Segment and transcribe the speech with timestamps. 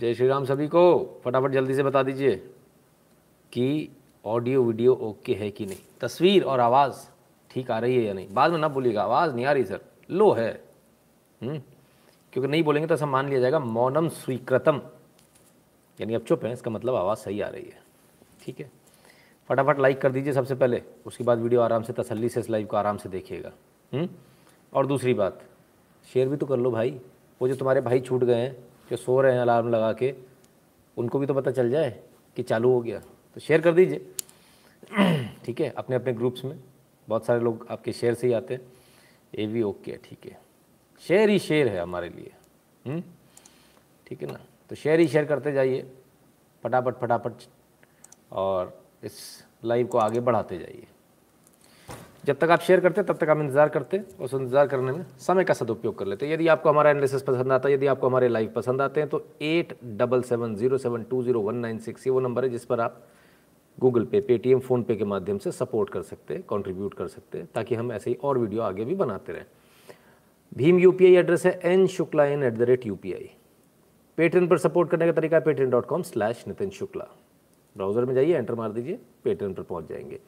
[0.00, 0.82] जय श्री राम सभी को।
[1.24, 2.36] फटाफट जल्दी से बता दीजिए
[3.52, 3.88] कि
[4.24, 5.78] ऑडियो वीडियो ओके है कि नहीं?
[6.00, 6.94] तस्वीर और आवाज़
[7.50, 8.28] ठीक आ रही है या नहीं?
[8.34, 10.50] बाद में ना बोलिएगा आवाज़ नहीं आ रही सर। लो है।
[11.40, 11.58] हम्म,
[12.32, 14.80] क्योंकि नहीं बोलेंगे तो ऐसा मान लिया जाएगा मौनम स्वीकृतम।
[15.98, 17.82] यानी अब चुप है इसका मतलब आवाज़ सही आ रही है।
[18.44, 18.70] ठीक है?
[19.50, 22.66] फटाफट लाइक कर दीजिए सबसे पहले उसके बाद वीडियो आराम से तसल्ली से इस लाइव
[22.66, 23.52] को आराम से देखिएगा।
[23.92, 24.08] हम्म?
[24.72, 25.42] और दूसरी बात
[26.06, 27.00] शेयर भी तो कर लो भाई।
[27.40, 30.14] वो जो तुम्हारे भाई छूट गए हैं जो सो रहे हैं अलार्म लगा के,
[30.96, 32.02] उनको भी तो पता चल जाए
[32.36, 32.98] कि चालू हो गया।
[33.34, 34.14] तो शेयर कर दीजिए।
[35.44, 35.70] ठीक है?
[35.70, 36.60] अपने अपने ग्रुप्स में।
[37.08, 38.60] बहुत सारे लोग आपके शेयर से ही आते हैं।
[39.38, 40.40] ये भी ओके है, ठीक है।
[41.00, 42.32] शेयर ही शेयर है हमारे लिए।
[42.86, 43.02] हम्म?
[44.06, 44.40] ठीक है ना?
[44.68, 45.92] तो शेयर ही शेयर करते जाइए।
[46.62, 47.32] फटाफट फटाफट।
[48.32, 50.86] और इस लाइव को आगे बढ़ाते जाइए।
[52.24, 55.44] जब तक आप शेयर करते तब तक हम इंतज़ार करते उस इंतज़ार करने में समय
[55.44, 58.52] का सदुपयोग कर लेते यदि आपको हमारा एनालिसिस पसंद आता है, यदि आपको हमारे लाइव
[58.56, 62.12] पसंद आते हैं तो eight double seven zero seven two zero one nine six ये
[62.12, 63.00] वो नंबर है जिस पर आप
[63.78, 67.48] गूगल पे पेटीएम फ़ोनपे के माध्यम से सपोर्ट कर सकते हैं कॉन्ट्रीब्यूट कर सकते हैं,
[67.54, 69.44] ताकि हम ऐसे ही और वीडियो आगे भी बनाते रहें।
[70.52, 72.98] भीम यूपीआई एड्रेस है N Shukla N at the rate U
[74.18, 77.04] Paytm पर सपोर्ट करने का तरीका है Paytm dot com slash Nitin Shukla
[77.76, 80.18] browser में जाइए एंटर मार दीजिए पेटीएम पर पहुँच जाएँगे।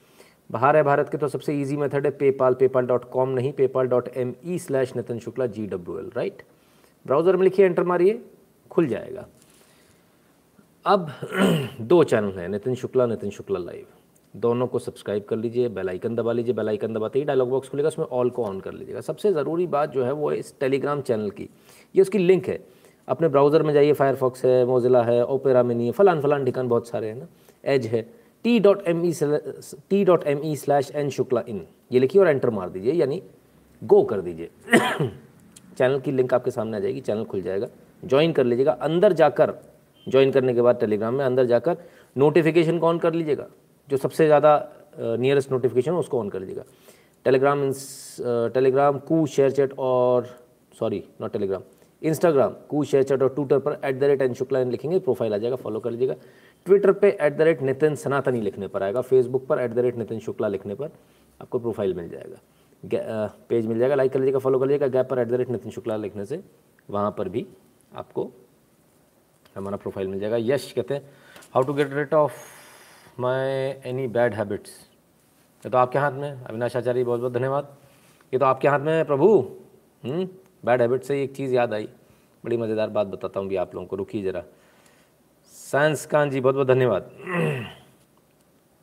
[0.51, 3.87] बाहर है भारत के तो सबसे इजी मेथड है पेपाल पेपाल डॉट कॉम नहीं PayPal
[3.89, 6.43] dot M E slash Nitin Shukla G W L right
[7.07, 8.21] browser में लिखिए एंटर मारिए,
[8.71, 9.27] खुल जाएगा।
[10.87, 11.11] अब
[11.83, 13.87] दो चैनल हैं नितिन शुक्ला नितिन शुक्ला लाइव
[14.35, 17.69] दोनों को सब्सक्राइब कर लीजिए बेल आइकन दबा लीजिए बेल आइकन दबाते ही डायलॉग बॉक्स
[17.69, 21.01] खुलेगा, उसमें ऑल को ऑन कर लीजिएगा। सबसे ज़रूरी बात जो है वो इस टेलीग्राम
[21.01, 21.49] चैनल की।
[21.95, 22.59] ये उसकी लिंक है।
[23.09, 26.89] अपने ब्राउज़र में जाइए फायरफॉक्स है मोजिला है ओपेरा मिनी है फलान फलान ठिकान बहुत
[26.89, 27.27] सारे हैं ना।
[27.65, 28.03] एज है।
[28.45, 29.13] T dot M E
[29.91, 33.23] T dot M E slash N Shukla इन ये लिखिए और एंटर मार दीजिए, यानी
[33.83, 34.51] गो कर दीजिए।
[35.79, 37.69] चैनल की लिंक आपके सामने आ जाएगी चैनल खुल जाएगा।
[38.03, 39.55] ज्वाइन कर लीजिएगा, अंदर जाकर
[40.07, 41.77] ज्वाइन करने के बाद टेलीग्राम में अंदर जाकर
[42.17, 43.47] नोटिफिकेशन को ऑन कर लीजिएगा।
[43.89, 44.57] जो सबसे ज़्यादा
[44.99, 46.65] नियरेस्ट नोटिफिकेशन उसको ऑन कर लीजिएगा।
[47.27, 47.71] टेलीग्राम
[48.55, 50.27] टेलीग्राम कू शेयर चैट और
[50.75, 51.63] sorry not Telegram
[52.03, 55.57] Instagram Koo ShareChat और ट्विटर पर at the rate N Shukla लिखेंगे प्रोफ़ाइल आ जाएगा
[55.57, 56.15] फॉलो कर लीजिएगा।
[56.67, 59.97] ट्विटर पे एट द रेट नितिन सनातनी लिखने पर आएगा फेसबुक पर at the rate
[59.99, 60.91] Nitin Shukla लिखने पर
[61.41, 65.19] आपको प्रोफ़ाइल मिल जाएगा। पेज मिल जाएगा लाइक कर लीजिएगा फॉलो कर लीजिएगा गैप पर
[65.19, 66.43] at the rate Nitin Shukla लिखने से
[66.89, 67.47] वहाँ पर भी
[67.95, 68.31] आपको
[69.57, 71.03] हमारा प्रोफ़ाइल मिल जाएगा। यश कहते हैं
[71.55, 72.33] how to get rid of
[73.21, 73.49] my
[73.87, 74.71] any bad habits
[75.63, 77.77] ये तो आपके हाथ में अविनाश आचार्य बहुत बहुत धन्यवाद।
[78.33, 80.29] ये तो आपके हाथ में है, प्रभु।
[80.65, 81.89] बैड हैबिट से एक चीज़ याद आई।
[82.45, 84.43] बड़ी मज़ेदार बात बताता हूँ भी आप लोगों को। रुकिए ज़रा।
[85.53, 87.11] साइंस कान जी बहुत बहुत धन्यवाद।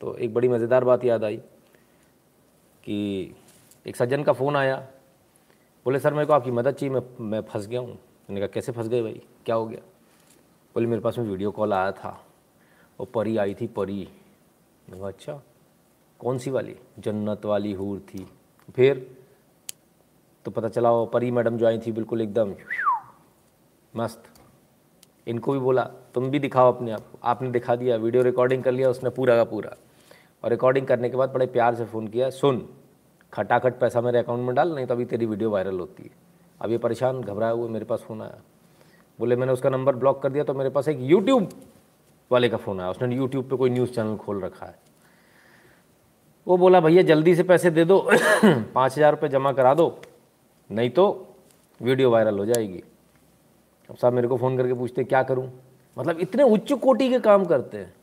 [0.00, 1.36] तो एक बड़ी मज़ेदार बात याद आई
[2.84, 3.34] कि
[3.86, 4.76] एक सज्जन का फ़ोन आया।
[5.86, 8.72] बोले, सर, मेरे को आपकी मदद चाहिए। मैं मैं फंस गया हूँ। मैंने कहा, कैसे
[8.72, 9.20] फंस गए भाई?
[9.46, 9.80] क्या हो गया?
[10.74, 12.26] बोले, मेरे पास में वीडियो कॉल आया था।
[13.00, 14.08] और परी आई थी, परी।
[14.90, 15.42] मैं कहा अच्छा
[16.20, 16.76] कौन सी वाली?
[16.98, 18.26] जन्नत वाली हूर थी।
[18.76, 19.19] फिर
[20.44, 22.54] तो पता चला वो परी मैडम जो आई थी बिल्कुल एकदम
[23.96, 24.22] मस्त।
[25.26, 25.82] इनको भी बोला,
[26.14, 29.44] तुम भी दिखाओ अपने आप आपने दिखा दिया, वीडियो रिकॉर्डिंग कर लिया, उसने पूरा का
[29.44, 29.76] पूरा।
[30.44, 32.68] और रिकॉर्डिंग करने के बाद बड़े प्यार से फ़ोन किया, सुन,
[33.32, 36.10] खटाखट पैसा मेरे अकाउंट में डाल, नहीं तो अभी तेरी वीडियो वायरल होती है।
[36.60, 38.38] अब ये परेशान, घबराया हुए मेरे पास फ़ोन आया।
[39.18, 41.48] बोले, मैंने उसका नंबर ब्लॉक कर दिया तो मेरे पास एक यूट्यूब
[42.30, 44.78] वाले का फ़ोन आया। उसने यूट्यूब पर कोई न्यूज़ चैनल खोल रखा है।
[46.46, 47.98] वो बोला, भैया, जल्दी से पैसे दे दो।
[48.44, 50.00] पाँच हज़ार रुपये जमा करा दो।
[50.70, 51.26] नहीं तो
[51.82, 52.82] वीडियो वायरल हो जाएगी।
[53.90, 55.52] अब साहब मेरे को फ़ोन करके पूछते क्या करूँ?
[55.98, 57.94] मतलब इतने उच्च कोटि के काम करते हैं।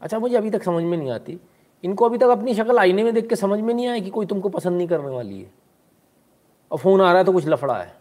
[0.00, 1.40] अच्छा मुझे अभी तक समझ में नहीं आती।
[1.84, 4.26] इनको अभी तक अपनी शक्ल आईने में देख के समझ में नहीं आया कि कोई
[4.26, 5.50] तुमको पसंद नहीं करने वाली है।
[6.70, 7.94] और फ़ोन आ रहा है तो कुछ लफड़ा है।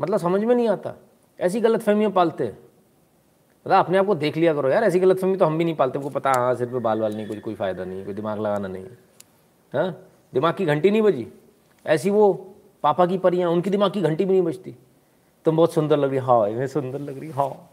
[0.00, 0.94] मतलब समझ में नहीं आता।
[1.40, 2.58] ऐसी गलत फहमियाँ पालते हैं।
[3.66, 5.74] मतलब अपने आप को देख लिया करो यार, ऐसी गलत फहमी तो हम भी नहीं
[5.74, 8.40] पालते। हमको पता हाँ सिर पे बाल वाल नहीं, कुछ, कोई फ़ायदा नहीं, कोई दिमाग
[8.40, 8.84] लगाना नहीं।
[9.72, 10.08] हाँ?
[10.34, 11.32] दिमाग की घंटी नहीं बजी।
[11.86, 14.76] ऐसी वो पापा की परियाँ, उनकी दिमाग की घंटी भी नहीं बजती।
[15.44, 17.68] तुम बहुत सुंदर लग रही हाँ। इन्हें सुंदर लग रही हाँ।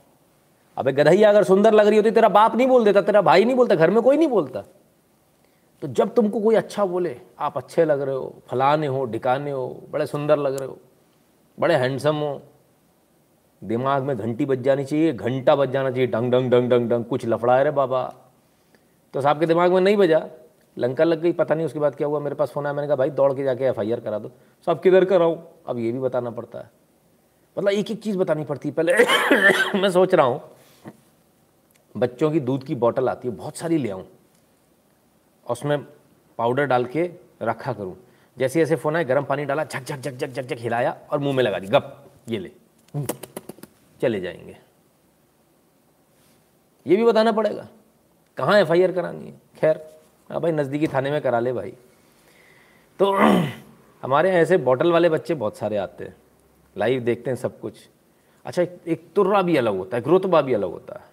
[0.77, 3.56] अबे गधैया अगर सुंदर लग रही होती, तेरा बाप नहीं बोल देता, तेरा भाई नहीं
[3.56, 4.61] बोलता, घर में कोई नहीं बोलता।
[5.81, 9.83] तो जब तुमको कोई अच्छा बोले, आप अच्छे लग रहे हो, फलाने हो, ढिकाने हो,
[9.91, 10.77] बड़े सुंदर लग रहे हो,
[11.59, 12.41] बड़े हैंडसम हो,
[13.63, 17.06] दिमाग में घंटी बज जानी चाहिए, घंटा बज जाना चाहिए, डंग डंग डंग डंग डंग,
[17.06, 18.13] कुछ लफड़ा है रे बाबा।
[19.13, 20.27] तो साहब के दिमाग में नहीं बजा।
[20.79, 22.95] लंका लग गई, पता नहीं उसके बाद क्या हुआ, मेरे पास फ़ोन आया, मैंने कहा,
[22.95, 24.31] भाई, दौड़ के जाके एफआईआर करा दो।
[24.65, 26.69] सब किधर कराऊँ अब ये भी बताना पड़ता है।
[27.57, 28.93] मतलब एक एक चीज़ बतानी पड़ती है। पहले
[29.79, 30.41] मैं सोच रहा हूँ,
[31.97, 34.05] बच्चों की दूध की बोतल आती है, बहुत सारी ले आऊँ
[35.45, 35.77] उसमें
[36.37, 37.09] पाउडर डाल के
[37.41, 37.95] रखा करूँ।
[38.37, 41.19] जैसे जैसे फ़ोन आए गर्म पानी डाला, झक झक झक झक झक झक, हिलाया और
[41.19, 42.51] मुँह में लगा दी, गप, ये ले।
[44.01, 44.57] चले जाएँगे।
[46.85, 47.67] ये भी बताना पड़ेगा,
[48.37, 49.41] कहाँ एफ़ आई करानी है?
[49.57, 49.98] खैर
[50.29, 51.73] हाँ भाई नज़दीकी थाने में करा ले भाई।
[52.99, 53.11] तो
[54.03, 56.15] हमारे यहाँ ऐसे बॉटल वाले बच्चे बहुत सारे आते हैं।
[56.75, 57.73] लाइव देखते हैं सब कुछ।
[58.45, 61.05] अच्छा एक, एक तुर्रा भी अलग होता है एक रुतबा भी अलग होता है।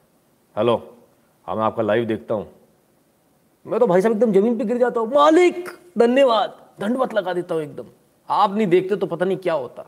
[0.56, 0.76] हेलो
[1.46, 2.46] हाँ मैं आपका लाइव देखता हूँ।
[3.66, 7.54] मैं तो भाई साहब एकदम ज़मीन पे गिर जाता हूँ। मालिक धन्यवाद। दंडवत लगा देता
[7.54, 7.86] हूँ एकदम।
[8.28, 9.86] आप नहीं देखते तो पता नहीं क्या होता।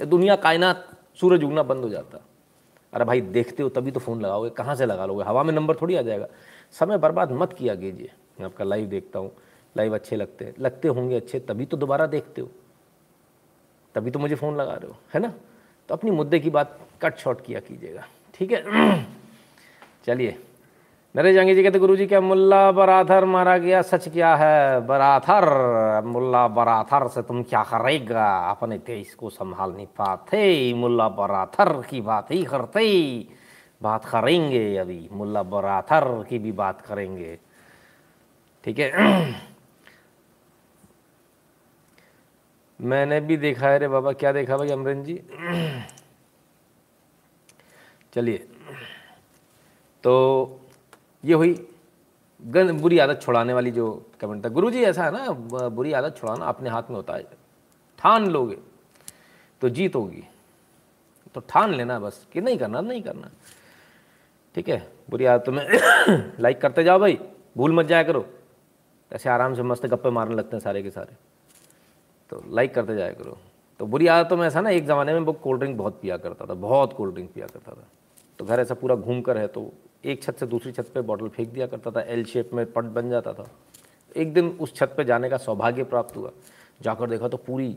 [0.00, 0.86] ये दुनिया कायनात
[1.20, 2.24] सूरज उगना बंद हो जाता।
[2.92, 5.24] अरे भाई देखते हो तभी तो फ़ोन लगाओगे। कहाँ से लगा लोगे?
[5.24, 6.26] हवा में नंबर थोड़ी आ जाएगा।
[6.72, 8.10] समय बर्बाद मत किया कीजिए।
[8.40, 9.32] मैं आपका लाइव देखता हूँ।
[9.76, 12.48] लाइव अच्छे लगते हैं। लगते होंगे अच्छे, तभी तो दोबारा देखते हो।
[13.94, 15.32] तभी तो मुझे फ़ोन लगा रहे हो, है ना?
[15.88, 18.04] तो अपनी मुद्दे की बात कट शॉर्ट किया कीजिएगा,
[18.34, 18.64] ठीक है?
[20.06, 20.38] चलिए।
[21.16, 23.82] नरेश जहांगीर जी कहते गुरु जी क्या मुल्ला बराथर मारा गया?
[23.82, 25.46] सच क्या है बराथर
[26.04, 28.50] मुल्ला बराथर से तुम क्या करेगा?
[28.50, 33.26] अपने देश को संभाल नहीं पाते। मुल्ला बराथर की बात ही करते।
[33.82, 37.38] बात करेंगे अभी। मुल्ला बराथर की भी बात करेंगे।
[38.68, 38.92] ठीक है?
[42.80, 45.14] मैंने भी देखा है रे बाबा, क्या देखा भाई अमरन जी?
[48.14, 48.38] चलिए।
[50.04, 50.60] तो
[51.24, 51.68] ये हुई
[52.42, 56.16] गंद, बुरी आदत छुड़ाने वाली जो कमेंट था। गुरु जी ऐसा है ना बुरी आदत
[56.16, 57.24] छुड़ाना अपने हाथ में होता है।
[57.98, 58.58] ठान लोगे
[59.60, 60.24] तो जीत होगी।
[61.34, 63.30] तो ठान लेना बस, कि नहीं करना नहीं करना।
[64.54, 64.92] ठीक है?
[65.10, 65.66] बुरी आदत में
[66.40, 67.18] लाइक करते जाओ भाई।
[67.56, 68.37] भूल मत जाया करो।
[69.12, 71.16] ऐसे आराम से मस्त गप्पे मारने लगते हैं सारे के सारे।
[72.30, 73.36] तो लाइक करते जाया करो।
[73.80, 76.46] तो बुरी आदतों में ऐसा ना, एक ज़माने में वो कोल्ड ड्रिंक बहुत पिया करता
[76.46, 77.86] था, बहुत कोल्ड ड्रिंक पिया करता था।
[78.38, 79.70] तो घर ऐसा पूरा घूम कर है तो
[80.04, 82.84] एक छत से दूसरी छत पे बॉटल फेंक दिया करता था एल शेप में पट
[82.84, 83.46] बन जाता था।
[84.16, 86.30] एक दिन उस छत पे जाने का सौभाग्य प्राप्त हुआ।
[86.82, 87.76] जाकर देखा तो पूरी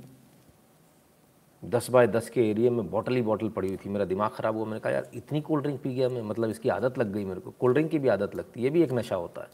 [1.63, 4.55] दस बाय दस के एरिया में बॉटल ही बॉटल पड़ी हुई थी। मेरा दिमाग ख़राब
[4.55, 7.25] हुआ, मैंने कहा, यार, इतनी कोल्ड ड्रिंक पी गया मैं। मतलब इसकी आदत लग गई
[7.25, 9.49] मेरे को। कोल्ड ड्रिंक की भी आदत लगती है, ये भी एक नशा होता है।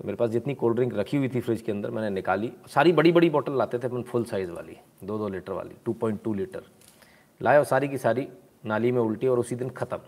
[0.00, 2.92] तो मेरे पास जितनी कोल्ड ड्रिंक रखी हुई थी फ्रिज के अंदर मैंने निकाली। सारी
[2.92, 6.22] बड़ी बड़ी बॉटल लाते थे अपन फुल साइज़ वाली दो दो लीटर वाली टू पॉइंट
[6.22, 6.62] टू लीटर
[7.42, 8.28] लाए और सारी की सारी
[8.66, 9.98] नाली में उल्टी और उसी दिन ख़त्म।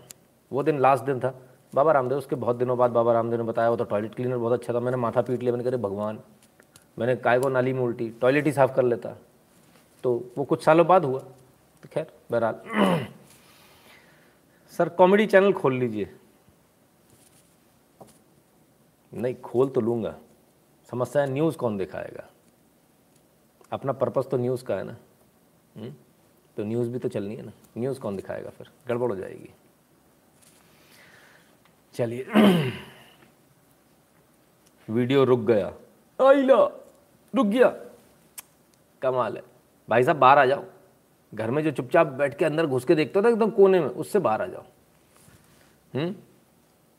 [0.51, 1.39] वो दिन लास्ट दिन था।
[1.75, 4.53] बाबा रामदेव, उसके बहुत दिनों बाद बाबा रामदेव ने बताया, वो तो टॉयलेट क्लीनर बहुत
[4.53, 6.19] अच्छा था। मैंने माथा पीट लिया, मैंने कहा भगवान।
[6.99, 9.17] मैंने काय को नाली में उल्टी टॉयलेट ही साफ़ कर लेता।
[10.03, 13.05] तो वो कुछ सालों बाद हुआ। तो खैर, बहरहाल।
[14.77, 16.16] सर कॉमेडी चैनल खोल लीजिए।
[19.17, 20.19] नहीं, खोल तो लूँगा।
[20.91, 22.29] समस्या है न्यूज़ कौन दिखाएगा?
[23.71, 24.97] अपना पर्पज़ तो न्यूज़ का है ना।
[25.77, 25.83] हुँ?
[25.83, 25.95] हम्म?
[26.57, 28.71] तो न्यूज़ भी तो चलनी है ना। न्यूज़ कौन दिखाएगा फिर?
[28.87, 29.49] गड़बड़ हो जाएगी।
[31.93, 32.25] चलिए।
[34.89, 35.73] वीडियो रुक गया।
[36.27, 36.63] आइला
[37.35, 37.69] रुक गया।
[39.01, 39.43] कमाल है।
[39.89, 40.63] भाई साहब, बाहर आ जाओ।
[41.33, 43.87] घर में जो चुपचाप बैठ के अंदर घुस के देखते हो ना, एकदम कोने में,
[43.87, 44.63] उससे बाहर आ जाओ।
[45.95, 46.15] हम्म?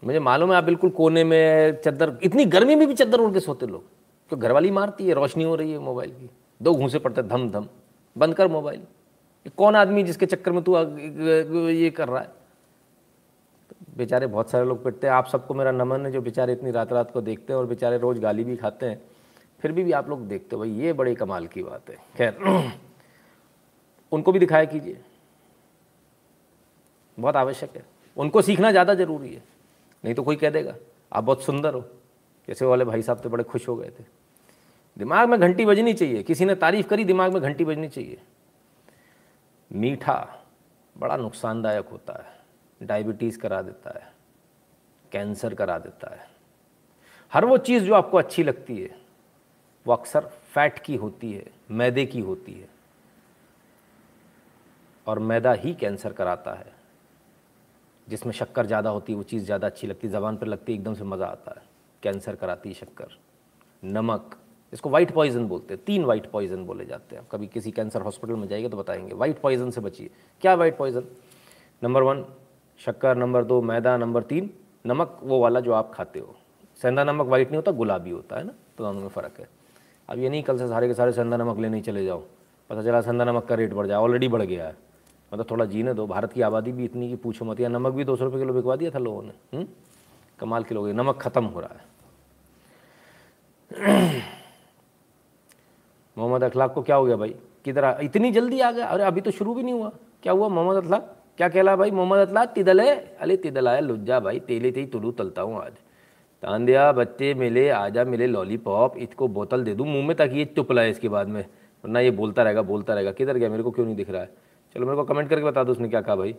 [0.03, 3.41] मुझे मालूम है आप बिल्कुल कोने में चद्दर इतनी गर्मी में भी चद्दर उड़ के
[3.41, 3.85] सोते लोग।
[4.31, 6.31] तो घरवाली मारती है रोशनी हो रही है मोबाइल की।
[6.61, 7.69] दो घूसे पड़ते धम धम
[8.17, 8.83] बंद कर मोबाइल।
[9.59, 10.77] कौन आदमी जिसके चक्कर में तू
[11.69, 12.31] ये कर रहा है?
[13.97, 16.93] बेचारे बहुत सारे लोग पिटते हैं। आप सबको मेरा नमन है जो बेचारे इतनी रात
[16.93, 19.01] रात को देखते हैं और बेचारे रोज़ गाली भी खाते हैं।
[19.62, 22.37] फिर भी, भी आप लोग देखते हो भाई ये बड़े कमाल की बात है। खैर
[24.12, 25.01] उनको भी दिखाया कीजिए।
[27.19, 27.85] बहुत आवश्यक है।
[28.17, 29.43] उनको सीखना ज़्यादा ज़रूरी है।
[30.05, 30.74] नहीं तो कोई कह देगा,
[31.12, 31.81] आप बहुत सुंदर हो।
[32.48, 34.05] जैसे वाले भाई साहब तो बड़े खुश हो गए थे।
[34.98, 38.22] दिमाग में घंटी बजनी चाहिए। किसी ने तारीफ़ करी, दिमाग में घंटी बजनी चाहिए।
[39.72, 40.44] मीठा
[40.98, 42.38] बड़ा नुकसानदायक होता है।
[42.86, 44.12] डायबिटीज़ करा देता है।
[45.12, 46.28] कैंसर करा देता है।
[47.32, 49.00] हर वो चीज़ जो आपको अच्छी लगती है,
[49.86, 52.69] वो अक्सर फैट की होती है, मैदे की होती है।
[55.06, 56.78] और मैदा ही कैंसर कराता है।
[58.08, 60.79] जिसमें शक्कर ज़्यादा होती है, वो चीज़ ज़्यादा अच्छी लगती है। ज़बान पर लगती है,
[60.79, 61.62] एकदम से मज़ा आता है।
[62.03, 63.17] कैंसर कराती है शक्कर।
[63.82, 64.36] नमक,
[64.72, 68.34] इसको वाइट पॉइजन बोलते हैं। तीन वाइट पॉइजन बोले जाते हैं। कभी किसी कैंसर हॉस्पिटल
[68.34, 70.10] में जाएँगे तो बताएँगे। वाइट पॉइजन से बचिए।
[70.41, 71.05] क्या वाइट पॉइजन
[71.82, 72.24] नंबर वन
[72.81, 74.50] शक्कर। नंबर दो मैदा। नंबर तीन
[74.86, 76.34] नमक, वो वाला जो आप खाते हो।
[76.77, 78.53] सेंधा नमक वाइट नहीं होता, गुलाबी होता है ना?
[78.79, 79.48] तो दोनों में फ़र्क है।
[80.08, 82.22] अब ये नहीं, कल से सारे के सारे सेंधा नमक लेने चले जाओ।
[82.70, 84.77] पता चला सेंधा नमक का रेट बढ़ जाए ऑलरेडी बढ़ गया है।
[85.32, 88.05] मतलब थोड़ा जीने दो। भारत की आबादी भी इतनी की पूछो मत। या नमक भी
[88.05, 89.67] दो सौ रुपये किलो बिकवा दिया था लोगों ने हम्म?
[90.39, 91.87] कमाल के लोग नमक ख़त्म हो रहा है।
[96.17, 97.35] मोहम्मद अखलाक को क्या हो गया भाई?
[97.65, 98.87] किधर इतनी जल्दी आ गया?
[98.87, 99.93] अरे अभी तो शुरू भी नहीं हुआ।
[100.23, 101.15] क्या हुआ मोहम्मद अखलाक?
[101.37, 101.91] क्या कहला भाई?
[101.91, 105.73] मोहम्मद अखलाक, तिदल। है अरे तिदल आया लुज्जा भाई, तेले ते तुलू तलता हूँ आज।
[106.43, 110.44] तान दिया बच्चे मिले, आजा मिले लॉलीपॉप इसको बोतल दे दूँ। मुँह में ताकि ये
[110.44, 111.43] चुप लाए इसके बाद में।
[111.85, 113.49] वरना ये बोलता रहेगा बोलता रहेगा। किधर गया?
[113.49, 114.47] मेरे को क्यों नहीं दिख रहा है?
[114.77, 116.34] चलो मेरे को कमेंट करके बता दो उसने क्या कहा भाई।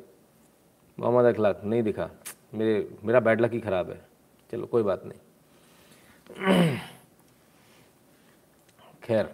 [0.97, 2.09] मोहम्मद अखलाक नहीं दिखा।
[2.53, 4.01] मेरे, मेरा बैड लक ही ख़राब है।
[4.51, 5.19] चलो, कोई बात नहीं।
[9.03, 9.29] खैर।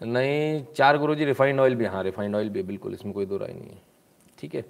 [0.00, 3.36] नहीं, चार गुरु जी रिफाइंड ऑयल भी हाँ रिफाइंड ऑयल भी बिल्कुल, इसमें कोई दो
[3.36, 3.82] राय नहीं है।
[4.38, 4.64] ठीक है।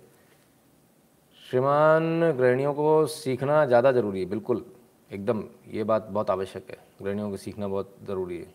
[1.51, 4.65] श्रीमान गृहणियों को सीखना ज़्यादा ज़रूरी है, बिल्कुल।
[5.11, 8.55] एकदम, ये बात बहुत आवश्यक है। गृहणियों को सीखना बहुत ज़रूरी है।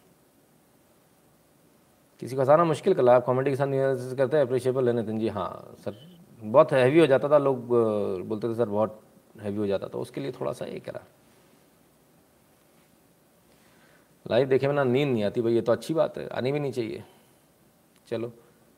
[2.19, 5.27] किसी को हंसाना मुश्किल कला आप कॉमेडी के साथ करते हैं अप्रिशिएबल है, नितिन जी।
[5.27, 5.95] हाँ सर,
[6.43, 7.67] बहुत हैवी हो जाता था, लोग
[8.27, 9.01] बोलते थे, सर, बहुत
[9.41, 11.03] हैवी हो जाता। था उसके लिए थोड़ा सा ये करा।
[14.25, 16.59] लाइव देखे में ना नींद नहीं आती, भाई, ये तो अच्छी बात है, आनी भी
[16.59, 17.03] नहीं चाहिए।
[18.07, 18.31] चलो।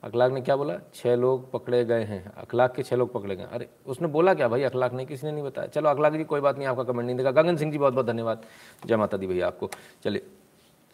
[0.07, 0.77] अखलाक ने क्या बोला?
[0.95, 4.47] छः लोग पकड़े गए हैं। अखलाक के छः लोग पकड़े गए। अरे उसने बोला क्या
[4.47, 4.63] भाई?
[4.63, 7.15] अखलाक ने किसी ने नहीं बताया। चलो अखलाक जी कोई बात नहीं आपका कमेंट नहीं
[7.17, 8.43] देखा गगन सिंह जी बहुत बहुत धन्यवाद।
[8.85, 9.69] जय माता दी भैया आपको।
[10.03, 10.25] चलिए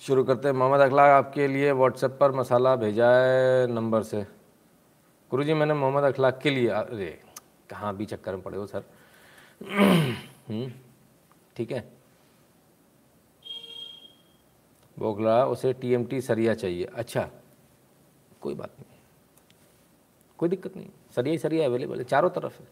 [0.02, 4.26] शुरू करते हैं। मोहम्मद अखलाक आपके लिए व्हाट्सएप पर मसाला भेजा है नंबर से।
[5.32, 7.20] गुरु जी मैंने मोहम्मद अखलाक के लिए अरे
[7.70, 8.84] कहाँ भी चक्कर में पड़े हो सर।
[9.62, 10.72] हम्म,
[11.56, 11.88] ठीक है।
[14.98, 17.30] बोखला उसे टीएमटी सरिया चाहिए। अच्छा
[18.42, 18.93] कोई बात नहीं।
[20.38, 22.68] कोई दिक्कत नहीं। सरिया सरिया अवेलेबल है, चारों तरफ़ है।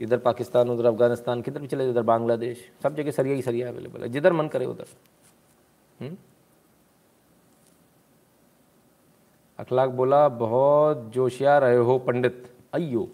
[0.00, 4.02] इधर पाकिस्तान, उधर अफ़गानिस्तान, किधर भी चले इधर बांग्लादेश, सब जगह सरिया ही सरिया अवेलेबल
[4.02, 4.86] है। जिधर मन करे उधर।
[6.00, 6.16] हम्म?
[9.58, 13.08] अखलाक बोला, बहुत जोशिया रहे हो पंडित। अयो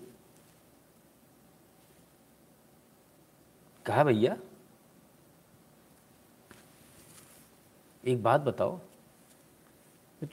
[3.87, 4.37] कहा भैया?
[8.05, 8.79] एक बात बताओ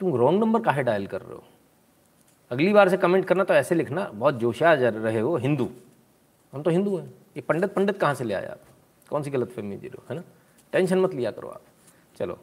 [0.00, 1.44] तुम रॉन्ग नंबर काहे डायल कर रहे हो?
[2.50, 5.68] अगली बार से कमेंट करना तो ऐसे लिखना, बहुत जोशिया रहे हो, हिंदू।
[6.52, 8.60] हम तो हिंदू हैं। ये पंडित पंडित कहाँ से ले आया आप?
[9.08, 10.22] कौन सी गलत फहमी रहे हो है ना?
[10.72, 11.62] टेंशन मत लिया करो आप।
[12.16, 12.38] चलो,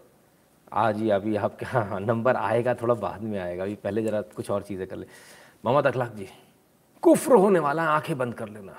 [0.72, 4.50] आज ही अभी आपके हाँ नंबर आएगा, थोड़ा बाद में आएगा। अभी पहले ज़रा कुछ
[4.52, 5.06] और चीज़ें कर ले।
[5.66, 6.28] मोहम्मद अखलाक जी,
[7.04, 8.76] कुफ्र होने वाला है, आँखें बंद कर लेना।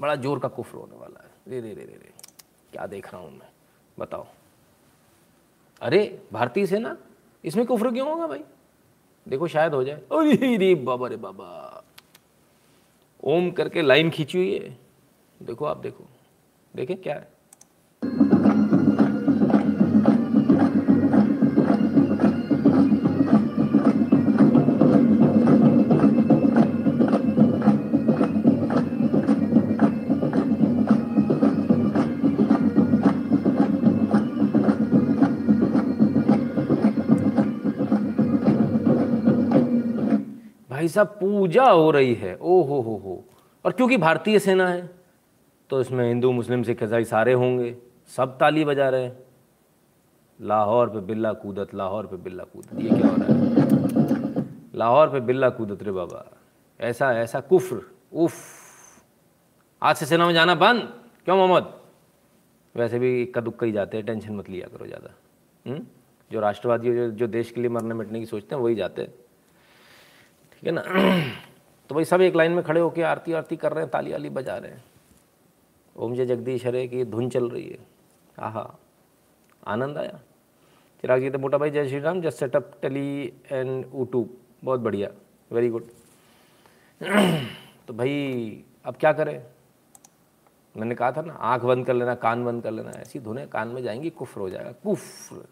[0.00, 2.12] बड़ा ज़ोर का कुफ्र होने वाला है। रे रे रे रे रे,
[2.72, 3.48] क्या देख रहा हूँ मैं?
[3.98, 4.26] बताओ।
[5.82, 6.96] अरे, भारतीय सेना?
[7.44, 8.44] इसमें कुफ्र क्यों होगा भाई?
[9.28, 11.82] देखो, शायद हो जाए। अरे, रे बाबा रे बाबा।
[13.24, 14.78] ओम करके लाइन खींची हुई है।
[15.42, 16.04] देखो, आप देखो।
[16.76, 17.35] देखें क्या है।
[40.86, 43.24] भाई साहब, पूजा हो रही है। ओ हो हो। हो
[43.64, 44.88] और क्योंकि भारतीय सेना है
[45.70, 47.74] तो इसमें हिंदू, मुस्लिम, सिख, ईसाई सारे होंगे।
[48.16, 49.16] सब ताली बजा रहे हैं।
[50.40, 54.44] लाहौर पे बिल्ला कूदत, लाहौर पे बिल्ला कूदत। ये क्या हो रहा है?
[54.74, 56.24] लाहौर पे बिल्ला कूदत रे बाबा।
[56.80, 57.80] ऐसा ऐसा कुफ्र।
[58.14, 58.34] उफ।
[59.82, 60.88] आज से सेना में जाना बंद।
[61.24, 61.74] क्यों मोहम्मद?
[62.74, 65.14] वैसे भी इक्का दुक्का ही जाते हैं। टेंशन मत लिया करो ज़्यादा।
[65.66, 65.86] हम्म?
[66.30, 69.14] जो राष्ट्रवादी जो जो देश के लिए मरने मिटने की सोचते हैं, वही जाते हैं।
[70.56, 70.82] ठीक है ना?
[71.88, 74.30] तो भाई सब एक लाइन में खड़े होकर आरती आरती कर रहे हैं, ताली वाली
[74.30, 74.84] बजा रहे हैं।
[75.96, 77.78] ओम जय जगदीश, हरे की धुन चल रही है।
[78.38, 78.78] आहा,
[79.66, 80.20] आनंद आया।
[81.02, 85.08] चिराग जी तो मोटा भाई, जय Shri Ram just setup tele and YouTube बहुत बढ़िया
[85.52, 85.86] वेरी गुड
[87.88, 89.46] तो भाई, अब क्या करें?
[90.76, 93.68] मैंने कहा था ना, आँख बंद कर लेना, कान बंद कर लेना, ऐसी धुने कान
[93.68, 95.48] में जाएँगी, कुफ्र हो जाएगा, कुफ्र।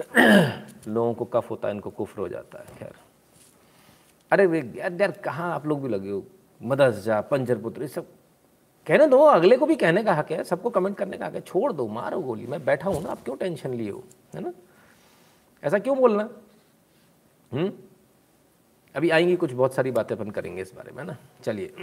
[0.88, 3.09] लोगों को कफ होता है, इनको कुफ्र हो जाता है, खैर।
[4.32, 4.44] अरे
[4.76, 6.26] यार यार, कहाँ आप लोग भी लगे हो?
[6.62, 8.06] मदरसा पंजर पुत्र सब।
[8.86, 11.40] कहने दो, अगले को भी कहने का हक है, सबको कमेंट करने का हक है।
[11.40, 14.04] छोड़ दो, मारो गोली। मैं बैठा हूँ ना, आप क्यों टेंशन लिए हो?
[14.34, 14.52] है ना?
[15.64, 16.28] ऐसा क्यों बोलना?
[17.52, 17.72] हम्म?
[18.96, 21.16] अभी आएँगी, कुछ बहुत सारी बातें अपन करेंगे इस बारे में ना?
[21.44, 21.74] चलिए।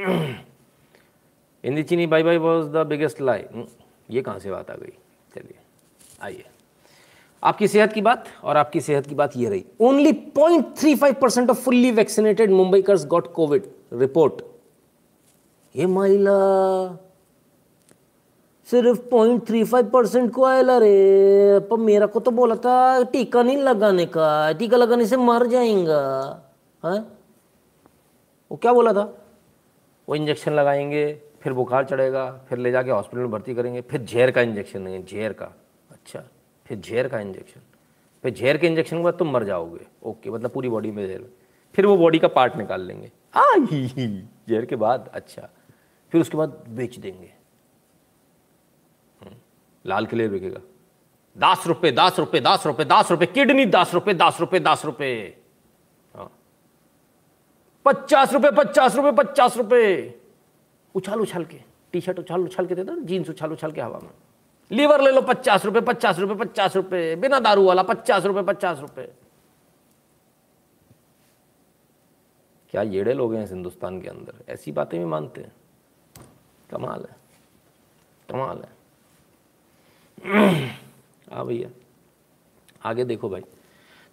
[1.63, 3.45] इंदी चीनी बाई बाई वॉज़ द बिगेस्ट लाई
[4.09, 4.93] ये कहाँ से बात आ गई?
[5.35, 5.59] चलिए,
[6.21, 6.45] आइए।
[7.43, 11.15] आपकी सेहत की बात और आपकी सेहत की बात ये रही। Only point three five
[11.21, 14.41] percent of fully vaccinated Mumbaikars got covid report
[15.75, 16.33] ये महिला
[18.67, 23.43] सिर्फ़ पॉइंट थ्री फाइव परसेंट को आया रे। पर मेरा को तो बोला था, टीका
[23.43, 25.99] नहीं लगाने का, टीका लगाने से मर जाएगा।
[26.83, 26.97] हाँ?
[28.51, 29.17] वो क्या बोला था?
[30.09, 34.31] वो इंजेक्शन लगाएँगे, फिर बुखार चढ़ेगा, फिर ले जाके हॉस्पिटल में भर्ती करेंगे, फिर झेर
[34.31, 35.45] का इंजेक्शन देंगे झेर का।
[35.91, 36.23] अच्छा।
[36.67, 37.61] फिर झेर का इंजेक्शन
[38.23, 41.29] फिर झेर के इंजेक्शन के बाद तुम मर जाओगे। ओके मतलब पूरी बॉडी में झेर
[41.75, 45.49] फिर वो बॉडी का पार्ट निकाल लेंगे। आ झेर के बाद अच्छा।
[46.13, 47.31] फिर उसके बाद बेच देंगे।
[49.21, 49.35] हम्म,
[49.85, 50.61] लाल किले बिकेगा।
[51.35, 55.15] दस रुपये दस रुपये दस रुपये दस रुपये किडनी दस रुपये दस रुपये दस रुपये
[56.15, 56.29] हाँ।
[57.85, 60.19] पचास रुपये पचास रुपये पचास रुपये
[60.95, 61.59] उछाल उछाल के
[61.91, 64.09] टी शर्ट उछाल उछाल के देता जीन्स उछाल उछाल के हवा में।
[64.71, 68.79] लीवर ले लो पचास रुपए पचास रुपए पचास रुपए। बिना दारू वाला पचास रुपए पचास
[68.79, 69.13] रुपए।
[72.71, 74.33] क्या येड़े लोग हैं हिंदुस्तान के अंदर?
[74.49, 75.51] ऐसी बातें भी मानते हैं।
[76.71, 77.15] कमाल है।
[78.31, 78.77] कमाल है।
[81.33, 81.69] हाँ भैया।
[82.89, 83.41] आगे देखो भाई।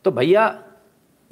[0.04, 0.64] तो भैया,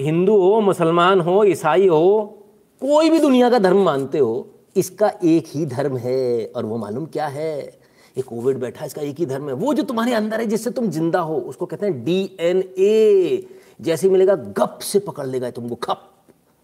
[0.01, 2.39] हिंदू हो, मुसलमान हो, ईसाई हो,
[2.81, 7.07] कोई भी दुनिया का धर्म मानते हो, इसका एक ही धर्म है और वो मालूम
[7.07, 7.82] क्या है?
[8.17, 10.91] ये कोविड बैठा इसका एक ही धर्म है। वो जो तुम्हारे अंदर है, जिससे तुम
[10.91, 13.47] ज़िंदा हो, उसको कहते हैं डीएनए।
[13.81, 16.13] जैसे मिलेगा, गप से पकड़ लेगा तुमको, खप,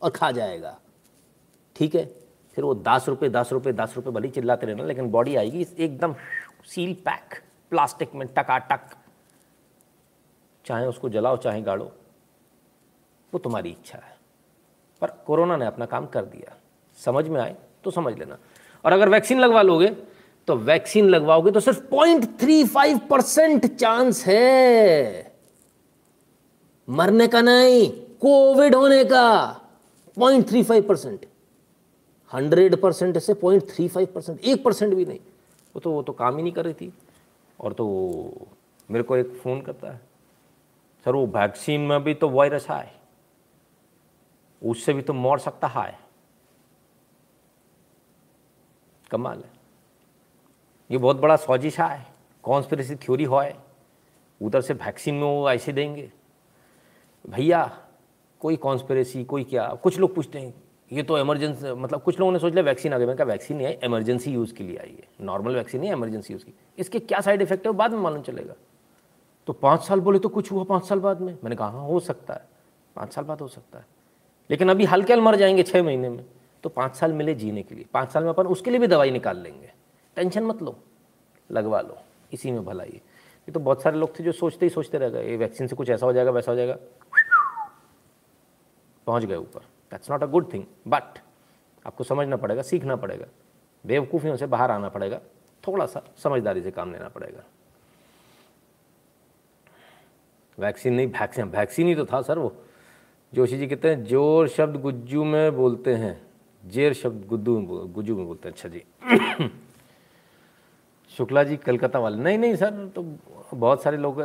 [0.02, 0.78] और खा जाएगा।
[1.76, 2.04] ठीक है?
[2.54, 6.14] फिर वो दस रुपये दस रुपये दस रुपये भली चिल्लाते रहना, लेकिन बॉडी आएगी, एकदम
[6.66, 8.80] सील पैक, प्लास्टिक में टकाटक।
[10.64, 11.92] चाहे उसको जलाओ, चाहे गाड़ो,
[13.32, 14.16] वो तुम्हारी इच्छा है।
[15.00, 16.56] पर कोरोना ने अपना काम कर दिया।
[16.98, 18.38] समझ में आए तो समझ लेना।
[18.84, 19.88] और अगर वैक्सीन लगवा लोगे
[20.48, 25.32] तो वैक्सीन लगवाओगे तो सिर्फ़ point three five percent chance है।
[26.88, 27.90] मरने का नहीं,
[28.20, 29.26] कोविड होने का।
[30.16, 31.26] Point three five percent.
[32.32, 35.18] Hundred percent से पॉइंट थ्री फाइव परसेंट, एक परसेंट भी नहीं।
[35.74, 36.92] वो तो वो तो काम ही नहीं कर रही थी।
[37.60, 37.86] और तो
[38.90, 40.00] मेरे को एक फ़ोन करता है,
[41.04, 42.92] सर, वो वैक्सीन में भी तो वायरस है
[44.62, 45.98] उससे भी तो मर सकता है।
[49.10, 49.57] कमाल है।
[50.90, 52.06] ये बहुत बड़ा सौजिश है।
[52.42, 53.44] कॉन्स्पिरसी थ्योरी हो
[54.42, 56.12] उधर से वैक्सीन में वो ऐसे देंगे।
[57.30, 57.78] भैया,
[58.40, 59.68] कोई कॉन्स्पिरसी कोई क्या?
[59.82, 60.54] कुछ लोग पूछते हैं,
[60.92, 63.56] ये तो इमरजेंसी मतलब कुछ लोगों ने सोच लिया वैक्सीन आ गई मैंने कहा वैक्सीन
[63.56, 66.54] नहीं है इमरजेंसी यूज़ के लिए आई है। नॉर्मल वैक्सीन नहीं है इमरजेंसी यूज़ की।
[66.78, 68.54] इसके क्या साइड इफ़ेक्ट है, वो बाद में मालूम चलेगा।
[69.46, 71.38] तो पाँच साल बोले तो कुछ हुआ पाँच साल बाद में?
[71.44, 72.48] मैंने कहा हाँ हो सकता है।
[72.96, 73.86] पाँच साल बाद हो सकता है।
[74.50, 76.24] लेकिन अभी हल्के हल मर जाएँगे छः महीने में।
[76.62, 79.10] तो पाँच साल मिले जीने के लिए। पाँच साल में अपन उसके लिए भी दवाई
[79.10, 79.72] निकाल लेंगे।
[80.18, 80.74] टेंशन मत लो,
[81.50, 81.96] लगवा लो,
[82.32, 83.00] इसी में भलाई ये।
[83.48, 85.90] तो बहुत सारे लोग थे जो सोचते ही सोचते रह गए, ये वैक्सीन से कुछ
[85.90, 86.76] ऐसा हो जाएगा, वैसा हो जाएगा।
[89.06, 89.60] पहुँच गए ऊपर।
[89.92, 91.18] That's not a good thing but
[91.84, 93.26] आपको समझना पड़ेगा, सीखना पड़ेगा।
[93.84, 95.20] बेवकूफ़ियों से बाहर आना पड़ेगा
[95.64, 97.44] थोड़ा सा समझदारी से काम लेना पड़ेगा।
[100.58, 102.52] वैक्सीन नहीं वैक्सीन वैक्सीन ही तो था सर वो।
[103.32, 106.20] जोशी जी कहते हैं, ज़ोर शब्द गुज्जू में बोलते हैं,
[106.64, 108.82] जेर शब्द गुद्दू में गुज्जू में बोलते हैं। अच्छा जी।
[111.10, 113.02] शुक्ला जी कलकत्ता वाले। नहीं नहीं सर तो
[113.54, 114.20] बहुत सारे लोग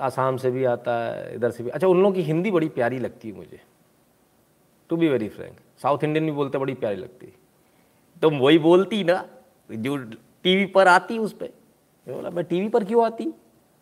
[0.00, 2.98] आसाम से भी आता है, इधर से भी। अच्छा उन लोगों की हिंदी बड़ी प्यारी
[2.98, 3.60] लगती है मुझे।
[4.90, 7.32] To be very frank South Indian भी बोलते बड़ी प्यारी लगती है।
[8.22, 9.24] तुम वही बोलती ना,
[9.68, 9.96] जो
[10.44, 11.52] टीवी पर आती उस पर
[12.06, 13.32] बोला, मैं टीवी पर क्यों आती?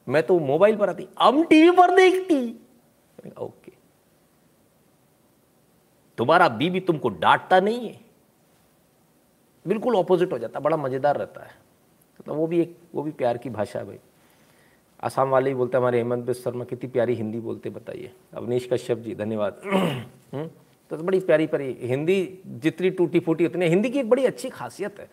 [0.07, 2.39] मैं तो मोबाइल पर आती। हम टीवी पर देखती।
[3.39, 3.73] ओके।
[6.19, 8.01] तुम्हारा बीबी तुमको डांटता नहीं है।
[9.65, 11.55] बिल्कुल ऑपोजिट हो जाता, बड़ा मज़ेदार रहता है।
[12.25, 13.99] तो वो भी एक, वो भी प्यार की भाषा है भाई।
[15.03, 18.99] आसाम वाले ही बोलते हमारे हेमंत बिस्ट शर्मा कितनी प्यारी हिंदी बोलते बताइए। अवनीश कश्यप
[18.99, 19.61] जी, धन्यवाद।
[20.35, 20.51] हम्म?
[20.91, 25.01] तो बड़ी प्यारी प्यारी, हिंदी जितनी टूटी फूटी उतनी, हिंदी की एक बड़ी अच्छी खासियत
[25.01, 25.11] है।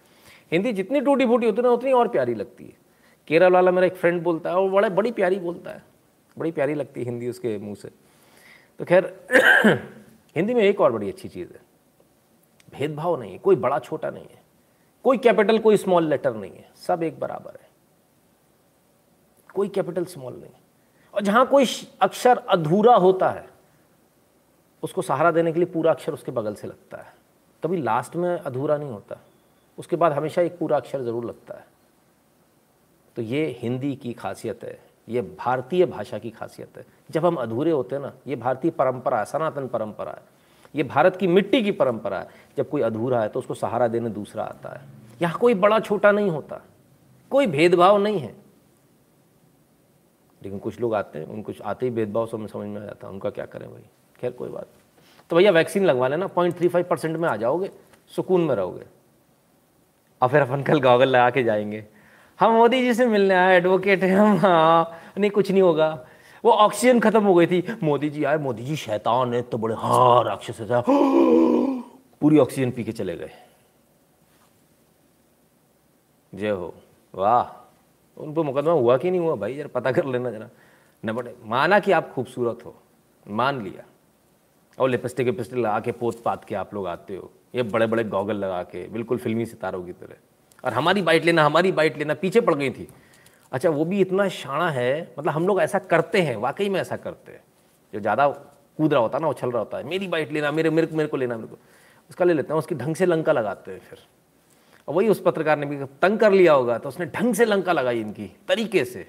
[0.51, 2.73] हिंदी जितनी टूटी फूटी है उतनी और प्यारी लगती है।
[3.27, 5.83] केरल वाला मेरा एक फ्रेंड बोलता है, और बड़ा, बड़ी प्यारी बोलता है।
[6.37, 7.89] बड़ी प्यारी लगती है हिंदी उसके मुँह से।
[8.79, 9.27] तो खैर,
[10.35, 11.59] हिंदी में एक और बड़ी अच्छी चीज़ है।
[12.79, 14.42] भेदभाव नहीं है, कोई बड़ा छोटा नहीं है।
[15.05, 17.69] कोई कैपिटल, कोई स्मॉल लेटर नहीं है, सब एक बराबर है।
[19.49, 20.51] कोई कैपिटल, स्मॉल नहीं।
[21.13, 21.65] और जहाँ कोई
[22.01, 23.45] अक्षर अधूरा होता है,
[24.83, 27.13] उसको सहारा देने के लिए पूरा अक्षर उसके बगल से लगता है।
[27.63, 29.19] कभी लास्ट में अधूरा नहीं होता,
[29.77, 31.65] उसके बाद हमेशा एक पूरा अक्षर ज़रूर लगता है।
[33.15, 37.71] तो ये हिंदी की खासियत है, ये भारतीय भाषा की खासियत है। जब हम अधूरे
[37.71, 40.31] होते हैं ना, ये भारतीय परंपरा है, सनातन परंपरा है।
[40.75, 44.09] ये भारत की मिट्टी की परंपरा है। जब कोई अधूरा है तो उसको सहारा देने
[44.09, 44.81] दूसरा आता है।
[45.21, 46.61] यहाँ कोई बड़ा छोटा नहीं होता।
[47.29, 48.35] कोई भेदभाव नहीं है।
[50.43, 53.13] लेकिन कुछ लोग आते हैं, उनको आते ही भेदभाव में समझ में आ जाता है।
[53.13, 53.81] उनका क्या करें भाई?
[54.19, 54.67] खैर, कोई बात
[55.29, 57.71] तो भैया, वैक्सीन लगवा लेना। पॉइंट थ्री फाइव परसेंट में आ जाओगे।
[58.15, 58.83] सुकून में रहोगे।
[60.21, 61.85] और फिर अपन कल गॉगल लगा के जाएँगे।
[62.39, 66.05] हम मोदी जी से मिलने आए। एडवोकेट हैं। हम हाँ। नहीं, कुछ नहीं होगा।
[66.43, 69.75] वो ऑक्सीजन खत्म हो गई थी। मोदी जी आए, मोदी जी, शैतान है तो बड़े
[69.75, 70.83] हाँ राक्षस था
[72.21, 73.31] पूरी ऑक्सीजन पी के चले गए।
[76.35, 76.73] जय हो।
[77.15, 77.59] वाह
[78.17, 79.35] उन पर मुकदमा हुआ कि नहीं हुआ?
[79.35, 80.49] भाई, जरा पता कर लेना जरा।
[81.05, 82.75] न बड़े माना कि आप खूबसूरत हो,
[83.29, 83.83] मान लिया।
[84.79, 88.03] और लिपस्टिक विपस्टिक लगा के पोत पात के आप लोग आते हो। ये बड़े बड़े
[88.03, 90.15] गॉगल लगा के, बिल्कुल फिल्मी सितारों की तरह।
[90.65, 92.87] और हमारी बाइट लेना, हमारी बाइट लेना पीछे पड़ गई थी।
[93.53, 96.97] अच्छा वो भी इतना शाणा है मतलब हम लोग ऐसा करते हैं, वाकई में ऐसा
[96.97, 97.43] करते हैं।
[97.93, 100.69] जो ज़्यादा कूद रहा होता है ना उछल रहा होता है। मेरी बाइट लेना, मेरे
[100.69, 101.57] मेरे मेरे को लेना, मेरे को।
[102.09, 103.99] उसका ले लेते हैं, उसकी ढंग से लंका लगाते हैं फिर।
[104.87, 107.73] और वही उस पत्रकार ने भी तंग कर लिया होगा तो उसने ढंग से लंका
[107.73, 109.07] लगाई इनकी, तरीके से।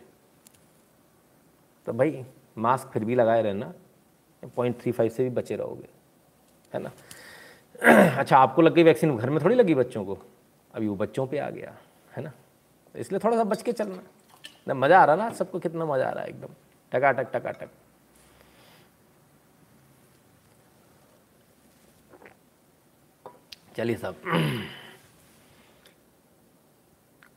[1.86, 2.24] तो भाई
[2.58, 3.72] मास्क फिर भी लगाए रहना
[4.56, 5.88] पॉइंट थ्री फाइव से भी बचे रहोगे,
[6.72, 6.90] है ना?
[8.18, 10.18] अच्छा आपको लग गई वैक्सीन घर में थोड़ी लगी बच्चों को?
[10.74, 11.74] अभी वो बच्चों पे आ गया,
[12.16, 12.32] है ना?
[12.94, 14.02] तो इसलिए थोड़ा सा बच के चलना।
[14.66, 16.54] ना, मज़ा आ रहा ना, सबको कितना मज़ा आ रहा है एकदम।
[16.92, 17.68] टकाटक टकाटक।
[23.76, 24.16] चलिए साहब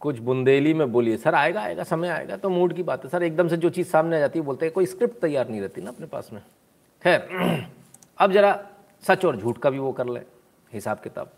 [0.02, 3.24] कुछ बुंदेली में बोलिए। सर, आएगा आएगा, समय आएगा तो मूड की बात है। सर,
[3.24, 5.82] एकदम से जो चीज़ सामने आ जाती है बोलते हैं, कोई स्क्रिप्ट तैयार नहीं रहती
[5.82, 6.42] ना अपने पास में।
[7.04, 7.68] खैर,
[8.20, 8.60] अब जरा
[9.04, 10.20] सच और झूठ का भी वो कर ले
[10.72, 11.32] हिसाब किताब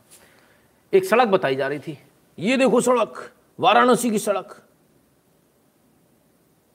[0.94, 1.98] एक सड़क बताई जा रही थी।
[2.38, 4.62] ये देखो सड़क, वाराणसी की सड़क।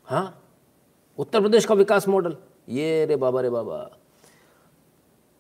[0.05, 0.43] हाँ?
[1.19, 2.37] उत्तर प्रदेश का विकास मॉडल।
[2.69, 3.91] ये रे बाबा रे बाबा।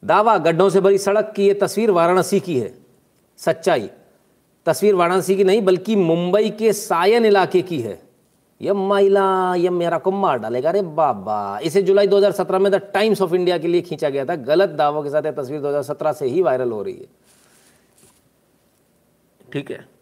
[0.05, 2.79] दावा गड्ढों से भरी सड़क की ये तस्वीर वाराणसी की है।
[3.37, 3.90] सच्चाई।
[4.66, 8.03] तस्वीर वाराणसी की नहीं बल्कि मुंबई के सायन इलाके की है।
[8.62, 13.22] यम महिला यम मेरा को मार डालेगा। अरे बाबा इसे जुलाई 2017 में द टाइम्स
[13.22, 16.27] ऑफ़ इंडिया के लिए खींचा गया था। गलत दावों के साथ यह तस्वीर 2017 से
[16.27, 17.07] ही वायरल हो रही है।
[19.53, 19.93] ठीक है।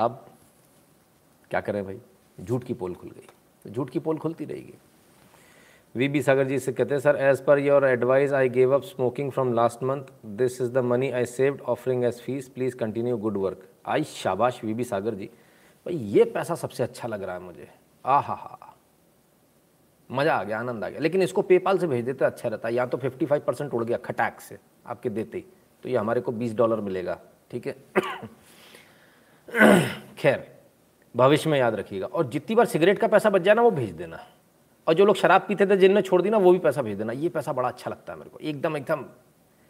[0.00, 0.24] अब
[1.50, 1.98] क्या करें भाई?
[2.40, 4.74] झूठ की पोल खुल गई। झूठ की पोल खुलती रहेगी।
[5.94, 8.82] वी बी सागर जी से कहते हैं sir as per your advice I gave up
[8.82, 13.16] smoking from last month this is the money I saved offering as fees please continue
[13.16, 17.34] good work I शाबाश वी बी सागर जी। भाई, ये पैसा सबसे अच्छा लग रहा
[17.34, 17.68] है मुझे।
[18.06, 18.74] आ हा। हा
[20.10, 22.74] मज़ा आ गया, आनंद आ गया। लेकिन इसको पेपाल से भेज देते अच्छा रहता। है
[22.74, 25.44] या तो फिफ्टी फाइव परसेंट उड़ गया, खटाक से आपके देते ही।
[25.82, 27.18] तो ये हमारे को बीस डॉलर मिलेगा।
[27.50, 27.76] ठीक है?
[30.18, 30.56] खैर,
[31.16, 33.90] भविष्य में याद रखिएगा। और जितनी बार सिगरेट का पैसा बच जाए ना वो भेज
[33.90, 34.26] देना।
[34.88, 37.12] और जो लोग शराब पीते थे, जिनने छोड़ दी ना, वो भी पैसा भेज देना।
[37.12, 39.04] ये पैसा बड़ा अच्छा लगता है मेरे को। एकदम एकदम,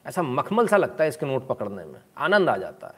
[0.07, 2.95] ऐसा मखमल सा लगता है इसके नोट पकड़ने में। आनंद आ जाता है।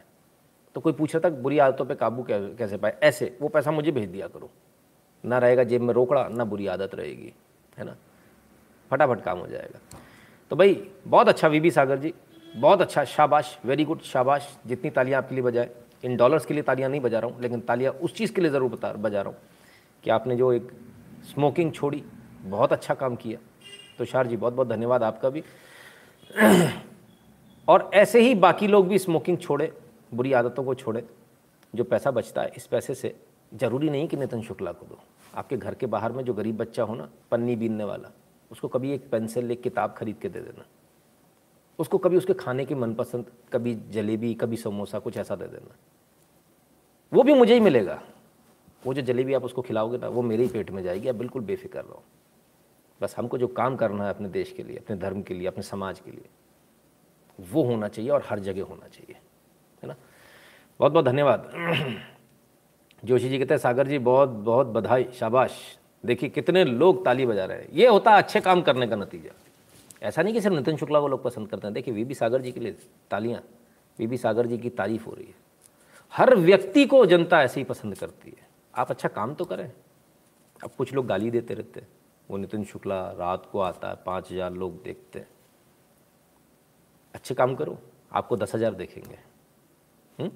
[0.74, 2.96] तो कोई पूछ रहा था बुरी आदतों पे काबू कैसे पाए?
[3.02, 4.50] ऐसे, वो पैसा मुझे भेज दिया करो।
[5.24, 7.34] ना रहेगा जेब में रोकड़ा, ना बुरी आदत रहेगी।
[7.78, 7.96] है ना?
[8.90, 9.98] फटाफट काम हो जाएगा।
[10.50, 12.14] तो भाई, बहुत अच्छा वीबी सागर जी।
[12.56, 15.70] बहुत अच्छा शाबाश वेरी गुड शाबाश। जितनी तालियाँ आपके लिए बजाए।
[16.04, 18.50] इन डॉलर्स के लिए तालियाँ नहीं बजा रहा हूँ, लेकिन तालियाँ उस चीज़ के लिए
[18.50, 19.38] ज़रूर बता, बजा रहा हूँ
[20.04, 20.72] कि आपने जो एक
[21.34, 22.02] स्मोकिंग छोड़ी,
[22.44, 23.38] बहुत अच्छा काम किया।
[23.98, 25.42] तो शार जी बहुत बहुत धन्यवाद आपका भी।
[27.68, 29.72] और ऐसे ही बाकी लोग भी स्मोकिंग छोड़े,
[30.14, 31.04] बुरी आदतों को छोड़े,
[31.74, 33.14] जो पैसा बचता है, इस पैसे से
[33.54, 34.98] ज़रूरी नहीं कि नितिन शुक्ला को दो।
[35.34, 38.10] आपके घर के बाहर में जो गरीब बच्चा हो ना, पन्नी बीनने वाला,
[38.50, 40.64] उसको कभी एक पेंसिल एक किताब खरीद के दे देना।
[41.78, 45.76] उसको कभी उसके खाने की मनपसंद, कभी जलेबी, कभी समोसा, कुछ ऐसा दे देना।
[47.12, 48.02] वो भी मुझे ही मिलेगा।
[48.86, 51.42] वो जो जलेबी आप उसको खिलाओगे ना, वो मेरे ही पेट में जाएगी। आप बिल्कुल
[51.42, 52.02] बेफिक्र रहो।
[53.02, 55.62] बस हमको जो काम करना है अपने देश के लिए, अपने धर्म के लिए, अपने
[55.62, 56.24] समाज के लिए,
[57.40, 59.16] वो होना चाहिए और हर जगह होना चाहिए।
[59.82, 59.94] है ना?
[60.80, 61.52] बहुत बहुत धन्यवाद।
[63.04, 67.44] जोशी जी कहते हैं, सागर जी, बहुत बहुत बधाई, शाबाश। देखिए कितने लोग ताली बजा
[67.44, 69.51] रहे हैं। ये होता है अच्छे काम करने का नतीजा।
[70.02, 72.40] ऐसा नहीं कि सिर्फ़ नितिन शुक्ला को लोग पसंद करते हैं। देखिए, वी बी सागर
[72.40, 72.76] जी के लिए
[73.10, 73.42] तालियाँ,
[73.98, 75.34] वी बी सागर जी की तारीफ़ हो रही है।
[76.10, 79.72] हर व्यक्ति को जनता ऐसे ही पसंद करती है। आप अच्छा काम तो करें।
[80.64, 81.88] अब कुछ लोग गाली देते रहते हैं।
[82.30, 85.28] वो नितिन शुक्ला रात को आता है, पाँच हज़ार लोग देखते हैं।
[87.14, 87.78] अच्छे काम करो,
[88.12, 89.18] आपको दस हज़ार देखेंगे।
[90.18, 90.30] हम्म?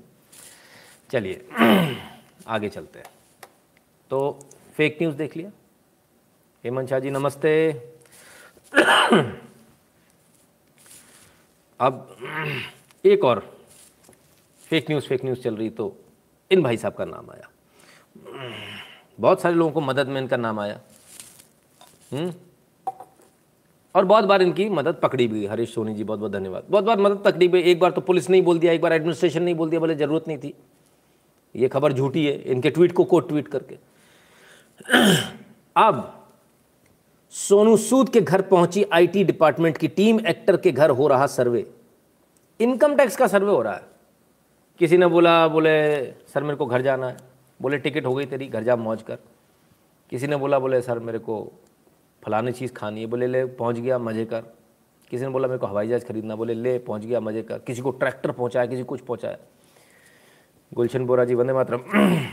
[1.10, 1.48] चलिए,
[2.46, 3.06] आगे चलते हैं।
[4.10, 4.38] तो
[4.74, 5.50] फेक न्यूज़ देख लिया।
[6.64, 7.82] हेमंत शाह जी, नमस्ते।
[11.80, 12.16] अब,
[13.06, 13.56] एक और
[14.70, 15.96] फेक न्यूज़ फेक न्यूज़ चल रही तो
[16.50, 17.48] इन भाई साहब का नाम आया।
[19.20, 20.80] बहुत सारे लोगों को मदद में इनका नाम आया।
[22.12, 22.34] हम्म?
[23.94, 27.00] और बहुत बार इनकी मदद पकड़ी भी हरीश सोनी जी, बहुत बहुत धन्यवाद। बहुत बार
[27.00, 29.70] मदद पकड़ी भी एक बार तो पुलिस नहीं बोल दिया, एक बार एडमिनिस्ट्रेशन नहीं बोल
[29.70, 30.54] दिया बोले ज़रूरत नहीं थी।
[31.56, 33.78] ये खबर झूठी है। इनके ट्वीट को कोट ट्वीट करके।
[35.76, 36.15] अब
[37.36, 41.66] सोनू सूद के घर पहुँची आईटी डिपार्टमेंट की टीम एक्टर के घर हो रहा सर्वे
[42.60, 43.82] इनकम टैक्स का सर्वे हो रहा है।
[44.78, 47.16] किसी ने बोला, बोले, सर, मेरे को घर जाना है।
[47.62, 49.18] बोले, टिकट हो गई तेरी, घर जा मौज कर।
[50.10, 51.52] किसी ने बोला, बोले, सर, मेरे को
[52.24, 54.40] फलानी चीज़ खानी है। बोले, ले, पहुँच गया, मज़े कर।
[55.10, 57.82] किसी ने बोला, मेरे को हवाई जहाज़ खरीदना बोले, ले, पहुँच गया, मज़े कर। किसी
[57.82, 59.36] को ट्रैक्टर पहुँचाया, किसी कुछ पहुँचाया।
[60.74, 61.78] गुलशन बोरा जी वंदे मातरम।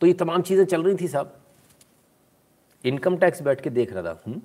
[0.00, 1.40] तो ये तमाम चीज़ें चल रही थी साहब
[2.88, 4.40] इनकम टैक्स बैठ के देख रहा था हुँ?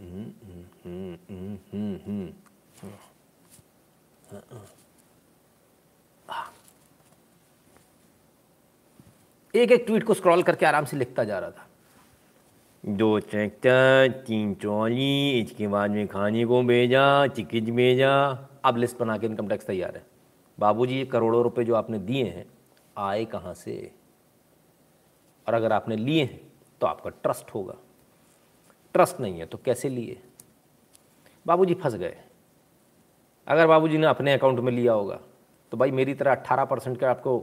[0.00, 0.34] हुँ,
[2.06, 2.32] हुँ,
[9.54, 11.66] एक एक ट्वीट को स्क्रॉल करके आराम से लिखता जा रहा था
[12.84, 18.12] दो ट्रैक्टर तीन ट्रॉली इसके बाद में खाने को भेजा चिकिज भेजा
[18.64, 20.02] अब लिस्ट बना के इनकम टैक्स तैयार है
[20.58, 22.44] बाबूजी ये करोड़ों रुपए जो आपने दिए हैं
[22.98, 23.74] आए कहाँ से
[25.46, 26.47] और अगर आपने लिए हैं
[26.80, 27.74] तो आपका ट्रस्ट होगा।
[28.94, 30.20] ट्रस्ट नहीं है तो कैसे लिए?
[31.46, 32.16] बाबूजी फंस गए।
[33.46, 35.18] अगर बाबूजी ने अपने अकाउंट में लिया होगा
[35.72, 37.38] तो भाई मेरी तरह 18 परसेंट का आपको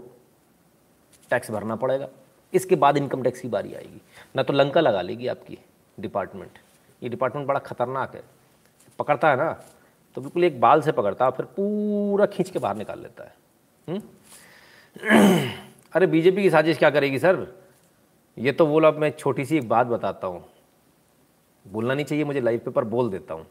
[1.30, 2.08] टैक्स भरना पड़ेगा।
[2.54, 4.02] इसके बाद इनकम टैक्स की बारी आएगी।
[4.36, 5.58] ना तो लंका लगा लेगी आपकी
[6.00, 6.60] डिपार्टमेंट
[7.04, 8.24] ये डिपार्टमेंट बड़ा खतरनाक है।
[9.00, 9.52] पकड़ता है ना
[10.16, 13.36] तो बिल्कुल एक बाल से पकड़ता है फिर पूरा खींच के बाहर निकाल लेता है
[13.90, 13.98] हुँ?
[13.98, 15.50] हम्म?
[15.94, 17.65] अरे बीजेपी की साजिश क्या करेगी, सर?
[18.38, 20.46] ये तो बोला मैं छोटी सी एक बात बताता हूँ।
[21.68, 23.48] बोलना नहीं चाहिए, मुझे लाइव पे पर बोल देता हूँ।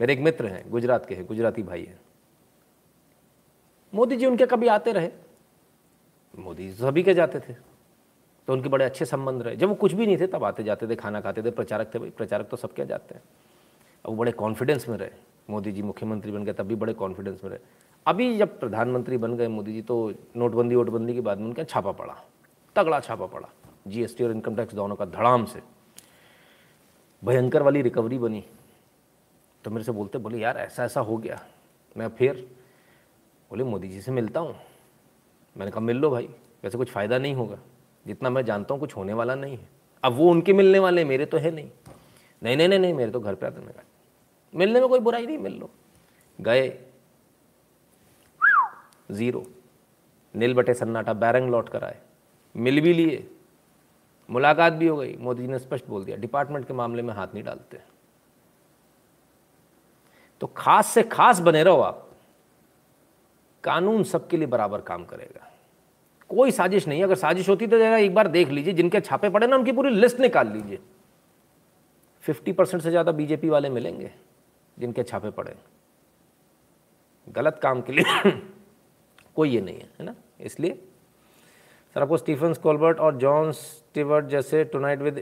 [0.00, 2.00] मेरे एक मित्र हैं, गुजरात के हैं, गुजराती भाई हैं।
[3.94, 5.10] मोदी जी उनके कभी आते रहे?
[6.38, 7.52] मोदी सभी के जाते थे।
[8.46, 10.88] तो उनके बड़े अच्छे संबंध रहे। जब वो कुछ भी नहीं थे, तब आते जाते
[10.88, 13.22] थे, खाना खाते थे, प्रचारक थे भाई, प्रचारक तो सब क्या जाते हैं।
[14.04, 15.10] अब वो बड़े कॉन्फिडेंस में रहे।
[15.50, 17.58] मोदी जी मुख्यमंत्री बन गए, तब भी बड़े कॉन्फिडेंस में रहे।
[18.06, 21.92] अभी जब प्रधानमंत्री बन गए मोदी जी तो नोटबंदी, वोटबंदी के बाद में उनका छापा
[21.92, 22.24] पड़ा।
[22.76, 23.48] तगड़ा छापा पड़ा।
[23.88, 25.62] जीएसटी और इनकम टैक्स दोनों का धड़ाम से।
[27.24, 28.44] भयंकर वाली रिकवरी बनी।
[29.64, 31.46] तो मेरे से बोलते, बोले यार, ऐसा ऐसा हो गया।
[31.96, 32.56] मैं फिर
[33.50, 34.56] बोले, मोदी जी से मिलता हूँ।
[35.56, 36.28] मैंने कहा, मिल लो भाई,
[36.62, 37.58] वैसे कुछ फ़ायदा नहीं होगा।
[38.06, 39.68] जितना मैं जानता हूँ, कुछ होने वाला नहीं है।
[40.02, 41.70] अब वो उनके मिलने वाले, मेरे तो है नहीं।
[42.42, 43.74] नहीं नहीं नहीं नहीं, मेरे तो घर पे आते मैं
[44.54, 45.70] मिलने में कोई बुराई नहीं, मिल लो।
[46.40, 46.84] गए।
[49.10, 49.46] ज़ीरो
[50.34, 51.98] नील बटे सन्नाटा बैरंग लौट कर आए।
[52.56, 53.30] मिल भी लिए।
[54.28, 57.34] मुलाकात भी हो गई, मोदी जी ने स्पष्ट बोल दिया, डिपार्टमेंट के मामले में हाथ
[57.34, 57.80] नहीं डालते
[60.40, 62.04] तो खास से खास बने रहो आप।
[63.64, 65.46] कानून सबके लिए बराबर काम करेगा।
[66.30, 69.46] कोई साजिश नहीं, अगर साजिश होती तो जरा एक बार देख लीजिए, जिनके छापे पड़े
[69.46, 70.78] ना, उनकी पूरी लिस्ट निकाल लीजिए।
[72.24, 74.10] फिफ्टी परसेंट से ज़्यादा बीजेपी वाले मिलेंगे,
[74.76, 75.56] जिनके छापे पड़े।
[77.26, 78.32] गलत काम के लिए
[79.34, 80.14] कोई ये नहीं है है ना?
[80.40, 80.87] इसलिए
[81.96, 85.18] सर, आपको स्टीफन कोलबर्ट और जॉन स्टीवर्ट जैसे tonight with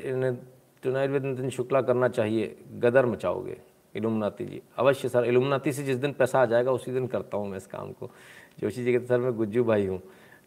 [0.83, 3.57] tonight with Nitin Shukla करना चाहिए। गदर मचाओगे
[3.94, 7.48] इलुमनाती जी। अवश्य सर इलुमनाती से जिस दिन पैसा आ जाएगा, उसी दिन करता हूँ
[7.48, 8.11] मैं इस काम को।
[8.61, 10.02] जोशी जी कहते, सर, मैं गुज्जू भाई हूँ।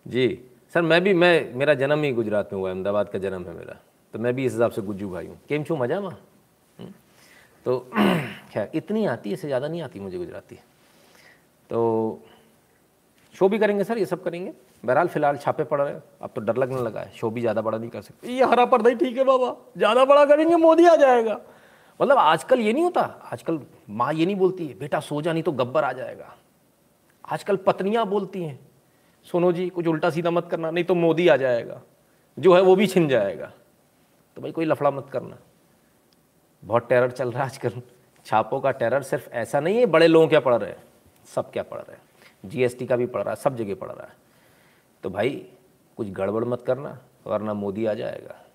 [0.07, 0.39] जी।
[0.73, 3.53] सर, मैं भी, मैं, मेरा जन्म ही गुजरात में हुआ है, अहमदाबाद का जन्म है
[3.53, 3.77] मेरा।
[4.13, 6.19] तो मैं भी इस हिसाब से गुज्जू भाई हूँ। केम छू, मज़ा माँ?
[6.79, 6.93] हम्म?
[7.65, 7.79] तो
[8.53, 10.55] खैर, इतनी आती है इससे ज़्यादा नहीं आती मुझे गुजराती।
[11.69, 12.21] तो
[13.35, 14.53] शो भी करेंगे सर, ये सब करेंगे।
[14.83, 17.77] बहरहाल, फ़िलहाल छापे पड़ रहे अब तो डर लगने लगा है। शो भी ज़्यादा बड़ा
[17.77, 20.95] नहीं कर सकते। ये हरा पर्दा ही ठीक है बाबा। ज़्यादा बड़ा करेंगे, मोदी आ
[20.95, 21.39] जाएगा।
[21.99, 23.01] मतलब आजकल ये नहीं होता।
[23.33, 26.33] आजकल माँ ये नहीं बोलती है, बेटा, सो जा, नहीं तो गब्बर आ जाएगा।
[27.25, 28.59] आजकल पत्नियाँ बोलती हैं,
[29.27, 31.81] सुनो जी, कुछ उल्टा सीधा मत करना, नहीं तो मोदी आ जाएगा।
[32.37, 33.51] जो है वो भी छिन जाएगा।
[34.37, 35.37] तो भाई कोई लफड़ा मत करना।
[36.63, 37.81] बहुत टेरर चल रहा है आजकल।
[38.25, 40.83] छापों का टेरर सिर्फ़ ऐसा नहीं है, बड़े लोगों क्या पढ़ रहे हैं।
[41.25, 44.07] सब क्या पढ़ रहे हैं। जीएसटी का भी पढ़ रहा है, सब जगह पढ़ रहा
[44.07, 44.17] है।
[45.03, 45.45] तो भाई,
[45.97, 48.45] कुछ गड़बड़ मत करना, वरना मोदी आ जाएगा।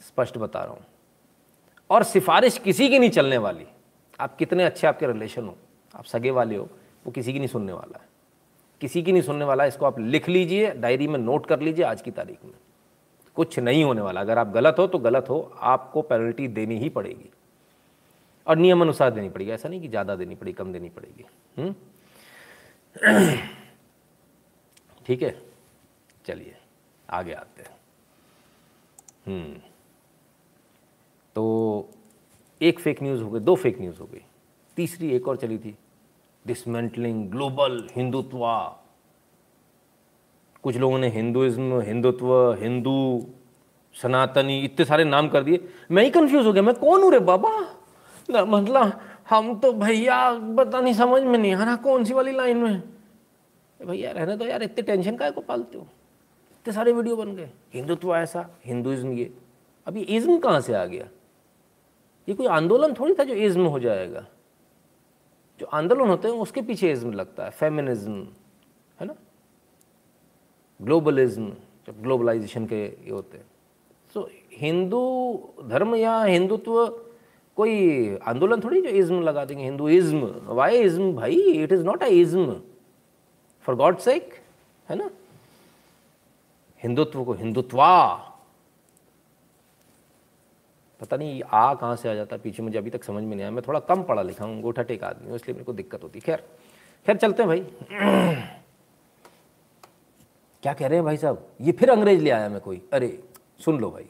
[0.00, 0.84] स्पष्ट बता रहा हूँ।
[1.90, 3.66] और सिफारिश किसी की नहीं चलने वाली।
[4.20, 5.56] आप कितने अच्छे आपके रिलेशन हो।
[5.96, 6.68] आप सगे वाले हो।
[7.06, 8.08] वो किसी की नहीं सुनने वाला है।
[8.80, 11.84] किसी की नहीं सुनने वाला है इसको आप लिख लीजिए, डायरी में नोट कर लीजिए
[11.84, 12.54] आज की तारीख में।
[13.36, 16.88] कुछ नहीं होने वाला। अगर आप गलत हो तो गलत हो। आपको पेनल्टी देनी ही
[16.88, 17.30] पड़ेगी।
[18.46, 21.24] और नियम अनुसार देनी पड़ेगी। ऐसा नहीं कि ज़्यादा देनी पड़ेगी, कम देनी पड़ेगी।
[21.58, 21.74] हम्म?
[25.06, 25.49] ठीक है।
[26.26, 26.56] चलिए,
[27.10, 27.76] आगे आते हैं।
[29.26, 29.60] हम्म।
[31.34, 31.88] तो
[32.62, 34.22] एक फेक न्यूज़ हो गई, दो फेक न्यूज़ हो गई।
[34.76, 35.78] तीसरी एक और चली थी
[36.46, 38.40] डिसमेंटलिंग ग्लोबल हिंदुत्व।
[40.62, 43.26] कुछ लोगों ने हिंदुइज्म, हिंदुत्व, हिंदू,
[43.94, 47.18] सनातनी, इतने सारे नाम कर दिए। मैं ही कंफ्यूज हो गया, मैं कौन हूँ रे
[47.18, 47.76] बाबा?
[48.30, 52.56] मतलब हम तो भैया, पता नहीं, समझ में नहीं आ रहा कौन सी वाली लाइन
[52.56, 52.82] में।
[53.82, 55.86] भैया, रहने तो यार, इतने टेंशन का है को पालते हो?
[56.60, 59.34] इतने सारे वीडियो बन गए। हिंदुत्व ऐसा हिंदुइज्म ये।
[59.86, 61.08] अभी इज्म कहाँ से आ गया?
[62.28, 64.26] ये कोई आंदोलन थोड़ी था जो इज्म हो जाएगा?
[65.60, 68.28] जो आंदोलन होते हैं, उसके पीछे इज्म लगता है फेमिनिज्म
[69.00, 69.14] है ना?
[70.82, 71.52] ग्लोबलिज्म
[71.86, 73.46] जब ग्लोबलाइजेशन के ये होते हैं।
[74.14, 75.00] तो हिंदू
[75.64, 76.86] धर्म या हिंदुत्व,
[77.56, 81.12] कोई आंदोलन थोड़ी जो इज्म लगा देंगे। Hinduism why ism?
[81.12, 82.60] भाई it is not a ism.
[83.60, 84.34] For God sake
[84.88, 85.10] है ना?
[86.82, 88.14] हिंदुत्व को हिंदुत्वा।
[91.00, 93.40] पता नहीं, आ कहाँ से आ जाता है, पीछे मुझे अभी तक समझ में नहीं
[93.40, 96.02] आया। मैं थोड़ा कम पढ़ा लिखा हूँ गोठा टेक आदमी हूँ, इसलिए मेरे को दिक्कत
[96.02, 96.44] होती। खैर
[97.06, 97.60] खैर चलते हैं भाई।
[100.62, 101.48] क्या कह रहे हैं भाई साहब?
[101.60, 103.24] ये फिर अंग्रेज़ ले आया मैं कोई। अरे,
[103.64, 104.08] सुन लो भाई।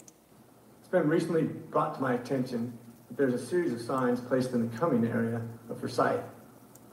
[3.19, 6.21] There's a series of signs placed in the coming area of Forsyth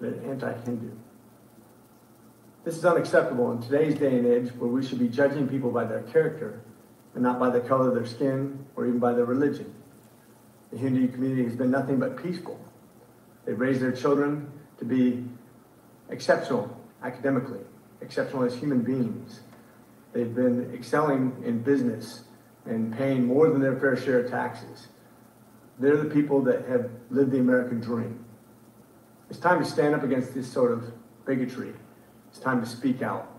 [0.02, 1.07] that are anti-Hindu.
[2.68, 5.86] This is unacceptable in today's day and age where we should be judging people by
[5.86, 6.60] their character
[7.14, 9.74] and not by the color of their skin or even by their religion.
[10.74, 12.60] The Hindu community has been nothing but peaceful.
[13.46, 15.24] They've raised their children to be
[16.10, 17.62] exceptional academically,
[18.02, 19.40] exceptional as human beings.
[20.12, 22.24] They've been excelling in business
[22.66, 24.90] and paying more than their fair share of taxes.
[25.80, 28.26] They're the people that have lived the American dream.
[29.30, 30.92] It's time to stand up against this sort of
[31.26, 31.72] bigotry.
[32.38, 33.36] It's time to speak out.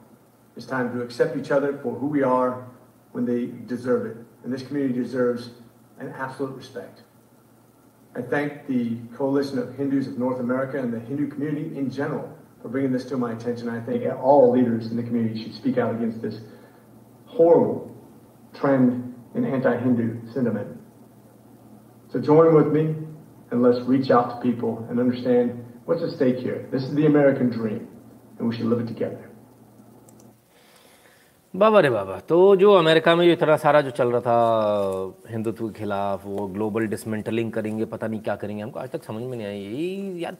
[0.57, 2.67] It's time to accept each other for who we are
[3.13, 4.17] when they deserve it.
[4.43, 5.51] And this community deserves
[6.01, 7.03] an absolute respect.
[8.17, 12.37] I thank the Coalition of Hindus of North America and the Hindu community in general
[12.61, 13.69] for bringing this to my attention.
[13.69, 16.41] I think all leaders in the community should speak out against this
[17.27, 17.97] horrible
[18.53, 20.77] trend in anti-Hindu sentiment.
[22.09, 22.97] So join with me
[23.53, 26.67] and let's reach out to people and understand what's at stake here.
[26.73, 27.89] This is the American dream
[28.39, 29.25] and we should live it together.
[31.55, 35.69] बाबा रे बाबा तो जो America में जो इतना सारा जो चल रहा था, हिंदुत्व
[35.69, 39.37] के खिलाफ, वो ग्लोबल डिसमेंटलिंग करेंगे, पता नहीं क्या करेंगे, हमको आज तक समझ में
[39.39, 40.37] नहीं आई। ये, यार,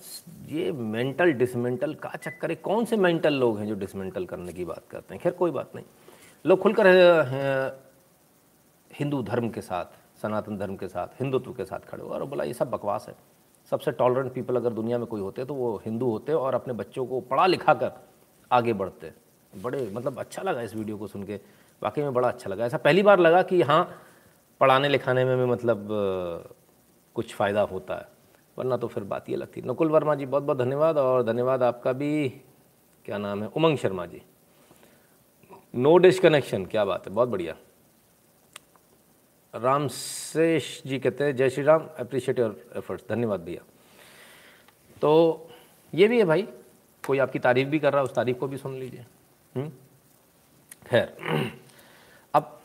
[0.49, 2.57] ये मेंटल डिसमेंटल का चक्कर है?
[2.57, 5.23] कौन से मेंटल लोग हैं जो डिसमेंटल करने की बात करते हैं?
[5.23, 5.85] खैर, कोई बात नहीं।
[6.45, 6.87] लोग खुलकर
[8.91, 9.85] हिंदू धर्म के साथ,
[10.23, 13.15] सनातन धर्म के साथ, हिंदुत्व के साथ खड़े हो और बोला, ये सब बकवास है।
[13.73, 17.07] सबसे टॉलरेंट पीपल अगर दुनिया में कोई होते तो वो हिंदू होते और अपने बच्चों
[17.07, 17.91] को पढ़ा लिखा कर
[18.51, 19.13] आगे बढ़ते।
[19.53, 21.41] बड़े मतलब अच्छा लगा इस वीडियो को सुन के।
[21.83, 23.83] वाकई में बड़ा अच्छा लगा। ऐसा पहली बार लगा कि हाँ
[24.61, 25.89] पढ़ाने लिखाने में भी मतलब
[27.17, 28.09] कुछ फ़ायदा होता है।
[28.59, 31.93] वरना तो फिर बात ये लगती नकुल वर्मा जी बहुत बहुत धन्यवाद और धन्यवाद आपका
[31.93, 32.29] भी।
[33.07, 33.49] क्या नाम है?
[33.49, 34.23] उमंग शर्मा जी।
[35.75, 37.15] नो डिस्कनेक्शन क्या बात है?
[37.15, 37.55] बहुत बढ़िया।
[39.55, 43.63] रामशेष जी कहते हैं, जय Shri Ram appreciate your efforts धन्यवाद भैया।
[45.01, 45.51] तो
[45.95, 46.43] ये भी है भाई,
[47.07, 49.05] कोई आपकी तारीफ़ भी कर रहा है, उस तारीफ़ को भी सुन लीजिए।
[49.57, 49.69] हम्म?
[50.87, 51.17] खैर,
[52.35, 52.61] अब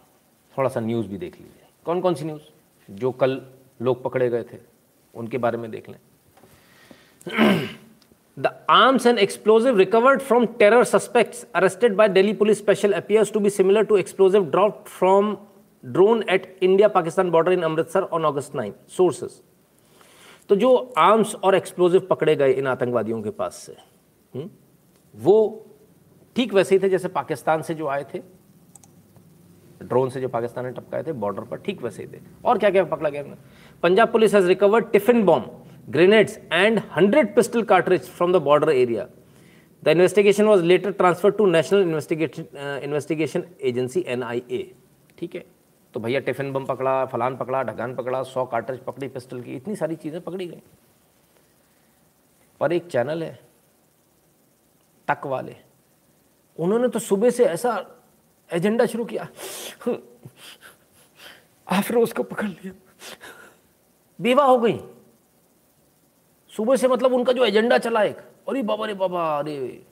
[0.57, 2.41] थोड़ा सा न्यूज़ भी देख लीजिए। कौन कौन सी न्यूज़
[2.91, 3.41] जो कल
[3.81, 4.57] लोग पकड़े गए थे,
[5.15, 5.99] उनके बारे में देख लें।
[8.39, 13.39] The arms and explosive recovered from terror suspects arrested by Delhi police special appears to
[13.39, 15.37] be similar to explosive dropped from
[15.83, 19.41] drone at India Pakistan border in Amritsar on August nine sources
[20.49, 24.41] तो जो arms और explosive पकड़े गए इन आतंकवादियों के पास से हुँ?
[24.41, 24.49] हम्म,
[25.15, 25.65] वो
[26.35, 28.19] ठीक वैसे ही थे जैसे पाकिस्तान से जो आए थे।
[29.81, 32.69] ड्रोन से जो पाकिस्तान ने टपकाए थे बॉर्डर पर ठीक वैसे ही थे। और क्या
[32.69, 33.35] क्या पकड़ा गया
[33.83, 35.45] Punjab police has recovered tiffin bomb
[35.89, 39.07] grenades and hundred pistol cartridge from the border area
[39.83, 44.71] the investigation was later transfer to national investigation agency NIA
[45.17, 45.45] ठीक है?
[45.93, 49.75] तो भैया टिफ़िन बम पकड़ा, फलान पकड़ा, ढगान पकड़ा, सौ कार्टरेज पकड़ी, पिस्टल की, इतनी
[49.75, 50.61] सारी चीज़ें पकड़ी गई।
[52.59, 53.39] पर एक चैनल है,
[55.07, 55.55] तक वाले।
[56.59, 57.85] उन्होंने तो सुबह से ऐसा
[58.53, 59.27] एजेंडा शुरू किया।
[61.67, 62.73] आफरोज को पकड़ लिया।
[64.19, 64.79] बेवा हो गई।
[66.51, 68.17] सुबह से मतलब उनका जो एजेंडा चला एक,
[68.49, 69.85] अरे बाबा रे बाबा, अरे।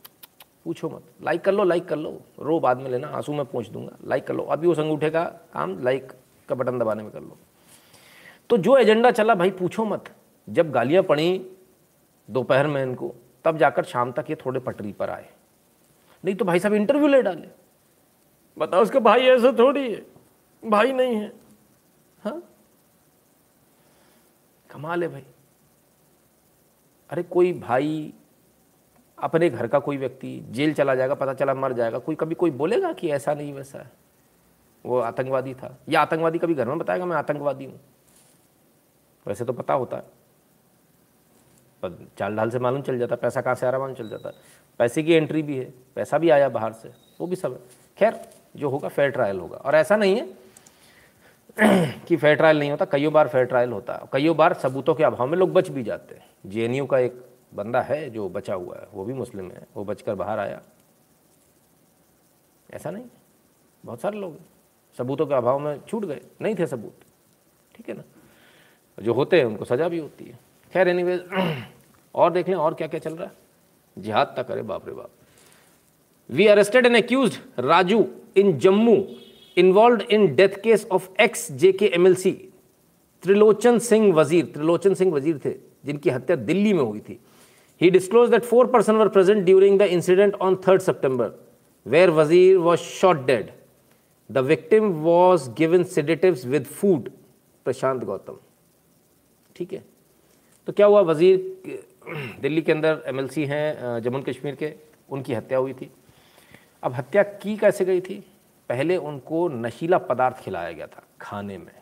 [0.66, 3.68] पूछो मत। लाइक कर लो लाइक कर लो। रो बाद में लेना, आँसू में पहुँच
[3.68, 6.12] दूँगा। लाइक कर लो। अभी उस अंगूठे का काम लाइक
[6.50, 7.38] का बटन दबाने में कर लो।
[8.50, 10.16] तो जो एजेंडा चला, भाई पूछो मत।
[10.50, 11.52] जब गालियाँ पड़ी
[12.30, 15.30] दोपहर में इनको, तब जाकर शाम तक ये थोड़े पटरी पर आए।
[16.26, 17.48] नहीं तो भाई साहब इंटरव्यू ले डाले।
[18.58, 20.06] बताओ उसका भाई ऐसा थोड़ी है।
[20.66, 21.34] भाई नहीं है।
[22.22, 22.44] हाँ?
[24.70, 25.24] कमाल है भाई।
[27.10, 28.14] अरे कोई भाई
[29.22, 32.52] अपने घर का कोई व्यक्ति जेल चला जाएगा, पता चला मर जाएगा, कोई कभी कोई
[32.52, 33.92] बोलेगा कि ऐसा नहीं, वैसा है?
[34.86, 37.80] वो आतंकवादी था। या आतंकवादी कभी घर में बताएगा, मैं आतंकवादी हूँ
[39.28, 40.04] वैसे तो पता होता है।
[41.84, 44.32] पर चाल ढाल से मालूम चल जाता, पैसा कहाँ से आ रहा मालूम चल जाता।
[44.80, 46.92] पैसे की एंट्री भी है, पैसा भी आया बाहर से,
[47.22, 47.66] वो भी सब
[47.98, 50.42] खैर, जो होगा फेयर ट्रायल होगा। और ऐसा नहीं है
[52.08, 55.04] कि फेयर ट्रायल नहीं होता कई बार फेयर ट्रायल होता। है कई बार सबूतों के
[55.04, 58.76] अभाव में लोग बच भी जाते हैं। जे का एक बंदा है जो बचा हुआ
[58.76, 60.62] है, वो भी मुस्लिम है, वो बचकर बाहर आया।
[62.70, 63.06] ऐसा नहीं
[63.84, 64.38] बहुत सारे लोग
[64.98, 67.06] सबूतों के अभाव में छूट गए। नहीं थे सबूत।
[67.76, 68.04] ठीक है ना?
[68.98, 70.40] जो होते हैं, उनको सज़ा भी होती है।
[70.74, 71.04] खैर एनी
[72.16, 73.34] और देख लें, और क्या क्या चल रहा है।
[73.98, 75.10] जिहाद तक करे, बाप रे बाप।
[76.30, 78.06] We arrested and accuse Raju
[78.38, 78.96] in Jammu
[79.58, 82.32] involve in death case of ex J K M L C
[83.24, 85.52] Trilochan Singh Wazir Trilochan Singh वज़ीर थे,
[85.86, 87.20] जिनकी हत्या दिल्ली में हुई थी।
[87.82, 91.30] He disclosed that four persons were present during the incident on 3rd September.
[91.86, 93.50] Where Wazir was shot dead
[94.30, 97.10] the victim was given sedatives with food
[97.66, 98.38] Prashant Gautam
[99.56, 99.84] ठीक है?
[100.68, 101.02] तो क्या हुआ?
[101.02, 101.38] वज़ीर
[102.42, 104.74] दिल्ली के अंदर एमएलसी हैं जम्मू कश्मीर के।
[105.10, 105.90] उनकी हत्या हुई थी।
[106.84, 108.24] अब हत्या की कैसे गई थी?
[108.70, 111.81] पहले उनको नशीला पदार्थ खिलाया गया था खाने में।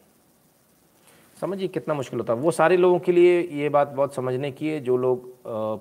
[1.41, 4.69] समझिए कितना मुश्किल होता है। वो सारे लोगों के लिए ये बात बहुत समझने की
[4.69, 5.31] है, जो लोग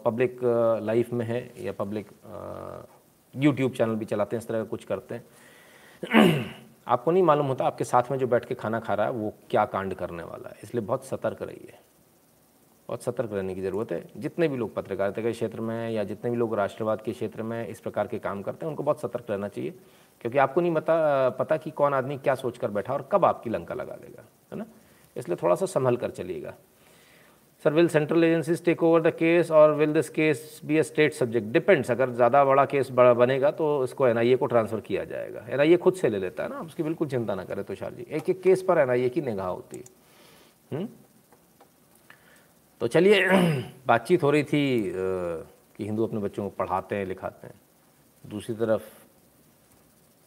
[0.05, 0.41] पब्लिक
[0.83, 2.11] लाइफ में है या पब्लिक
[3.37, 6.45] यूट्यूब चैनल भी चलाते हैं, इस तरह का कुछ करते हैं।
[6.89, 9.33] आपको नहीं मालूम होता आपके साथ में जो बैठ के खाना खा रहा है, वो
[9.51, 11.75] क्या कांड करने वाला है। इसलिए बहुत सतर्क रहिए।
[12.89, 16.31] बहुत सतर्क रहने की ज़रूरत है। जितने भी लोग पत्रकारिता के क्षेत्र में या जितने
[16.31, 19.25] भी लोग राष्ट्रवाद के क्षेत्र में इस प्रकार के काम करते हैं, उनको बहुत सतर्क
[19.31, 19.75] रहना चाहिए।
[20.21, 23.51] क्योंकि आपको नहीं पता पता कि कौन आदमी क्या सोच कर बैठा और कब आपकी
[23.51, 24.65] लंका लगा देगा, है ना?
[25.19, 26.55] इसलिए थोड़ा सा संभल कर चलिएगा।
[27.64, 31.12] Sir will central agencies take over the case और will this case be a state
[31.14, 35.45] subject depends अगर ज़्यादा बड़ा केस बड़ा बनेगा तो इसको एन को ट्रांसफ़र किया जाएगा।
[35.51, 38.31] एनआईए खुद से ले लेता है ना उसकी बिल्कुल चिंता ना करें तुषार जी। एक
[38.31, 39.85] एक केस पर एनआईए की निगाह होती है?
[40.73, 40.89] हम्म?
[42.81, 43.27] तो चलिए,
[43.87, 47.55] बातचीत हो रही थी कि हिंदू अपने बच्चों को पढ़ाते हैं, लिखाते हैं।
[48.25, 48.83] दूसरी तरफ़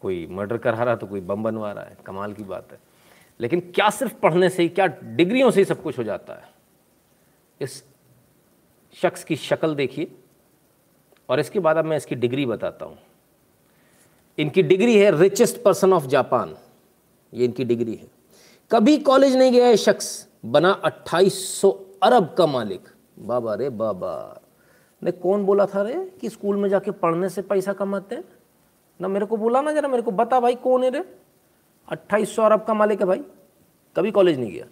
[0.02, 2.91] कोई मर्डर करा रहा तो कोई बम बनवा रहा है। कमाल की बात है।
[3.40, 6.50] लेकिन क्या सिर्फ़ पढ़ने से ही, क्या डिग्रियों से ही सब कुछ हो जाता है?
[7.62, 7.84] इस
[8.94, 10.12] शख्स की शक्ल देखिए,
[11.30, 12.98] और इसके बाद अब मैं इसकी डिग्री बताता हूँ।
[14.38, 16.58] इनकी डिग्री है रिचेस्ट पर्सन ऑफ़ जापान
[17.34, 18.08] ये इनकी डिग्री है।
[18.72, 21.72] कभी कॉलेज नहीं गया ये शख्स, बना 2800
[22.04, 22.82] अरब का मालिक।
[23.20, 24.42] बाबा रे बाबा।
[25.04, 28.24] ने कौन बोला था रे कि स्कूल में जाके पढ़ने से पैसा कमाते हैं?
[29.02, 31.21] ना मेरे को बोला ना जरा, मेरे को बता भाई कौन है रे?
[31.92, 33.24] अट्ठाईस सौ अरब का मालिक है भाई।
[33.96, 34.66] कभी कॉलेज नहीं गया।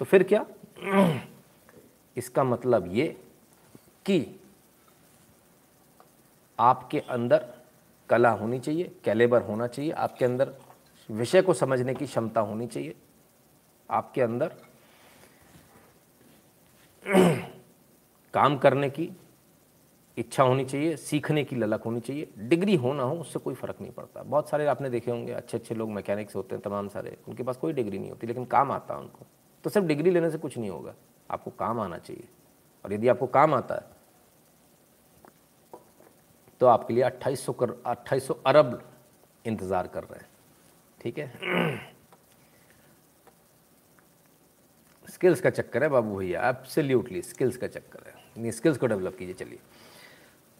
[0.00, 0.44] तो फिर क्या?
[2.16, 3.06] इसका मतलब ये
[4.06, 4.40] कि
[6.58, 7.44] आपके अंदर
[8.08, 10.52] कला होनी चाहिए, कैलेबर होना चाहिए, आपके अंदर
[11.08, 12.94] विषय को समझने की क्षमता होनी चाहिए,
[13.88, 14.52] आपके अंदर
[18.34, 19.10] काम करने की
[20.18, 23.76] इच्छा होनी चाहिए, सीखने की ललक होनी चाहिए। डिग्री हो ना हो, उससे कोई फ़र्क
[23.80, 27.16] नहीं पड़ता। बहुत सारे आपने देखे होंगे अच्छे अच्छे लोग मैकेनिक्स होते हैं, तमाम सारे।
[27.28, 29.26] उनके पास कोई डिग्री नहीं होती, लेकिन काम आता है उनको।
[29.64, 30.94] तो सिर्फ़ डिग्री लेने से कुछ नहीं होगा।
[31.30, 32.28] आपको काम आना चाहिए।
[32.84, 33.96] और यदि आपको काम आता है
[36.60, 38.82] तो आपके लिए अट्ठाईस सौ कर, अट्ठाईस सौ अरब
[39.44, 40.28] इंतज़ार कर रहे हैं।
[41.00, 41.80] ठीक है?
[45.08, 49.34] स्किल्स का चक्कर है बाबू भैया। एब्सोल्युटली स्किल्स का चक्कर है। स्किल्स को डेवलप कीजिए,
[49.34, 49.58] चलिए।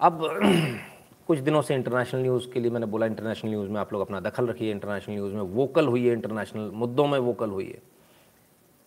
[0.00, 0.20] अब
[1.26, 4.20] कुछ दिनों से इंटरनेशनल न्यूज़ के लिए मैंने बोला इंटरनेशनल न्यूज़ में आप लोग अपना
[4.20, 7.82] दखल रखिए इंटरनेशनल न्यूज़ में वोकल हुई है इंटरनेशनल मुद्दों में वोकल हुई है।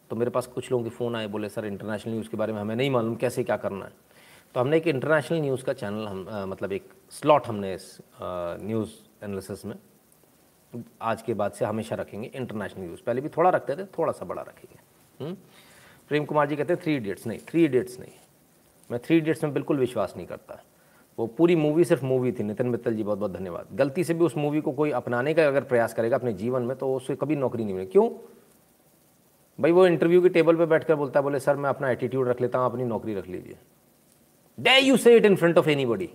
[0.10, 2.62] तो मेरे पास कुछ लोगों के फ़ोन आए बोले सर इंटरनेशनल न्यूज़ के बारे में
[2.62, 3.92] हमें नहीं मालूम कैसे क्या करना है?
[4.56, 8.90] तो हमने एक इंटरनेशनल न्यूज़ का चैनल हम आ, मतलब एक स्लॉट हमने इस न्यूज़
[9.24, 9.76] एनालिसिस में
[11.02, 14.26] आज के बाद से हमेशा रखेंगे इंटरनेशनल न्यूज़ पहले भी थोड़ा रखते थे थोड़ा सा
[14.26, 14.80] बड़ा रखेंगे।
[15.24, 15.36] हम्म?
[16.10, 18.12] प्रेम कुमार जी कहते हैं थ्री इडियट्स नहीं थ्री इडियट्स नहीं।
[18.92, 20.64] मैं थ्री इडियट्स में बिल्कुल विश्वास नहीं करता।
[21.22, 24.26] वो पूरी मूवी सिर्फ़ मूवी थी। नितिन मित्तल जी बहुत बहुत धन्यवाद। गलती से भी
[24.26, 27.36] उस मूवी को कोई अपनाने का अगर प्रयास करेगा अपने जीवन में तो उसे कभी
[27.36, 28.10] नौकरी नहीं मिलेगी। क्यों?
[29.60, 32.42] भाई वो इंटरव्यू के टेबल पे बैठकर बोलता है, बोले, सर, मैं अपना एटीट्यूड रख
[32.42, 33.58] लेता हूँ अपनी नौकरी रख लीजिए।
[34.58, 36.10] They you say it in front of anybody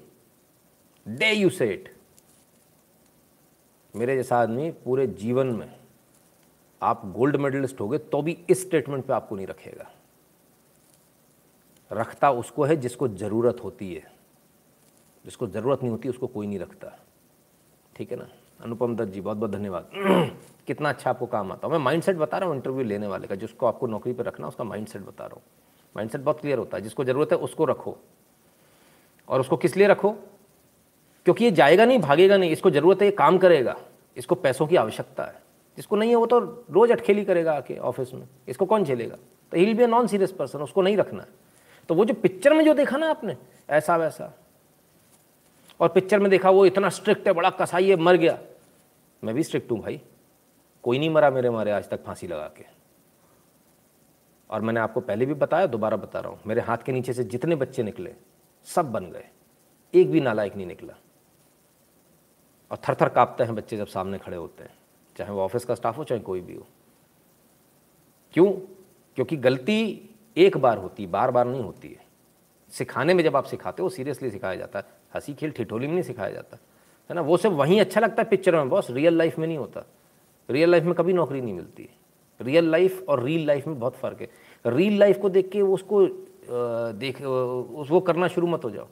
[1.07, 1.89] they you say it
[3.95, 5.71] मेरे जैसा आदमी पूरे जीवन में
[6.83, 9.91] आप गोल्ड मेडलिस्ट हो गए तो भी इस स्टेटमेंट पे आपको नहीं रखेगा।
[11.91, 14.16] रखता उसको है जिसको ज़रूरत होती है।
[15.27, 16.99] जिसको ज़रूरत नहीं होती, उसको कोई नहीं रखता।
[17.97, 18.29] ठीक है ना?
[18.61, 19.91] अनुपम दत्त जी बहुत बहुत धन्यवाद।
[20.67, 23.35] कितना अच्छा आपको काम आता है। मैं माइंडसेट बता रहा हूँ इंटरव्यू लेने वाले का,
[23.35, 25.43] जिसको आपको नौकरी पर रखना उसका माइंडसेट बता रहा हूँ।
[25.97, 27.97] माइंडसेट बहुत क्लियर होता है। जिसको ज़रूरत है, उसको रखो।
[29.29, 30.11] और उसको किस लिए रखो?
[31.25, 33.77] क्योंकि ये जाएगा नहीं, भागेगा नहीं। इसको ज़रूरत है, ये काम करेगा।
[34.17, 35.43] इसको पैसों की आवश्यकता है।
[35.77, 36.39] जिसको नहीं है, वो तो
[36.71, 39.17] रोज़ अटखेली करेगा आके ऑफ़िस में। इसको कौन झेलेगा?
[39.53, 41.29] तो he'll be a non serious person उसको नहीं रखना है।
[41.89, 43.37] तो वो जो पिक्चर में जो देखा ना आपने
[43.71, 44.39] ऐसा वैसा
[45.81, 48.39] और पिक्चर में देखा, वो इतना स्ट्रिक्ट है, बड़ा कसाई है, मर गया।
[49.25, 50.03] मैं भी स्ट्रिक्ट हूँ भाई।
[50.83, 52.65] कोई नहीं मरा मेरे मारे आज तक फांसी लगा के।
[54.51, 57.25] और मैंने आपको पहले भी बताया, दोबारा बता रहा हूँ। मेरे हाथ के नीचे से
[57.25, 58.15] जितने बच्चे निकले,
[58.65, 59.29] सब बन गए।
[59.95, 60.95] एक भी नालायक नहीं निकला।
[62.71, 64.75] और थर थर काँपते हैं बच्चे जब सामने खड़े होते हैं,
[65.17, 66.67] चाहे वो ऑफ़िस का स्टाफ हो, चाहे कोई भी हो।
[68.33, 68.53] क्यों?
[69.15, 72.07] क्योंकि गलती एक बार होती बार बार नहीं होती है।
[72.71, 74.85] सिखाने में जब आप सिखाते हो सीरियसली सिखाया जाता है।
[75.17, 76.59] हँसी खेल, ठिठोली में नहीं सिखाया जाता।
[77.11, 77.21] है ना?
[77.21, 79.87] वो सब वहीं अच्छा लगता है पिक्चर में, बॉस। रियल लाइफ में नहीं होता।
[80.51, 81.89] रियल लाइफ में कभी नौकरी नहीं मिलती।
[82.41, 84.29] रियल लाइफ और रील लाइफ में बहुत फ़र्क है।
[84.67, 86.07] रील लाइफ को देख के उसको
[86.93, 87.23] देख
[87.91, 88.89] वो करना शुरू मत हो जाओ।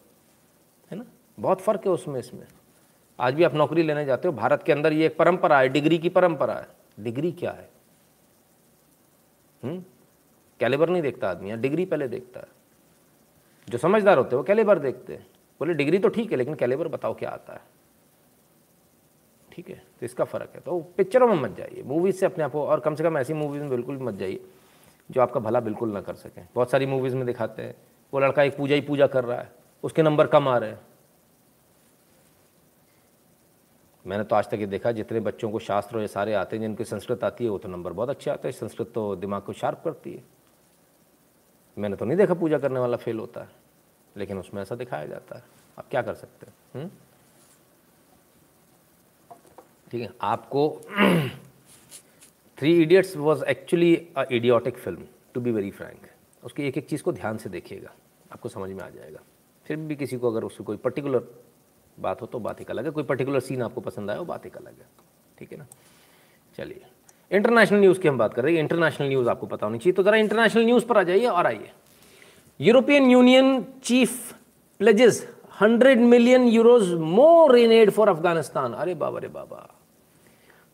[0.90, 1.04] है ना?
[1.40, 2.46] बहुत फ़र्क है उसमें, इसमें।
[3.20, 5.98] आज भी आप नौकरी लेने जाते हो, भारत के अंदर ये एक परंपरा है, डिग्री
[5.98, 6.68] की परंपरा है।
[7.00, 7.70] डिग्री क्या है?
[9.64, 9.84] हम्म?
[10.60, 12.46] कैलेबर नहीं देखता आदमी यहाँ डिग्री पहले देखता है।
[13.68, 15.26] जो समझदार होते हैं, वो कैलेबर देखते हैं।
[15.60, 17.60] बोले, डिग्री तो ठीक है, लेकिन कैलेबर बताओ क्या आता है?
[19.52, 22.52] ठीक है तो इसका फ़र्क है। तो पिक्चरों में मत जाइए, मूवीज़ से अपने आप
[22.52, 24.40] को, और कम से कम ऐसी मूवीज़ में बिल्कुल मत जाइए,
[25.10, 27.74] जो आपका भला बिल्कुल ना कर सकें। बहुत सारी मूवीज़ में दिखाते हैं,
[28.12, 29.52] वो लड़का एक पूजा ही पूजा कर रहा है,
[29.84, 30.80] उसके नंबर कम आ रहे हैं।
[34.06, 36.84] मैंने तो आज तक ये देखा, जितने बच्चों को शास्त्र ये सारे आते हैं, जिनकी
[36.84, 39.80] संस्कृत आती है, वो तो नंबर बहुत अच्छे आते हैं। संस्कृत तो दिमाग को शार्प
[39.84, 40.22] करती है।
[41.78, 43.63] मैंने तो नहीं देखा पूजा करने वाला फेल होता है।
[44.16, 45.42] लेकिन उसमें ऐसा दिखाया जाता है।
[45.78, 46.54] आप क्या कर सकते हैं?
[46.74, 46.90] हम्म?
[49.90, 50.68] ठीक है, आपको
[52.58, 56.06] three idiots was actually a idiotic film to be very frank
[56.42, 57.92] उसकी एक एक चीज़ को ध्यान से देखिएगा,
[58.32, 59.20] आपको समझ में आ जाएगा।
[59.66, 61.26] फिर भी किसी को अगर उसको कोई पर्टिकुलर
[61.98, 64.46] बात हो तो बात एक अलग है। कोई पर्टिकुलर सीन आपको पसंद आया, वो बात
[64.46, 64.86] एक अलग है।
[65.38, 65.66] ठीक है ना?
[66.58, 66.86] चलिए
[67.30, 70.02] इंटरनेशनल न्यूज़ की हम बात कर रहे हैं। इंटरनेशनल न्यूज़ आपको पता होनी चाहिए। तो
[70.02, 71.72] ज़रा इंटरनेशनल न्यूज़ पर आ जाइए और आइए।
[72.60, 74.32] European Union chief
[74.78, 75.28] pledges
[75.60, 79.74] hundred million euros more in aid for Afghanistan अरे बाबा अरे बाबा।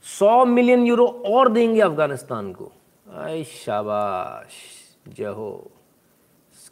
[0.02, 2.72] सौ मिलियन यूरो और देंगे अफ़गानिस्तान को।
[3.14, 4.52] आय शाबाश
[5.16, 5.70] जहो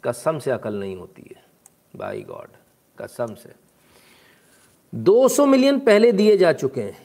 [0.03, 1.43] कसम से अकल नहीं होती है।
[1.95, 2.47] बाई गॉड
[3.01, 3.53] कसम से।
[4.95, 6.97] 200 मिलियन पहले दिए जा चुके हैं।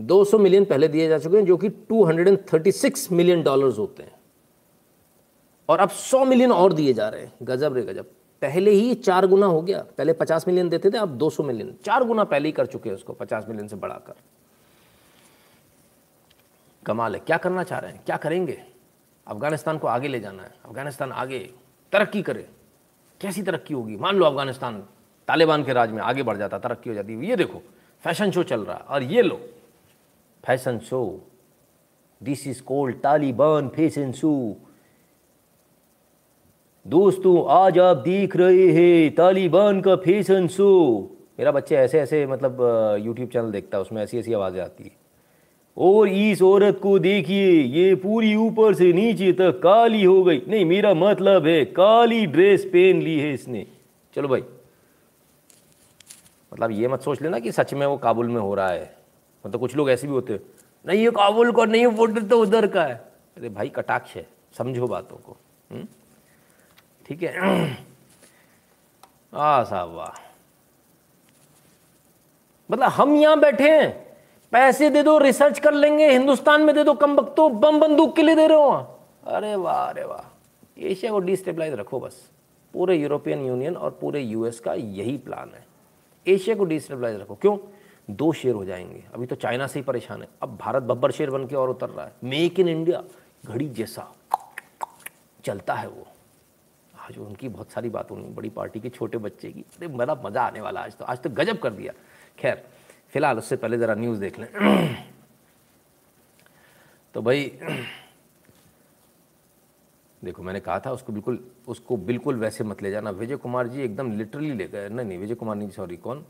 [0.00, 4.12] 200 मिलियन पहले दिए जा चुके हैं, जो कि 236 मिलियन डॉलर्स होते हैं।
[5.68, 8.04] और अब सौ मिलियन और दिए जा रहे हैं। गजब रे गजब।
[8.42, 12.04] पहले ही चार गुना हो गया। पहले 50 मिलियन देते थे, अब 200 मिलियन। चार
[12.04, 14.14] गुना पहले ही कर चुके हैं उसको 50 मिलियन से बढ़ाकर।
[16.86, 18.02] कमाल है। क्या करना चाह रहे हैं?
[18.06, 18.64] क्या करेंगे?
[19.26, 21.50] अफ़गानिस्तान को आगे ले जाना है। अफ़गानिस्तान आगे
[21.92, 22.48] तरक्की करे।
[23.20, 23.96] कैसी तरक्की होगी?
[23.96, 24.86] मान लो अफ़गानिस्तान
[25.28, 27.62] तालिबान के राज में आगे बढ़ जाता, तरक्की हो जाती। ये देखो,
[28.04, 29.40] फ़ैशन शो चल रहा है। और ये लो,
[30.46, 31.20] fashion show.
[32.22, 34.56] This is called Taliban fashion show
[36.86, 40.66] दोस्तों, आज आप देख रहे हैं तालिबान का फ़ैशन शो।
[41.38, 42.58] मेरा बच्चे ऐसे ऐसे मतलब
[43.00, 44.90] यूट्यूब चैनल देखता है, उसमें ऐसी ऐसी आवाज़ें आती है।
[45.76, 50.64] और इस औरत को देखिए, ये पूरी ऊपर से नीचे तक काली हो गई। नहीं,
[50.64, 53.66] मेरा मतलब है, काली ड्रेस पहन ली है इसने।
[54.14, 54.44] चलो भाई।
[56.52, 58.94] मतलब ये मत सोच लेना कि सच में वो काबुल में हो रहा है।
[59.44, 60.40] मतलब कुछ लोग ऐसे भी होते हैं,
[60.84, 62.94] नहीं, ये काबुल का नहीं, वो तो उधर का है।
[63.36, 64.26] अरे भाई, कटाक्ष है,
[64.58, 65.36] समझो बातों को।
[65.70, 65.86] हम्म?
[67.06, 67.76] ठीक है।
[69.34, 70.20] आ साहब वाह
[72.70, 74.16] मतलब हम यहाँ बैठे हैं,
[74.52, 78.22] पैसे दे दो रिसर्च कर लेंगे, हिंदुस्तान में दे दो, कम तो बम बंदूक के
[78.22, 78.70] लिए दे रहे हो
[79.26, 80.30] अरे वाह अरे वाह।
[80.82, 82.30] एशिया को डिस्टेबलाइज रखो बस।
[82.74, 85.64] पूरे यूरोपियन यूनियन और पूरे यूएस का यही प्लान है।
[86.26, 87.56] एशिया को डिस्टेबलाइज रखो। क्यों?
[88.10, 91.30] दो शेर हो जाएँगे। अभी तो चाइना से ही परेशान है। अब भारत बब्बर शेर
[91.30, 93.02] बन के और उतर रहा है। मेक इन इंडिया
[93.46, 94.12] घड़ी जैसा।
[95.44, 96.06] चलता है वो।
[97.04, 100.42] आज उनकी बहुत सारी बातों नहीं बड़ी पार्टी के छोटे बच्चे की, अरे बड़ा मज़ा
[100.42, 101.92] आने वाला आज तो आज तो गजब कर दिया।
[102.38, 102.64] खैर,
[103.12, 104.48] फ़िलहाल उससे पहले ज़रा न्यूज़ देख लें।
[107.14, 107.44] तो भाई,
[110.22, 111.38] देखो मैंने कहा था उसको बिल्कुल
[111.68, 115.18] उसको बिल्कुल वैसे मत ले जाना। विजय कुमार जी एकदम लिटरली ले गए। नहीं नहीं,
[115.18, 116.24] विजय कुमार नहीं सॉरी कौन?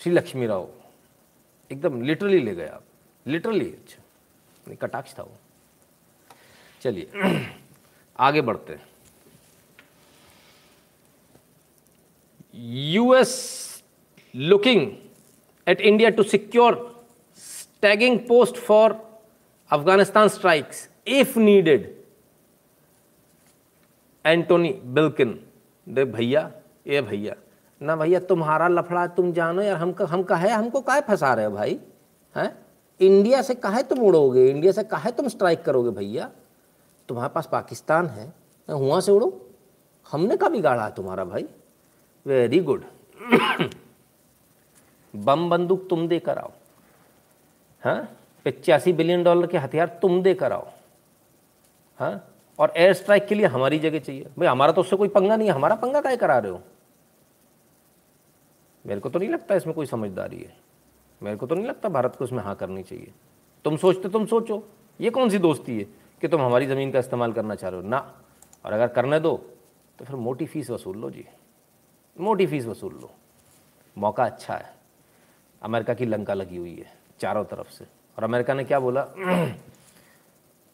[0.00, 0.68] श्री लक्ष्मी राव।
[1.70, 2.84] एकदम लिटरली ले गए आप।
[3.26, 4.02] लिटरली अच्छा।
[4.66, 5.36] नहीं, कटाक्ष था वो।
[6.82, 7.10] चलिए।
[8.18, 8.86] आगे बढ़ते हैं।
[12.92, 13.34] US
[14.34, 14.90] looking
[15.66, 16.74] at India to secure
[17.82, 18.96] staging post for
[19.70, 21.94] Afghanistan strikes if needed
[24.24, 25.38] Antony Blinken
[25.86, 26.50] दे भैया,
[26.86, 27.34] ए भैया,
[27.80, 31.52] ना भैया, तुम्हारा लफड़ा तुम जानो यार, हम हम कहे हमको काहे फंसा रहे हो
[31.52, 31.78] भाई?
[32.36, 32.56] हैं?
[33.00, 34.48] इंडिया से काहे तुम उड़ोगे?
[34.50, 36.30] इंडिया से काहे तुम स्ट्राइक करोगे भैया?
[37.08, 38.32] तुम्हारे पास पाकिस्तान है
[38.68, 39.50] वहाँ से उड़ो?
[40.12, 41.46] हमने का बिगाड़ा है तुम्हारा भाई?
[42.26, 42.84] वेरी गुड
[45.16, 46.52] बम बंदूक तुम दे कर आओ।
[47.84, 48.08] हाँ?
[48.44, 50.68] पचासी बिलियन डॉलर के हथियार तुम दे कर आओ।
[51.98, 52.28] हाँ?
[52.58, 55.48] और एयर स्ट्राइक के लिए हमारी जगह चाहिए। भाई, हमारा तो उससे कोई पंगा नहीं
[55.48, 56.62] है। हमारा पंगा काय करा रहे हो?
[58.86, 60.56] मेरे को तो नहीं लगता इसमें कोई समझदारी है।
[61.22, 63.12] मेरे को तो नहीं लगता भारत को इसमें हाँ करनी चाहिए।
[63.64, 64.68] तुम सोचते तुम सोचो।
[65.00, 66.07] ये कौन सी दोस्ती है?
[66.20, 67.98] कि तुम हमारी ज़मीन का इस्तेमाल करना चाह रहे हो। ना।
[68.64, 69.36] और अगर करने दो
[69.98, 71.26] तो फिर मोटी फ़ीस वसूल लो जी।
[72.20, 73.10] मोटी फ़ीस वसूल लो।
[73.98, 74.74] मौका अच्छा है।
[75.62, 77.84] अमेरिका की लंका लगी हुई है, चारों तरफ़ से।
[78.18, 79.02] और अमेरिका ने क्या बोला?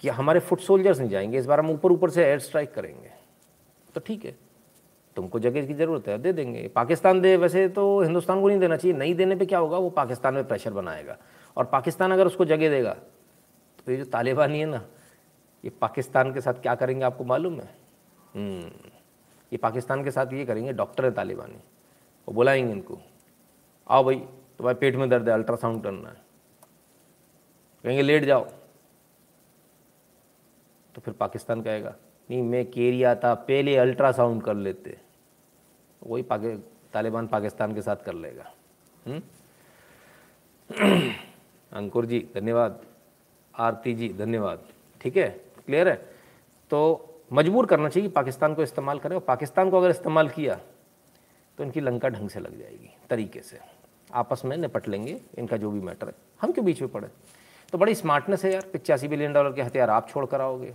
[0.00, 3.10] कि हमारे फुट सोल्जर्स नहीं जाएँगे, इस बार हम ऊपर ऊपर से एयर स्ट्राइक करेंगे।
[3.94, 4.36] तो ठीक है।
[5.16, 8.76] तुमको जगह की ज़रूरत है, दे देंगे। पाकिस्तान दे, वैसे तो हिंदुस्तान को नहीं देना
[8.76, 9.78] चाहिए। नहीं देने पे क्या होगा?
[9.78, 11.16] वो पाकिस्तान में प्रेशर बनाएगा।
[11.56, 12.96] और पाकिस्तान अगर उसको जगह देगा
[13.86, 14.84] तो ये जो तालिबानी है ना
[15.64, 17.74] ये पाकिस्तान के साथ क्या करेंगे आपको मालूम है?
[18.34, 18.90] हम्म,
[19.52, 21.56] ये पाकिस्तान के साथ ये करेंगे डॉक्टर है तालिबानी।
[22.28, 22.98] वो बुलाएँगे इनको।
[23.88, 24.16] आओ भाई
[24.58, 26.16] तुम्हारे पेट में दर्द है अल्ट्रासाउंड करना है।
[27.84, 28.44] कहेंगे लेट जाओ।
[30.94, 31.94] तो फिर पाकिस्तान कहेगा
[32.30, 34.98] नहीं मैं केरिया था पहले अल्ट्रासाउंड कर लेते।
[36.06, 38.54] वही पाकि तालिबान पाकिस्तान के साथ कर लेगा।
[39.06, 39.22] हम्म?
[41.72, 42.84] अंकुर जी धन्यवाद।
[43.54, 44.68] आरती जी धन्यवाद।
[45.00, 45.53] ठीक है?
[45.68, 45.94] क्लियर है?
[46.70, 50.60] तो मजबूर करना चाहिए पाकिस्तान को इस्तेमाल करें। और पाकिस्तान को अगर इस्तेमाल किया
[51.58, 53.58] तो इनकी लंका ढंग से लग जाएगी, तरीके से।
[54.12, 57.08] आपस में निपट लेंगे, इनका जो भी मैटर है। हम क्यों बीच में पड़े?
[57.72, 60.74] तो बड़ी स्मार्टनेस है यार, पिचासी बिलियन डॉलर के हथियार आप छोड़ कर आओगे।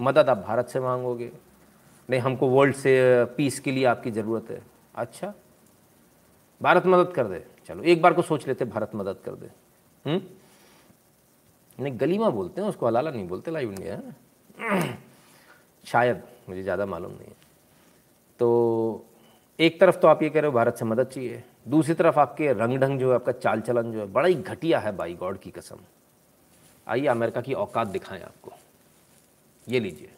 [0.00, 1.30] मदद आप भारत से मांगोगे।
[2.10, 4.62] नहीं, हमको वर्ल्ड से पीस के लिए आपकी ज़रूरत है।
[4.94, 5.32] अच्छा
[6.60, 9.50] भारत मदद कर दे। चलो, एक बार को सोच लेते, भारत मदद कर दे।
[10.06, 10.20] हुँ?
[11.80, 14.98] नहीं गलीमा बोलते हैं, उसको हलाला नहीं बोलते लाइव इंडिया है।
[15.86, 17.36] शायद, मुझे ज़्यादा मालूम नहीं है।
[18.38, 19.04] तो
[19.60, 22.52] एक तरफ़ तो आप ये कह रहे हो, भारत से मदद चाहिए। दूसरी तरफ़ आपके
[22.52, 25.38] रंग ढंग जो है, आपका चाल चलन जो है, बड़ा ही घटिया है बाई गॉड
[25.38, 25.76] की कसम।
[26.88, 28.52] आइए, अमेरिका की औकात दिखाएँ आपको।
[29.68, 30.10] ये लीजिए।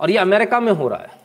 [0.00, 1.20] और ये अमेरिका में हो रहा है।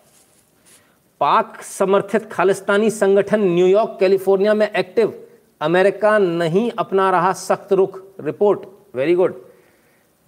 [1.20, 5.28] पाक समर्थित खालिस्तानी संगठन न्यूयॉर्क, कैलिफ़ोर्निया में एक्टिव।
[5.62, 9.44] अमेरिका नहीं अपना रहा सख्त रुख। रिपोर्ट। वेरी गुड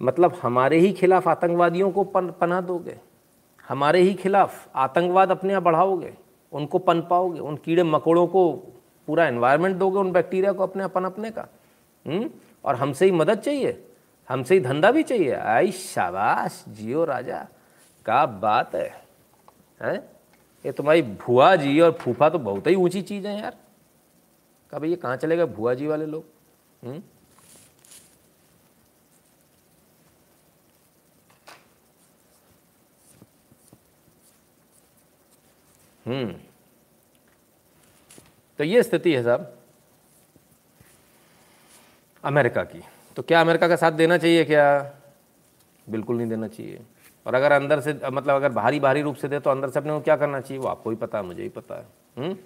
[0.02, 2.98] मतलब हमारे ही खिलाफ आतंकवादियों को पन, पना दोगे।
[3.68, 6.14] हमारे ही खिलाफ आतंकवाद अपने आप बढ़ाओगे
[6.52, 8.52] उनको पन पाओगे उन कीड़े मकोड़ों को
[9.06, 11.48] पूरा एनवायरनमेंट दोगे उन बैक्टीरिया को अपने अपन अपने का।
[12.06, 12.14] हुँ?
[12.14, 12.30] हम्म?
[12.64, 13.84] और हमसे ही मदद चाहिए
[14.28, 17.46] हमसे ही धंधा भी चाहिए। आई शाबाश जियो राजा
[18.06, 19.04] का बात है।
[19.82, 19.98] हैं?
[20.66, 23.56] ये तुम्हारी भुआ जी और फूफा तो बहुत ही ऊँची चीज़ है यार।
[24.70, 26.24] का भाई ये कहाँ चले गए भुआ जी वाले लोग?
[26.84, 27.02] हम्म?
[38.58, 39.54] तो ये स्थिति है साहब
[42.24, 42.82] अमेरिका की
[43.16, 44.94] तो क्या अमेरिका का साथ देना चाहिए क्या
[45.90, 46.80] बिल्कुल नहीं देना चाहिए
[47.26, 49.92] और अगर अंदर से मतलब अगर बाहरी बाहरी रूप से दे तो अंदर से अपने
[49.92, 51.86] को क्या करना चाहिए वो आपको ही पता है, मुझे ही पता है
[52.18, 52.24] हुँ?
[52.24, 52.36] हम्म?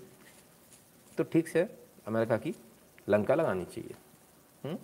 [1.19, 1.69] तो ठीक से
[2.07, 2.55] अमेरिका की
[3.09, 3.95] लंका लगानी चाहिए?
[4.65, 4.79] हम्म?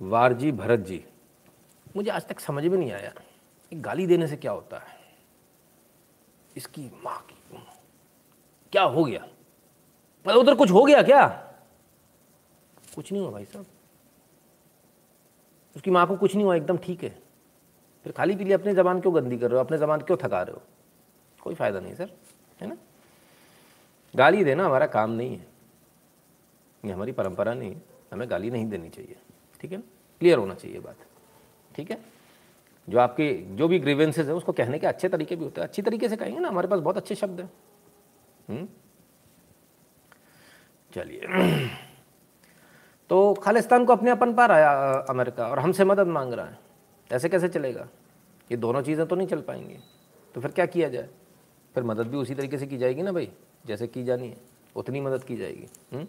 [0.00, 1.04] वारजी भरत जी,
[1.96, 3.12] मुझे आज तक समझ में नहीं आया
[3.76, 5.00] गाली देने से क्या होता है?
[6.56, 7.34] इसकी माँ की
[8.72, 9.28] क्या हो गया?
[10.26, 11.26] मतलब उधर कुछ हो गया क्या?
[12.94, 13.66] कुछ नहीं हुआ भाई साहब।
[15.76, 17.22] उसकी माँ को कुछ नहीं हुआ, एकदम ठीक है।
[18.04, 19.64] फिर खाली पीली अपने ज़बान क्यों गंदी कर रहे हो?
[19.64, 20.62] अपने ज़बान क्यों थका रहे हो?
[21.42, 22.10] कोई फ़ायदा नहीं सर,
[22.60, 22.76] है ना?
[24.16, 25.46] गाली देना हमारा काम नहीं है।
[26.84, 29.16] ये हमारी परंपरा नहीं है। हमें गाली नहीं देनी चाहिए।
[29.60, 29.78] ठीक है?
[30.20, 30.96] क्लियर होना चाहिए बात।
[31.74, 32.15] ठीक है?
[32.88, 35.82] जो आपके, जो भी ग्रीवेंसेज है, उसको कहने के अच्छे तरीके भी होते हैं। अच्छी
[35.82, 37.52] तरीके से कहेंगे ना, हमारे पास बहुत अच्छे शब्द हैं।
[38.48, 38.68] हम्म?
[40.94, 41.20] चलिए।
[43.08, 46.58] तो खालिस्तान को अपने अपन पा रहा है अमेरिका, और हमसे मदद मांग रहा है।
[47.12, 47.88] ऐसे कैसे चलेगा?
[48.50, 49.78] ये दोनों चीज़ें तो नहीं चल पाएँगी।
[50.34, 51.08] तो फिर क्या किया जाए?
[51.74, 53.32] फिर मदद भी उसी तरीके से की जाएगी ना भाई,
[53.66, 54.36] जैसे की जानी है।
[54.76, 56.06] उतनी मदद की जाएगी। हम्म?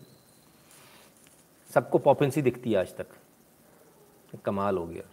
[1.73, 3.07] सबको पॉपेंसी दिखती है आज तक।
[4.45, 5.03] कमाल हो गया।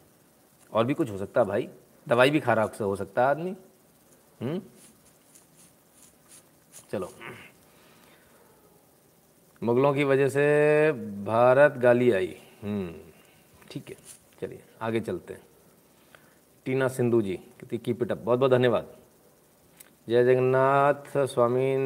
[0.74, 1.68] और भी कुछ हो सकता भाई।
[2.08, 3.56] दवाई भी खराब से हो सकता है आदमी।
[4.42, 4.60] हम्म?
[6.90, 7.08] चलो।
[9.62, 10.92] मुगलों की वजह से
[11.24, 12.94] भारत गाली आई। हम्म
[13.70, 13.96] ठीक है,
[14.40, 15.42] चलिए, आगे चलते हैं।
[16.64, 18.96] टीना सिंधु जी, कहती कीप इट अप बहुत बहुत धन्यवाद।
[20.08, 21.76] जय जगन्नाथ स्वामी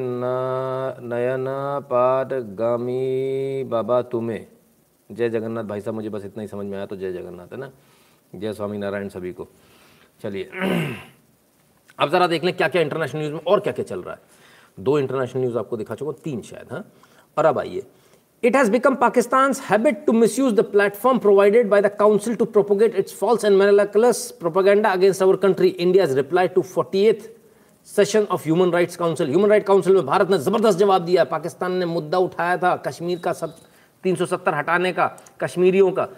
[1.02, 1.46] नयन
[1.90, 4.46] पाठ गामी बाबा तुम्हें।
[5.10, 7.56] जय जगन्नाथ भाई साहब, मुझे बस इतना ही समझ में आया तो जय जगन्नाथ, है
[7.56, 7.70] ना?
[8.34, 9.48] जय स्वामी नारायण सभी को।
[10.22, 10.50] चलिए।
[11.98, 14.20] अब ज़रा देख लें क्या क्या इंटरनेशनल न्यूज़ में और क्या क्या चल रहा है।
[14.80, 16.84] दो इंटरनेशनल न्यूज़ आपको दिखा चुका तीन शायद हाँ।
[17.38, 17.82] और अब आइए।
[18.42, 22.98] It has become Pakistan's habit to misuse the platform provided by the Council to propagate
[23.02, 25.70] its false and miraculous propaganda against our country.
[25.86, 27.26] India's reply to 48th
[27.86, 31.72] session of human rights council human right council में भारत ने ज़बरदस्त जवाब दिया पाकिस्तान
[31.72, 33.54] ने मुद्दा उठाया था कश्मीर का सब
[34.04, 35.06] 370 हटाने का,
[35.40, 36.08] कश्मीरियों का।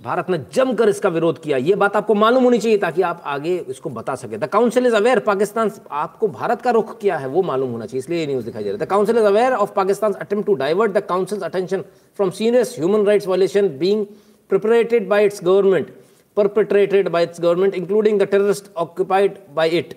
[0.00, 3.56] भारत ने जमकर इसका विरोध किया। ये बात आपको मालूम होनी चाहिए ताकि आप आगे
[3.68, 7.42] इसको बता सके। The council is aware Pakistan आपको भारत का रुख किया है वो
[7.42, 9.72] मालूम होना चाहिए। इसलिए ये न्यूज़ दिखाई दे रहा है। The council is aware of
[9.74, 11.84] Pakistan attempt to divert the council attention
[12.16, 14.04] from serious human rights violation being
[14.50, 15.98] perpetrated by its government
[16.36, 19.94] perpetrated by its government, including the terrorists occupied by it.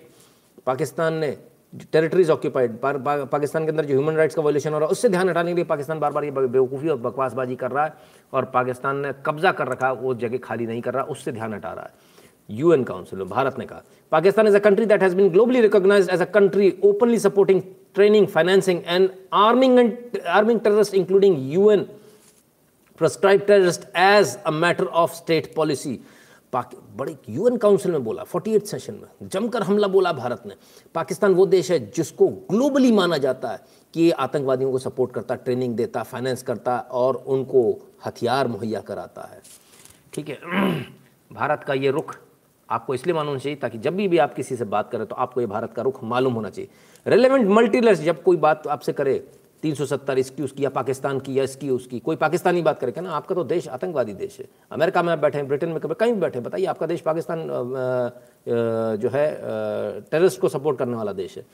[0.65, 1.29] Pakistan ने
[1.91, 5.29] territories occupied Pakistan के अंदर जो human rights का violation हो रहा है, उससे ध्यान
[5.29, 7.93] हटाने के लिए पाकिस्तान बार बार ये बेवकूफ़ी और बकवासबाजी कर रहा है
[8.33, 11.73] और पाकिस्तान ने कब्जा कर रखा वो जगह खाली नहीं कर रहा, उससे ध्यान हटा
[11.73, 12.11] रहा है।
[12.49, 16.09] यूएन काउंसिल में भारत ने कहा, Pakistan is a country that has been globally recognised
[16.13, 17.61] as a country openly supporting
[17.95, 21.85] training financing and arming and arming terrorist including UN
[22.99, 25.99] prescribe terrorist as a matter of state policy
[26.55, 30.55] बड़े UN council में बोला 48 session में जमकर हमला बोला भारत ने।
[30.95, 33.59] पाकिस्तान वो देश है जिसको ग्लोबली माना जाता है
[33.93, 37.63] कि आतंकवादियों को सपोर्ट करता ट्रेनिंग देता फाइनेंस करता और उनको
[38.05, 39.41] हथियार मुहैया कराता है।
[40.13, 40.39] ठीक है
[41.33, 42.15] भारत का ये रुख
[42.69, 45.41] आपको इसलिए मालूम चाहिए ताकि जब भी, भी आप किसी से बात करें तो आपको
[45.41, 46.69] ये भारत का रुख मालूम होना चाहिए।
[47.05, 49.23] रेलिवेंट मल्टीलर्स जब कोई बात आपसे करे
[49.63, 53.01] तीन सौ सत्तर इसकी उसकी या पाकिस्तान की या इसकी उसकी। कोई पाकिस्तानी बात करेगा
[53.01, 55.95] ना आपका तो देश आतंकवादी देश है। अमेरिका में आप बैठे हैं ब्रिटेन में कभी
[55.99, 57.47] कहीं भी बैठे बताइए आपका देश पाकिस्तान
[59.01, 59.27] जो है
[60.11, 61.45] टेररिस्ट को सपोर्ट करने वाला देश है।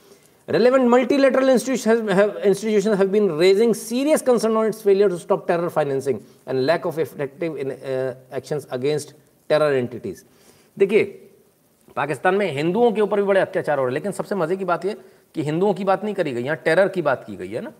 [0.48, 6.18] Institutions have, institutions have been raising serious concern on its failure to stop terror financing
[6.46, 9.12] and lack of effective in, uh, actions against
[9.50, 10.24] terror entities.
[10.76, 11.04] देखिए
[11.96, 14.64] पाकिस्तान में हिंदुओं के ऊपर भी बड़े अत्याचार हो रहे हैं लेकिन सबसे मज़े की
[14.64, 14.96] बात यह
[15.34, 17.72] कि हिंदुओं की बात नहीं करी गई यहाँ टेरर की बात की गई है ना।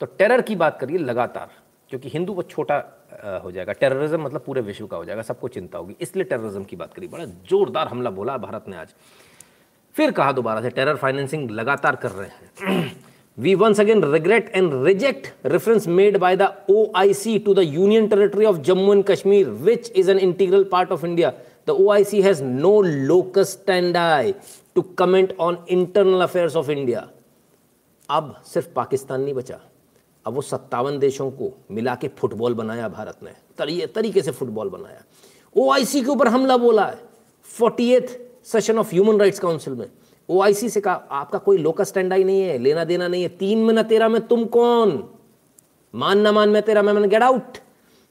[0.00, 1.48] तो टेरर की बात करिए लगातार,
[1.90, 2.76] क्योंकि हिंदू को छोटा
[3.44, 6.76] हो जाएगा। टेररिज्म मतलब पूरे विश्व का हो जाएगा, सबको चिंता होगी। इसलिए टेररिज्म की
[6.76, 8.94] बात करिए। बड़ा जोरदार हमला बोला भारत ने आज।
[9.94, 12.90] फिर कहा दोबारा से टेरर फाइनेंसिंग लगातार कर रहे हैं।
[13.38, 17.58] We once again regret and reject reference made by the O I C to the
[17.58, 21.32] union territory of Jammu and Kashmir which is an integral part of India
[21.66, 23.96] the O I C has no locus stand
[24.74, 27.08] to comment on internal affairs of India
[28.08, 29.60] अब सिर्फ़ पाकिस्तान नहीं बचा।
[30.26, 34.68] अब वो सत्तावन देशों को मिला के फुटबॉल बनाया भारत ने। तरी, तरीके से फुटबॉल
[34.68, 35.02] बनाया।
[35.56, 36.98] ओआईसी के ऊपर हमला बोला है।
[37.42, 38.00] Forty
[38.44, 39.86] session of human rights council में।
[40.28, 43.58] ओआईसी से कहा आपका कोई लोकस स्टैंड आई नहीं है लेना देना नहीं है। तीन
[43.58, 45.10] में ना तेरा में तुम कौन?
[45.94, 47.58] मान ना मान मैं तेरा मैं मैंने गेट आउट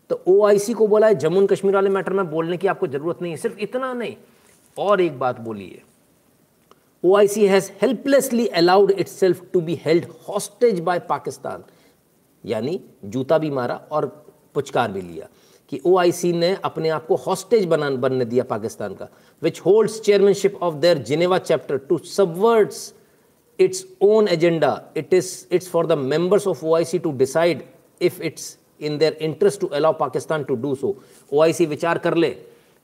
[0.09, 3.31] तो ओ को बोला है जम्मू कश्मीर वाले मैटर में बोलने की आपको ज़रूरत नहीं
[3.31, 4.15] है सिर्फ़ इतना नहीं।
[4.77, 5.79] और एक बात बोली
[7.05, 11.59] ओ बोलिए OIC has helplessly allowed itself to be held hostage by Pakistan
[12.45, 14.05] यानी जूता भी मारा और
[14.55, 15.27] पुचकार भी लिया
[15.69, 19.07] कि ओआईसी ने अपने आप को हॉस्टेज बना, बनने दिया पाकिस्तान का
[19.41, 22.93] which holds chairmanship of their Geneva chapter to subverts
[23.59, 27.63] its own agenda it is it's for the members of OIC to decide
[28.01, 30.95] if it's in their interest to allow Pakistan to do so
[31.33, 32.29] OIC विचार कर ले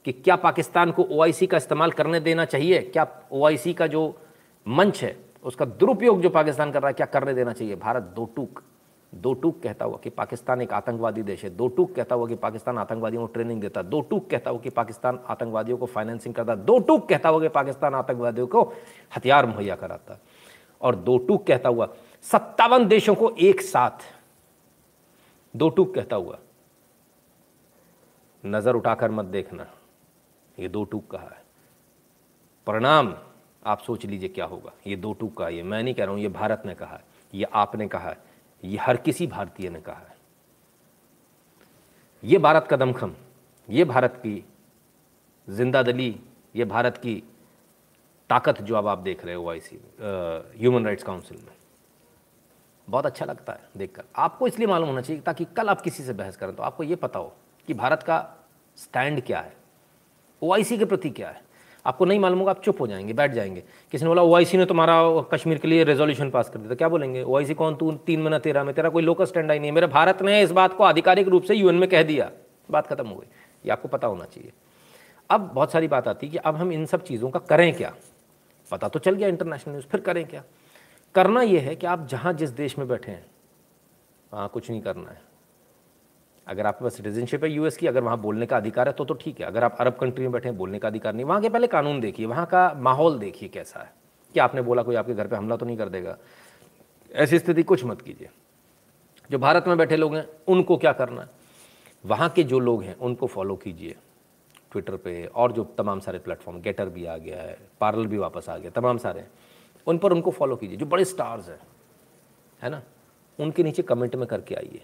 [0.06, 2.80] कि क्या पाकिस्तान को OIC का इस्तेमाल करने देना चाहिए?
[2.80, 4.02] क्या ओआईसी का जो
[4.68, 7.76] मंच है, उसका दुरुपयोग जो पाकिस्तान कर रहा है, क्या करने देना चाहिए?
[7.76, 8.62] भारत दो टूक।
[9.16, 12.36] दो टूक कहता हुआ कि पाकिस्तान एक आतंकवादी देश है। दो टूक कहता हुआ कि
[12.38, 16.56] पाकिस्तान आतंकवादियों को ट्रेनिंग देता दो टूक कहता हुआ कि पाकिस्तान आतंकवादियों को फाइनेंसिंग करता
[16.58, 18.64] दो टूक कहता हुआ कि पाकिस्तान आतंकवादियों को
[19.12, 20.20] हथियार मुहैया कराता
[20.82, 21.88] और दो टूक कहता हुआ,
[22.26, 24.04] सत्तावन देशों को एक साथ।
[25.54, 26.38] दो टूक कहता हुआ,
[28.44, 29.68] नज़र उठाकर मत देखना।
[30.58, 31.44] ये दो टूक कहा है।
[32.68, 33.14] परिणाम,
[33.66, 36.22] आप सोच लीजिए क्या होगा। ये दो टूक कहा ये मैं नहीं कह रहा हूँ,
[36.22, 37.04] ये भारत ने कहा है।
[37.34, 38.18] ये आपने कहा है।
[38.64, 40.16] ये हर किसी भारतीय ने कहा है।
[42.24, 43.14] ये भारत का दमखम,
[43.70, 44.44] ये भारत की
[45.48, 46.20] ज़िंदा दली,
[46.56, 47.22] ये भारत की
[48.30, 51.54] ताकत जो अब आप देख रहे हो I C human rights council में।
[52.88, 56.14] बहुत अच्छा लगता है देखकर। आपको इसलिए मालूम होना चाहिए ताकि कल आप किसी से
[56.14, 57.34] बहस करें तो आपको ये पता हो
[57.68, 58.18] कि भारत का
[58.78, 59.56] स्टैंड क्या है
[60.42, 61.42] ओआईसी के प्रति क्या है।
[61.86, 64.66] आपको नहीं मालूम होगा, आप चुप हो जाएँगे, बैठ जाएँगे। किसी ने बोला ओआईसी ने
[64.66, 67.24] तुम्हारा कश्मीर के लिए रेजोल्यूशन पास कर दिया तो क्या बोलेंगे?
[67.24, 67.76] ओआईसी कौन?
[67.76, 70.42] तू तीन महीना तेरह में, तेरा कोई लोकल स्टैंड आई नहीं है। मेरे भारत ने
[70.42, 72.32] इस बात को आधिकारिक रूप से यूएन में कह दिया।
[72.72, 73.28] बात खत्म हो गई।
[73.66, 74.52] ये आपको पता होना चाहिए।
[75.30, 77.96] अब बहुत सारी बात आती है कि अब हम इन सब चीज़ों का करें क्या?
[78.72, 80.44] पता तो चल गया इंटरनेशनल न्यूज़ फिर करें क्या?
[81.16, 83.26] करना यह है कि आप जहाँ जिस देश में बैठे हैं,
[84.34, 85.35] वहाँ कुछ नहीं करना है।
[86.48, 89.14] अगर आपके पास सिटीजनशिप है यूएस की, अगर वहाँ बोलने का अधिकार है तो तो
[89.14, 91.50] ठीक है। अगर आप अरब कंट्री में बैठे हैं, बोलने का अधिकार नहीं। वहाँ के
[91.50, 93.94] पहले कानून देखिए, वहाँ का माहौल देखिए कैसा है।
[94.34, 96.18] कि आपने बोला कोई आपके घर पर हमला तो नहीं कर देगा?
[97.12, 98.30] ऐसी स्थिति कुछ मत कीजिए।
[99.32, 101.30] जो भारत में बैठे लोग हैं, उनको क्या करना है?
[102.06, 103.96] वहाँ के जो लोग हैं, उनको फॉलो कीजिए।
[104.72, 108.50] ट्विटर पे और जो तमाम सारे प्लेटफॉर्म गेटर भी आ गया है पार्लर भी वापस
[108.50, 109.26] आ गया, तमाम सारे
[109.88, 111.60] उन पर उनको फॉलो कीजिए। जो बड़े स्टार्स हैं,
[112.62, 112.82] है ना?
[113.40, 114.84] उनके नीचे कमेंट में करके आइए।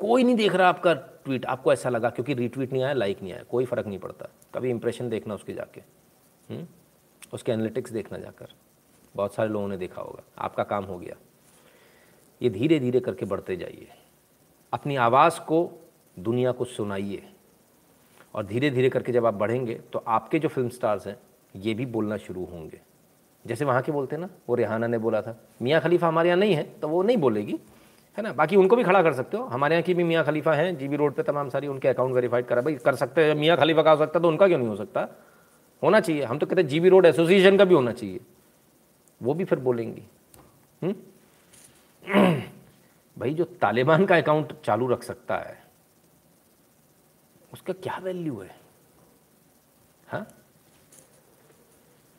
[0.00, 3.32] कोई नहीं देख रहा आपका ट्वीट आपको ऐसा लगा क्योंकि रीट्वीट नहीं आया लाइक नहीं
[3.32, 6.56] आया, कोई फ़र्क नहीं पड़ता। कभी इंप्रेशन देखना उसके जाके। हुँ?
[6.56, 6.66] हम्म?
[7.32, 8.46] उसके एनालिटिक्स देखना जाकर।
[9.16, 11.16] बहुत सारे लोगों ने देखा होगा। आपका काम हो गया।
[12.42, 13.88] ये धीरे धीरे करके बढ़ते जाइए।
[14.72, 15.88] अपनी आवाज़ को,
[16.18, 17.32] दुनिया को सुनाइए।
[18.34, 21.16] और धीरे धीरे करके जब आप बढ़ेंगे तो आपके जो फ़िल्म स्टार्स हैं,
[21.56, 22.80] ये भी बोलना शुरू होंगे।
[23.46, 26.38] जैसे वहाँ के बोलते हैं ना, वो रेहाना ने बोला था, मियाँ खलीफा हमारे यहाँ
[26.38, 27.58] नहीं है तो वो नहीं बोलेगी।
[28.16, 28.32] है ना?
[28.32, 30.96] बाकी उनको भी खड़ा कर सकते हो। हमारे यहाँ की भी मियाँ खलीफा हैं, जीबी
[30.96, 33.90] रोड पर तमाम सारी उनके अकाउंट वेरीफाइड करा। भाई, कर सकते हैं। मियाँ खलीफा का
[33.90, 35.08] हो सकता तो उनका क्यों नहीं हो सकता?
[35.82, 38.20] होना चाहिए। हम तो कहते हैं जीबी रोड एसोसिएशन का भी होना चाहिए।
[39.22, 40.02] वो भी फिर बोलेंगी।
[40.82, 40.94] हम्म?
[43.18, 45.62] भाई, जो तालिबान का अकाउंट चालू रख सकता है,
[47.52, 48.56] उसका क्या वैल्यू है?
[50.08, 50.28] हाँ?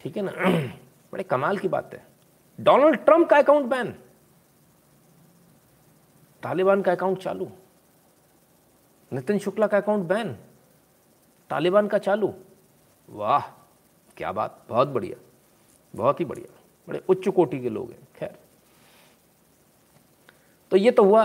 [0.02, 0.32] ठीक है ना?
[1.14, 2.08] बड़े कमाल की बात है।
[2.62, 3.96] डोनाल्ड ट्रंप का अकाउंट बैन
[6.44, 7.48] तालिबान का अकाउंट चालू।
[9.12, 10.34] नितिन शुक्ला का अकाउंट बैन।
[11.50, 12.34] तालिबान का चालू।
[13.10, 13.48] वाह,
[14.18, 15.18] क्या बात, बहुत बढ़िया,
[15.94, 16.54] बहुत ही बढ़िया,
[16.88, 18.38] बड़े उच्च कोटि के लोग हैं, खैर।
[20.72, 21.24] तो ये तो हुआ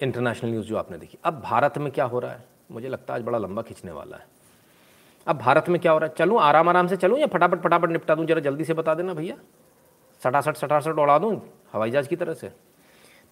[0.00, 2.44] इंटरनेशनल न्यूज़ जो आपने देखी। अब भारत में क्या हो रहा है?
[2.70, 4.26] मुझे लगता है आज बड़ा लंबा खींचने वाला है।
[5.26, 6.14] अब भारत में क्या हो रहा है?
[6.14, 8.24] चलूँ, आराम आराम से चलूँ या फटाफट फटाफट निपटा दूँ?
[8.26, 9.36] जरा जल्दी से बता देना भैया।
[10.22, 11.40] सटासठ सटासठ उड़ा दूँ,
[11.72, 12.52] हवाई जहाज़ की तरह से।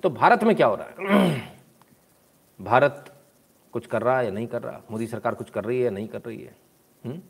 [0.04, 1.40] तो भारत में क्या हो रहा है?
[2.60, 3.22] भारत
[3.72, 4.80] कुछ कर रहा है या नहीं कर रहा?
[4.90, 6.56] मोदी सरकार कुछ कर रही है या नहीं कर रही है?
[7.06, 7.12] हुँ?
[7.12, 7.22] हम्म?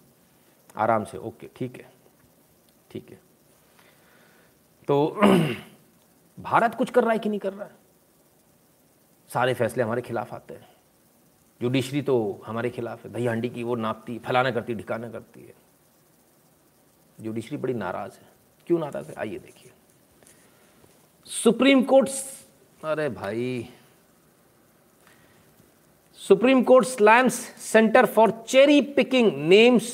[0.77, 1.93] आराम से, ओके, ठीक है
[2.91, 3.21] ठीक है।
[4.89, 5.17] तो
[6.41, 7.75] भारत कुछ कर रहा है कि नहीं कर रहा है?
[9.29, 10.69] सारे फैसले हमारे खिलाफ आते हैं।
[11.61, 15.55] जुडिशरी तो हमारे खिलाफ है। दही हांडी की वो नापती, फलाना करती, ढिकाना करती है।
[17.21, 18.29] जुडिशरी बड़ी नाराज़ है।
[18.67, 19.15] क्यों नाराज़ है?
[19.19, 19.73] आइए देखिए।
[21.25, 22.09] सुप्रीम कोर्ट
[22.85, 23.69] अरे भाई।
[26.21, 29.93] Supreme court slams centre for cherry picking names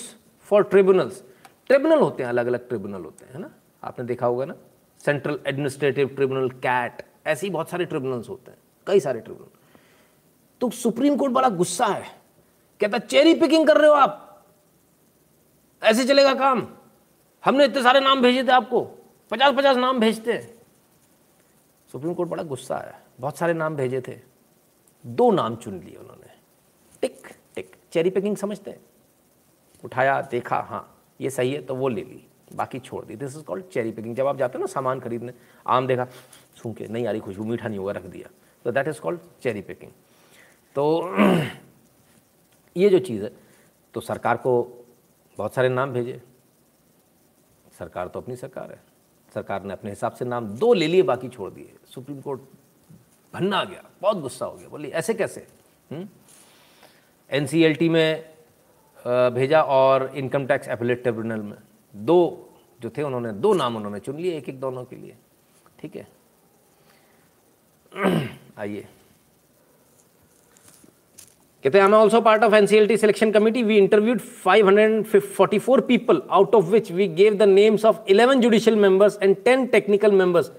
[0.48, 1.22] for tribunals.
[1.68, 3.50] Tribunal होते हैं अलग अलग ट्रिब्यूनल होते हैं ना?
[3.84, 4.54] आपने देखा होगा ना?
[5.00, 9.58] सेंट्रल एडमिनिस्ट्रेटिव ट्रिब्यूनल, कैट, ऐसे ही बहुत सारे ट्रिब्यूनल्स होते हैं, कई सारे ट्रिब्यूनल।
[10.60, 12.06] तो सुप्रीम कोर्ट बड़ा गुस्सा है।
[12.80, 14.44] कहता चेरी पिकिंग कर रहे हो आप?
[15.82, 16.66] ऐसे चलेगा काम?
[17.44, 18.80] हमने इतने सारे नाम भेजे थे आपको
[19.30, 20.59] पचास पचास नाम भेजते हैं।
[21.92, 24.18] सुप्रीम कोर्ट बड़ा गुस्सा आया। बहुत सारे नाम भेजे थे।
[25.04, 26.34] दो नाम चुन लिए उन्होंने।
[27.00, 28.80] टिक टिक। चेरी पिकिंग समझते हैं।
[29.84, 33.44] उठाया, देखा हाँ ये सही है तो वो ले ली। बाकी छोड़ दी। This is
[33.44, 35.32] called cherry picking जब आप जाते हो ना सामान खरीदने,
[35.66, 36.06] आम देखा,
[36.56, 38.28] सूखे, नहीं आ रही खुशबू, मीठा नहीं होगा, रख दिया।
[38.64, 39.92] तो that is called cherry picking
[40.76, 41.14] तो
[42.76, 43.32] ये जो चीज़ है
[43.94, 44.62] तो सरकार को
[45.38, 46.20] बहुत सारे नाम भेजे।
[47.78, 48.89] सरकार तो अपनी सरकार है।
[49.34, 52.40] सरकार ने अपने हिसाब से नाम दो ले लिए, बाकी छोड़ दिए। सुप्रीम कोर्ट
[53.34, 55.46] भन्ना गया, बहुत गुस्सा हो गया। बोली ऐसे कैसे?
[55.92, 56.08] एन
[57.32, 57.92] हम्म?
[57.92, 58.34] में
[59.06, 61.56] भेजा और इनकम टैक्स एपलेट ट्रिब्यूनल में
[61.96, 62.48] दो
[62.80, 65.16] जो थे, उन्होंने दो नाम उन्होंने चुन लिए एक एक दोनों के लिए।
[65.78, 66.08] ठीक है?
[68.58, 68.88] आइए।
[71.64, 76.54] कहते हैं I am also part of NCLT selection committee we interviewed 544 people out
[76.54, 80.50] of which we gave the names of 11 judicial members and 10 technical members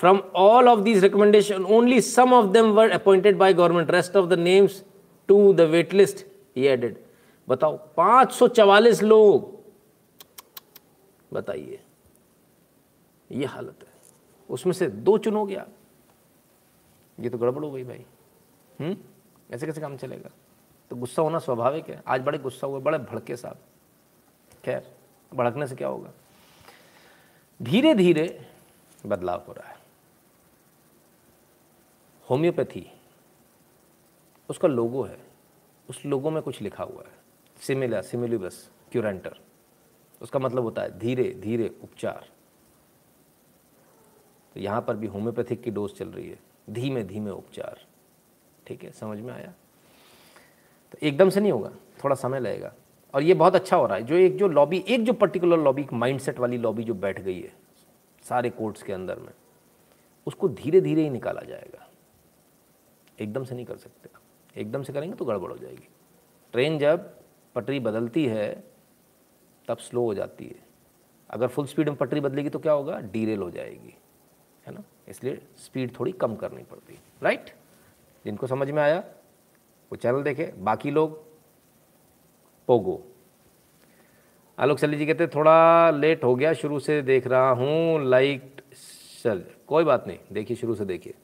[0.00, 4.26] from all of these recommendation only some of them were appointed by government rest of
[4.26, 4.82] the names
[5.28, 6.24] to the wait list
[6.56, 6.96] he added
[7.48, 9.48] बताओ 544 लोग।
[11.32, 11.78] बताइए,
[13.30, 13.88] ये हालत है।
[14.50, 15.72] उसमें से दो चुनोगे आप
[17.18, 18.04] ये तो गड़बड़ हो गई भाई।
[18.80, 18.96] हम्म?
[19.54, 20.30] ऐसे कैसे काम चलेगा?
[20.90, 23.58] तो गुस्सा होना स्वाभाविक है। आज बड़े गुस्सा हुए, बड़े भड़के साहब।
[24.64, 24.96] खैर,
[25.34, 26.12] भड़कने से क्या होगा?
[27.62, 28.48] धीरे धीरे
[29.06, 29.78] बदलाव हो रहा है।
[32.30, 32.92] होम्योपैथी,
[34.50, 35.18] उसका लोगो है।
[35.90, 37.12] उस लोगो में कुछ लिखा हुआ है।
[37.60, 39.40] सिमिला, सिमिलिबस, क्यूरेंटर।
[40.22, 42.28] उसका मतलब होता है धीरे धीरे उपचार।
[44.54, 46.38] तो यहाँ पर भी होम्योपैथिक की डोज चल रही है।
[46.70, 47.86] धीमे धीमे उपचार।
[48.66, 49.54] ठीक है, समझ में आया?
[50.92, 51.70] तो एकदम से नहीं होगा,
[52.04, 52.72] थोड़ा समय लगेगा।
[53.14, 55.86] और ये बहुत अच्छा हो रहा है, जो एक जो लॉबी एक जो पर्टिकुलर लॉबी
[55.92, 57.52] माइंडसेट वाली लॉबी जो बैठ गई है,
[58.24, 59.32] सारे कोर्ट्स के अंदर में,
[60.26, 61.88] उसको धीरे धीरे ही निकाला जाएगा।
[63.18, 64.08] एकदम से नहीं कर सकते
[64.56, 65.88] एकदम से करेंगे तो गड़बड़ हो जाएगी।
[66.54, 67.10] ट्रेन जब
[67.54, 68.64] पटरी बदलती है,
[69.68, 70.58] तब स्लो हो जाती है।
[71.30, 72.98] अगर फुल स्पीड में पटरी बदलेगी तो क्या होगा?
[73.02, 73.94] डीरेल हो जाएगी,
[74.66, 74.82] है ना?
[75.08, 77.50] इसलिए स्पीड थोड़ी कम करनी पड़ती राइट
[78.24, 79.02] जिनको समझ में आया?
[79.92, 81.24] वो चैनल देखे, बाकी लोग,
[82.66, 83.06] पोगो।
[84.58, 88.62] आलोक सली जी कहते, थोड़ा लेट हो गया, शुरू से देख रहा हूँ लाइक
[89.22, 91.14] चल। कोई बात नहीं, देखिए, शुरू से देखिए।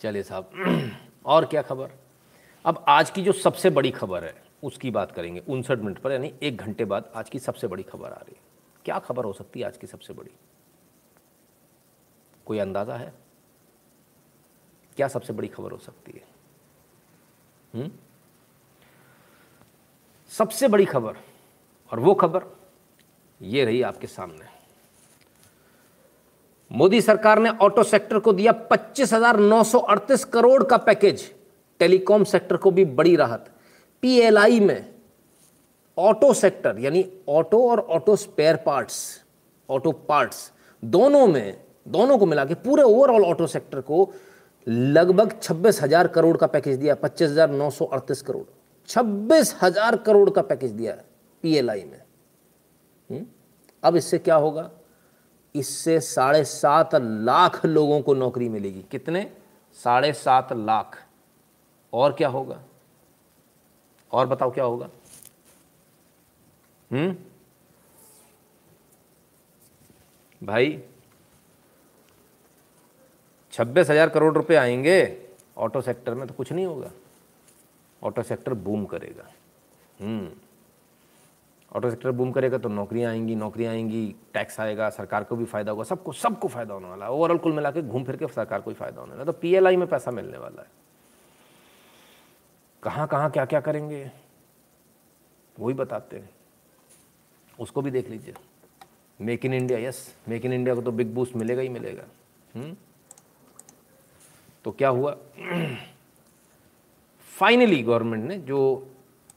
[0.00, 0.50] चलिए साहब,
[1.26, 1.90] और क्या खबर?
[2.64, 6.34] अब आज की जो सबसे बड़ी खबर है, उसकी बात करेंगे, उनसठ मिनट पर, यानी
[6.42, 8.40] एक घंटे बाद आज की सबसे बड़ी खबर आ रही है।
[8.84, 10.30] क्या खबर हो सकती है आज की सबसे बड़ी?
[12.46, 13.12] कोई अंदाज़ा है?
[14.96, 16.31] क्या सबसे बड़ी खबर हो सकती है?
[17.74, 17.90] हम्म?
[20.30, 21.16] सबसे बड़ी खबर,
[21.90, 22.44] और वो खबर
[23.40, 24.50] ये रही आपके सामने।
[26.70, 31.32] मोदी सरकार ने ऑटो सेक्टर को दिया पच्चीस करोड़ का पैकेज।
[31.80, 33.50] टेलीकॉम सेक्टर को भी बड़ी राहत।
[34.02, 34.94] पीएलआई में
[35.96, 39.24] ऑटो सेक्टर, यानी ऑटो और auto spare parts,
[39.68, 40.52] auto parts,
[40.82, 44.12] दोनों में, दोनों को मिला के पूरे ओवरऑल ऑटो सेक्टर को
[44.66, 48.44] लगभग छब्बीस हज़ार करोड़ का पैकेज दिया, पच्चीस हज़ार नौ सौ अड़तीस करोड़।
[48.88, 50.96] छब्बीस हज़ार करोड़ का पैकेज दिया
[51.44, 52.00] पीएलआई में
[53.10, 53.26] हुँ?
[53.82, 54.70] अब इससे क्या होगा?
[55.54, 59.30] इससे साढ़े सात लाख लोगों को नौकरी मिलेगी। कितने?
[59.78, 60.98] साढ़े सात लाख।
[61.92, 62.60] और क्या होगा?
[64.12, 64.88] और बताओ क्या होगा?
[66.90, 67.14] हम्म?
[70.42, 70.82] भाई
[73.52, 74.98] छब्बीस हज़ार करोड़ रुपए आएँगे
[75.58, 76.90] ऑटो सेक्टर में तो कुछ नहीं होगा।
[78.02, 79.28] ऑटो सेक्टर बूम करेगा।
[80.00, 80.30] हम्म।
[81.72, 85.72] ऑटो सेक्टर बूम करेगा तो नौकरियाँ आएँगी नौकरियाँ आएँगी टैक्स आएगा, सरकार को भी फ़ायदा
[85.72, 88.60] होगा, सबको सबको फ़ायदा होने वाला है। ओवरऑल कुल मिला के घूम फिर के सरकार
[88.60, 90.68] को भी फ़ायदा होने वाला तो पीएलआई में पैसा मिलने वाला है।
[92.82, 94.10] कहाँ कहाँ, क्या क्या करेंगे?
[95.56, 96.30] वही बताते हैं।
[97.58, 98.34] उसको भी देख लीजिए।
[99.20, 102.04] Make in India yes make in India को तो बिग बूस्ट मिलेगा ही मिलेगा।
[102.54, 102.76] हुँ?
[104.62, 104.64] हम्म?
[104.64, 105.16] तो क्या हुआ?
[107.38, 108.88] फाइनली गवर्नमेंट ने जो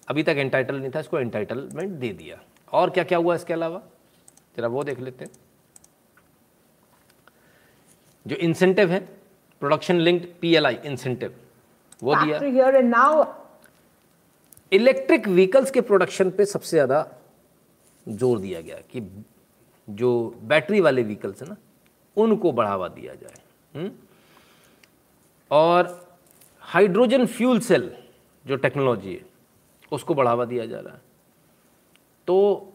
[0.09, 2.41] अभी तक एंटाइटल नहीं था इसको एंटाइटलमेंट दे दिया।
[2.73, 3.82] और क्या क्या हुआ इसके अलावा?
[4.57, 5.32] जरा वो देख लेते हैं।
[8.28, 8.99] जो इंसेंटिव है
[9.59, 11.36] प्रोडक्शन लिंक्ड पीएलआई इंसेंटिव
[12.03, 12.39] वो दिया।
[14.71, 17.07] इलेक्ट्रिक व्हीकल्स के प्रोडक्शन पे सबसे ज़्यादा
[18.09, 19.26] ज़ोर दिया गया कि
[19.89, 21.55] जो बैटरी वाले व्हीकल्स है ना
[22.17, 23.41] उनको बढ़ावा दिया जाए।
[23.82, 23.89] हुँ?
[25.56, 25.89] और
[26.64, 27.91] हाइड्रोजन फ्यूल सेल
[28.45, 29.22] जो टेक्नोलॉजी है,
[29.91, 31.01] उसको बढ़ावा दिया जा रहा है।
[32.28, 32.74] तो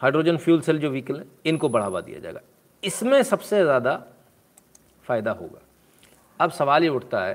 [0.00, 2.40] हाइड्रोजन फ्यूल सेल जो व्हीकल है, इनको बढ़ावा दिया जाएगा।
[2.82, 3.96] इसमें सबसे ज़्यादा
[5.04, 5.60] फ़ायदा होगा।
[6.40, 7.34] अब सवाल ये उठता है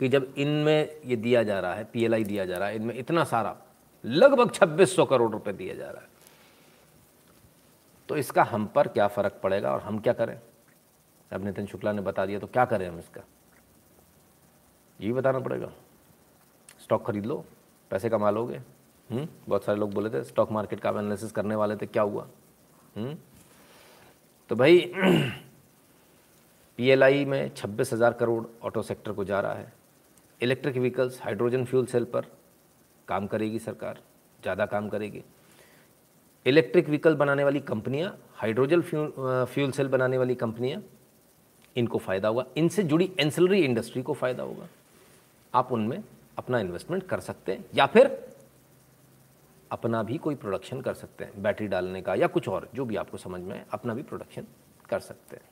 [0.00, 3.24] कि जब इनमें ये दिया जा रहा है, पीएलआई दिया जा रहा है, इनमें इतना
[3.24, 3.56] सारा,
[4.04, 6.14] लगभग 2600 करोड़ रुपए दिया जा रहा है
[8.08, 10.38] तो इसका हम पर क्या फ़र्क पड़ेगा और हम क्या करें?
[11.30, 13.22] अब नितिन शुक्ला ने बता दिया तो क्या करें हम इसका
[15.00, 15.70] ये बताना पड़ेगा
[16.82, 17.44] स्टॉक खरीद लो,
[17.90, 18.56] पैसे कमा लोगे
[19.10, 19.26] हम्म?
[19.48, 23.04] बहुत सारे लोग बोले थे, स्टॉक मार्केट का एनालिसिस करने वाले थे, क्या हुआ हुँ?
[23.04, 23.16] हम्म?
[24.50, 24.92] तो भाई
[26.78, 29.72] पीएलआई में छब्बीस हज़ार करोड़ ऑटो सेक्टर को जा रहा है
[30.40, 32.26] electric vehicles hydrogen fuel cell पर
[33.08, 34.00] काम करेगी सरकार,
[34.42, 35.22] ज़्यादा काम करेगी
[36.46, 39.12] इलेक्ट्रिक व्हीकल बनाने वाली कंपनियाँ हाइड्रोजन फ्यूल
[39.46, 40.82] फ्यूल सेल बनाने वाली कंपनियाँ
[41.76, 44.68] इनको फ़ायदा होगा। इनसे जुड़ी एंसिलरी इंडस्ट्री को फ़ायदा होगा।
[45.54, 46.02] आप उनमें
[46.38, 48.34] अपना इन्वेस्टमेंट कर सकते हैं, या फिर
[49.70, 52.96] अपना भी कोई प्रोडक्शन कर सकते हैं बैटरी डालने का, या कुछ और, जो भी
[52.96, 54.46] आपको समझ में अपना भी प्रोडक्शन
[54.88, 55.44] कर सकते हैं।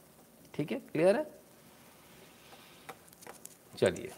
[0.54, 0.78] ठीक है?
[0.78, 1.26] क्लियर है?
[3.78, 4.10] चलिए।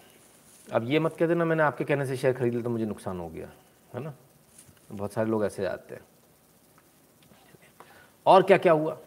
[0.73, 3.21] अब ये मत कह देना मैंने आपके कहने से शेयर खरीद लिया तो मुझे नुकसान
[3.21, 3.51] हो गया,
[3.95, 4.15] है ना?
[4.93, 6.03] बहुत सारे लोग ऐसे आते हैं।
[8.27, 8.99] और क्या क्या हुआ?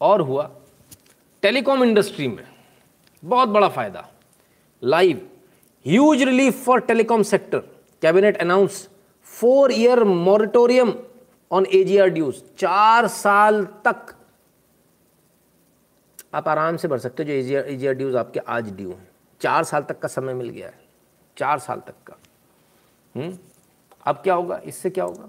[0.00, 0.50] और हुआ
[1.42, 2.44] टेलीकॉम इंडस्ट्री में
[3.22, 4.08] बहुत बड़ा फ़ायदा।
[4.82, 5.28] Live
[5.86, 7.58] huge relief for telecom sector
[8.02, 8.88] cabinet announce
[9.26, 10.94] four year moratorium
[11.50, 14.14] on AGR dues चार साल तक।
[16.34, 19.08] आप आराम से भर सकते हो जो एजीआर एजीआर ड्यूज आपके आज ड्यू हैं।
[19.40, 20.80] चार साल तक का समय मिल गया है।
[21.36, 22.16] चार साल तक का।
[23.14, 23.36] हम्म?
[24.06, 24.60] अब क्या होगा?
[24.64, 25.28] इससे क्या होगा?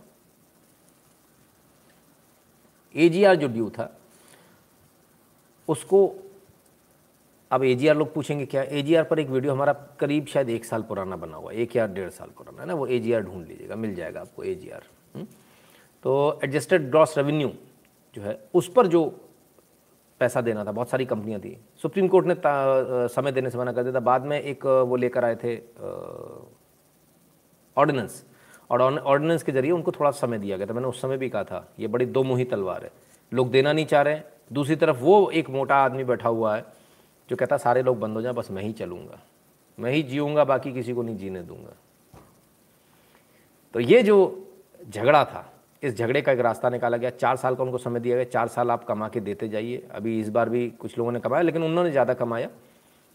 [2.95, 3.91] एजीआर जो ड्यू था
[5.67, 5.99] उसको
[7.51, 8.61] अब एजीआर लोग पूछेंगे क्या?
[8.63, 12.09] एजीआर पर एक वीडियो हमारा करीब शायद एक साल पुराना बना हुआ एक या डेढ़
[12.11, 12.73] साल पुराना, है ना?
[12.73, 14.83] वो एजीआर ढूंढ लीजिएगा, मिल जाएगा आपको एजीआर
[15.15, 15.25] हम्म?
[16.05, 17.51] तो एडजस्टेड ग्रॉस रेवेन्यू
[18.15, 19.05] जो है, उस पर जो
[20.21, 22.35] पैसा देना था, बहुत सारी कंपनियाँ थी। सुप्रीम कोर्ट ने
[23.09, 25.55] समय देने से मना कर दिया था। बाद में एक वो लेकर आए थे
[27.77, 28.23] ऑर्डिनेंस
[28.69, 31.43] और ऑर्डिनेंस के ज़रिए उनको थोड़ा समय दिया गया था। मैंने उस समय भी कहा
[31.43, 32.91] था, ये बड़ी दो मुही तलवार है।
[33.31, 36.65] लोग देना नहीं चाह रहे हैं दूसरी तरफ़ वो एक मोटा आदमी बैठा हुआ है
[37.29, 39.19] जो कहता सारे लोग बंद हो जाए, बस मैं ही चलूँगा।
[39.77, 41.75] मैं ही जीऊँगा, बाकी किसी को नहीं जीने दूँगा।
[43.73, 44.17] तो ये जो
[44.89, 45.49] झगड़ा था,
[45.83, 48.47] इस झगड़े का एक रास्ता निकाला गया। चार साल का उनको समय दिया गया। चार
[48.47, 51.63] साल आप कमा के देते जाइए। अभी इस बार भी कुछ लोगों ने कमाया, लेकिन
[51.63, 52.49] उन्होंने ज़्यादा कमाया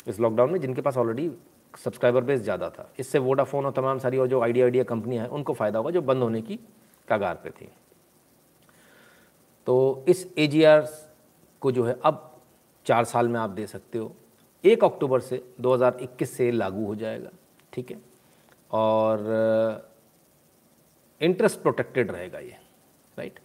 [0.06, 1.30] इस लॉकडाउन में, जिनके पास ऑलरेडी
[1.74, 5.30] सब्सक्राइबर बेस ज़्यादा था। इससे वोडाफोन और तमाम सारी और जो आइडिया आइडिया कंपनियाँ हैं,
[5.30, 6.58] उनको फ़ायदा होगा जो बंद होने की
[7.08, 7.68] कगार पे थी।
[9.66, 10.46] तो इस ए
[11.62, 12.24] को जो है अब
[12.86, 14.14] चार साल में आप दे सकते हो।
[14.64, 17.30] एक अक्टूबर से 2021 से लागू हो जाएगा,
[17.72, 17.98] ठीक है?
[18.70, 19.86] और
[21.20, 22.56] इंटरेस्ट प्रोटेक्टेड रहेगा ये
[23.18, 23.38] राइट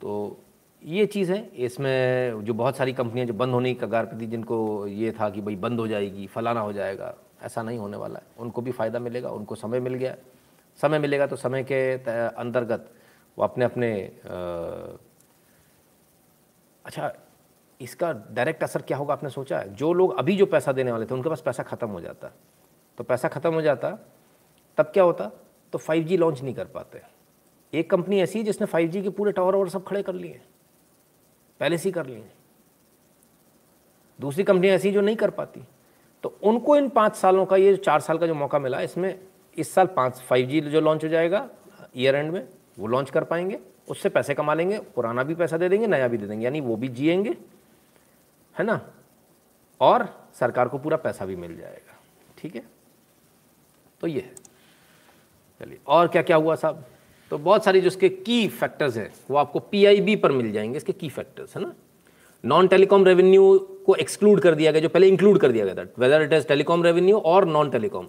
[0.00, 0.36] तो
[0.82, 4.26] ये चीज़ है, इसमें जो बहुत सारी कंपनियाँ जो बंद होने की कगार पर थी,
[4.26, 8.18] जिनको ये था कि भाई बंद हो जाएगी, फलाना हो जाएगा, ऐसा नहीं होने वाला
[8.18, 10.14] है। उनको भी फ़ायदा मिलेगा, उनको समय मिल गया।
[10.78, 11.80] समय मिलेगा तो समय के
[12.18, 12.90] अंतर्गत
[13.38, 13.90] वो अपने अपने
[16.86, 17.12] अच्छा
[17.80, 19.74] इसका डायरेक्ट असर क्या होगा आपने सोचा है?
[19.74, 22.30] जो लोग अभी जो पैसा देने वाले थे, उनके पास पैसा ख़त्म हो जाता।
[22.98, 23.90] तो पैसा ख़त्म हो जाता,
[24.78, 25.30] तब क्या होता?
[25.72, 27.02] तो 5G लॉन्च नहीं कर पाते।
[27.72, 30.40] एक कंपनी ऐसी है जिसने 5G के पूरे टावर और सब खड़े कर लिए
[31.60, 32.24] पहले से ही कर लिए
[34.18, 35.62] दूसरी कंपनी ऐसी जो नहीं कर पाती।
[36.24, 39.18] तो उनको इन पाँच सालों का, ये चार साल का जो मौका मिला, इसमें
[39.56, 41.48] इस साल पाँच फाइव जी जो लॉन्च हो जाएगा
[41.96, 42.46] ईयर एंड में,
[42.78, 43.58] वो लॉन्च कर पाएँगे।
[43.88, 46.76] उससे पैसे कमा लेंगे, पुराना भी पैसा दे देंगे, नया भी दे देंगे, यानी वो
[46.76, 47.36] भी जिएँगे,
[48.54, 48.80] है ना?
[49.80, 50.08] और
[50.40, 51.96] सरकार को पूरा पैसा भी मिल जाएगा,
[52.38, 52.62] ठीक है?
[54.00, 54.30] तो ये
[55.60, 56.84] चलिए, और क्या क्या हुआ साहब?
[57.30, 60.92] तो बहुत सारी जो इसके की फैक्टर्स हैं, वो आपको पीआईबी पर मिल जाएँगे, इसके
[60.92, 61.74] की फैक्टर्स है ना?
[62.44, 65.86] नॉन टेलीकॉम रेवेन्यू को एक्सक्लूड कर दिया गया, जो पहले इंक्लूड कर दिया गया था
[65.98, 68.08] whether it is telecom revenue और नॉन टेलीकॉम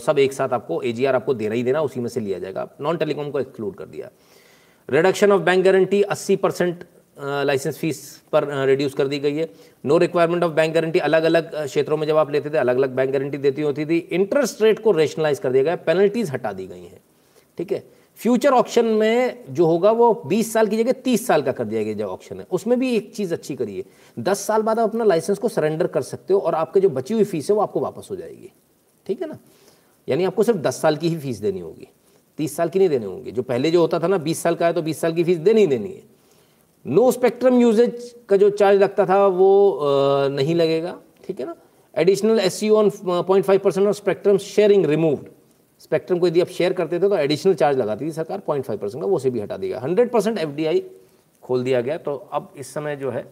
[0.00, 2.96] सब एक साथ आपको एजीआर आपको देना ही देना, उसी में से लिया जाएगा। नॉन
[2.96, 4.10] टेलीकॉम को एक्सक्लूड कर दिया।
[4.90, 6.84] Reduction of bank guarantee 80 percent
[7.18, 8.00] licence fees
[8.32, 9.48] पर रिड्यूस कर दी गई है।
[9.84, 12.90] No requirement of bank guarantee अलग अलग क्षेत्रों में जब आप लेते थे अलग अलग
[12.90, 16.66] बैंक गारंटी देती होती थी। इंटरेस्ट रेट को रेशनलाइज कर दिया गया पेनल्टीज हटा दी
[16.66, 17.00] गई हैं।
[17.58, 17.82] ठीक है?
[18.20, 21.82] फ्यूचर ऑप्शन में जो होगा, वो 20 साल की जगह 30 साल का कर दिया
[21.82, 23.84] गया जो ऑप्शन है। उसमें भी एक चीज़ अच्छी करिए।
[24.18, 27.14] 10 साल बाद आप अपना लाइसेंस को सरेंडर कर सकते हो और आपके जो बची
[27.14, 28.52] हुई फ़ीस है, वो आपको वापस हो जाएगी।
[29.06, 29.38] ठीक है ना?
[30.08, 31.88] यानी आपको सिर्फ़ 10 साल की ही फ़ीस देनी होगी।
[32.40, 34.66] 30 साल की नहीं देनी होगी। जो पहले जो होता था ना 20 साल का
[34.66, 36.02] है तो 20 साल की फ़ीस देनी ही देनी है।
[36.86, 39.78] नो स्पेक्ट्रम यूजेज का जो चार्ज लगता था वो
[40.32, 41.54] नहीं लगेगा, ठीक है ना?
[41.94, 45.28] Additional S C on point five percent of spectrum sharing removed
[45.82, 48.78] spectrum को यदि आप शेयर करते थे तो एडिशनल चार्ज लगाती थी सरकार पॉइंट फाइव
[48.78, 50.82] परसेंट का, वो से भी हटा दिया hundred percent F D I
[51.42, 53.24] खोल दिया गया। तो अब इस समय जो है,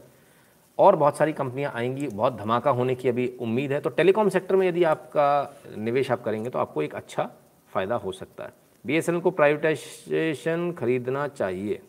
[0.79, 4.57] और बहुत सारी कंपनियाँ आएँगी, बहुत धमाका होने की अभी उम्मीद है। तो टेलीकॉम सेक्टर
[4.57, 7.31] में यदि आपका निवेश आप करेंगे तो आपको एक अच्छा
[7.73, 8.53] फ़ायदा हो सकता है।
[8.85, 11.81] बी को प्राइवेटाइजेशन खरीदना चाहिए।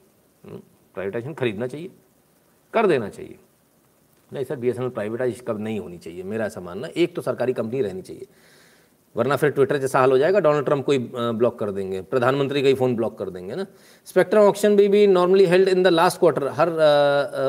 [0.46, 1.90] प्राइवेटाइजेशन हम्म, खरीदना चाहिए
[2.74, 3.38] कर देना चाहिए।
[4.34, 6.24] नहीं सर बी एस प्राइवेटाइज कब नहीं होनी चाहिए?
[6.24, 8.28] मेरा ऐसा मानना एक तो सरकारी कंपनी रहनी चाहिए।
[9.16, 12.62] वरना फिर ट्विटर जैसा हाल हो जाएगा डोनाल्ड ट्रंप को ही ब्लॉक कर देंगे। प्रधानमंत्री
[12.62, 13.66] का ही फ़ोन ब्लॉक कर देंगे ना।
[14.06, 16.70] स्पेक्ट्रम ऑप्शन भी भी normally held in the last quarter हर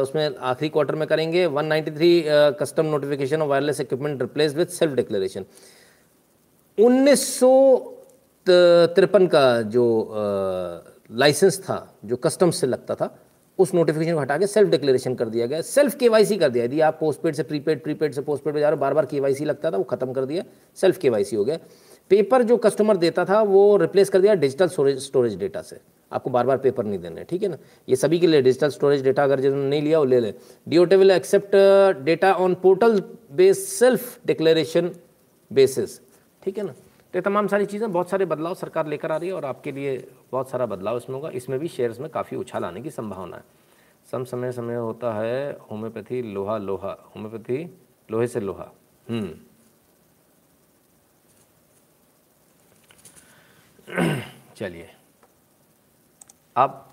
[0.02, 2.24] उसमें आखिरी क्वार्टर में करेंगे। 193
[2.60, 5.44] custom notification of wireless equipment replace with self declaration
[6.78, 7.40] उन्नीस
[8.94, 9.84] तिरपन का जो
[11.12, 13.14] लाइसेंस था, जो कस्टम से लगता था,
[13.58, 16.80] उस नोटिफिकेशन को हटा के सेल्फ डिक्लेरेशन कर दिया गया। सेल्फ केवाईसी कर दिया। यदि
[16.80, 19.70] आप पोस्टपेड से प्रीपेड प्रीपेड से पोस्टपेड पे जा रहे हो बार बार केवाईसी लगता
[19.70, 20.44] था, वो खत्म कर दिया।
[20.76, 21.58] सेल्फ केवाईसी हो गया।
[22.10, 25.80] पेपर जो कस्टमर देता था, वो रिप्लेस कर दिया डिजिटल स्टोरेज डेटा से।
[26.12, 27.56] आपको बार बार पेपर नहीं देने ठीक है ना?
[27.88, 30.32] ये सभी के लिए डिजिटल स्टोरेज डेटा अगर जिन्होंने नहीं लिया, वो ले ले।
[30.68, 31.56] DOT will accept
[32.04, 34.90] data on portal base self declaration
[35.50, 36.00] basis
[36.42, 36.74] ठीक है ना?
[37.14, 39.72] तो ये तमाम सारी चीज़ें, बहुत सारे बदलाव सरकार लेकर आ रही है और आपके
[39.72, 39.96] लिए
[40.32, 43.42] बहुत सारा बदलाव इसमें होगा। इसमें भी शेयर्स में काफ़ी उछाल आने की संभावना है।
[44.10, 47.78] सम समय समय होता है होम्योपैथी लोहा लोहा होम्योपैथी
[48.10, 48.70] लोहे से लोहा।
[49.08, 49.30] हम्म।
[54.56, 54.90] चलिए।
[56.56, 56.86] अब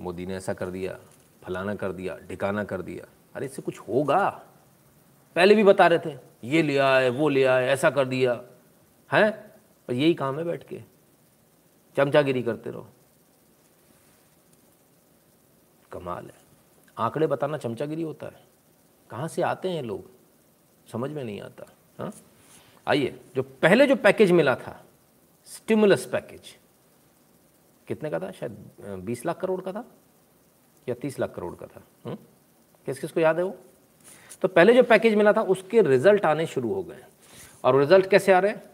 [0.00, 0.98] मोदी ने ऐसा कर दिया,
[1.42, 4.28] फलाना कर दिया ढिकाना कर दिया। अरे इससे कुछ होगा।
[5.36, 8.40] पहले भी बता रहे थे, ये लिया है वो लिया है ऐसा कर दिया।
[9.12, 9.30] है?
[9.88, 10.82] पर यही काम है बैठ के।
[11.96, 12.86] चमचागिरी करते रहो।
[15.92, 16.34] कमाल है।
[16.98, 18.42] आंकड़े बताना चमचागिरी होता है।
[19.10, 20.10] कहाँ से आते हैं लोग?
[20.92, 21.66] समझ में नहीं आता
[21.98, 22.12] हाँ?
[22.86, 24.84] आइए, जो पहले जो पैकेज मिला था,
[25.44, 26.58] स्टिमुलस पैकेज,
[27.86, 28.30] कितने का था?
[28.30, 29.84] शायद बीस लाख करोड़ का था?
[30.88, 31.82] या तीस लाख करोड़ का था?
[32.06, 32.16] हुँ?
[32.86, 33.56] किस किस को याद है वो?
[34.42, 37.04] तो पहले जो पैकेज मिला था, उसके रिज़ल्ट आने शुरू हो गए।
[37.64, 38.70] और रिज़ल्ट कैसे आ रहे हैं?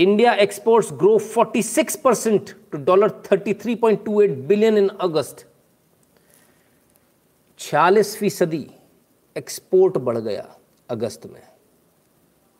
[0.00, 5.44] India exports grow 46 percent to dollar 33.28 billion in August
[7.60, 8.66] छियालीस फ़ीसदी
[9.36, 10.46] एक्सपोर्ट बढ़ गया
[10.88, 11.42] अगस्त में।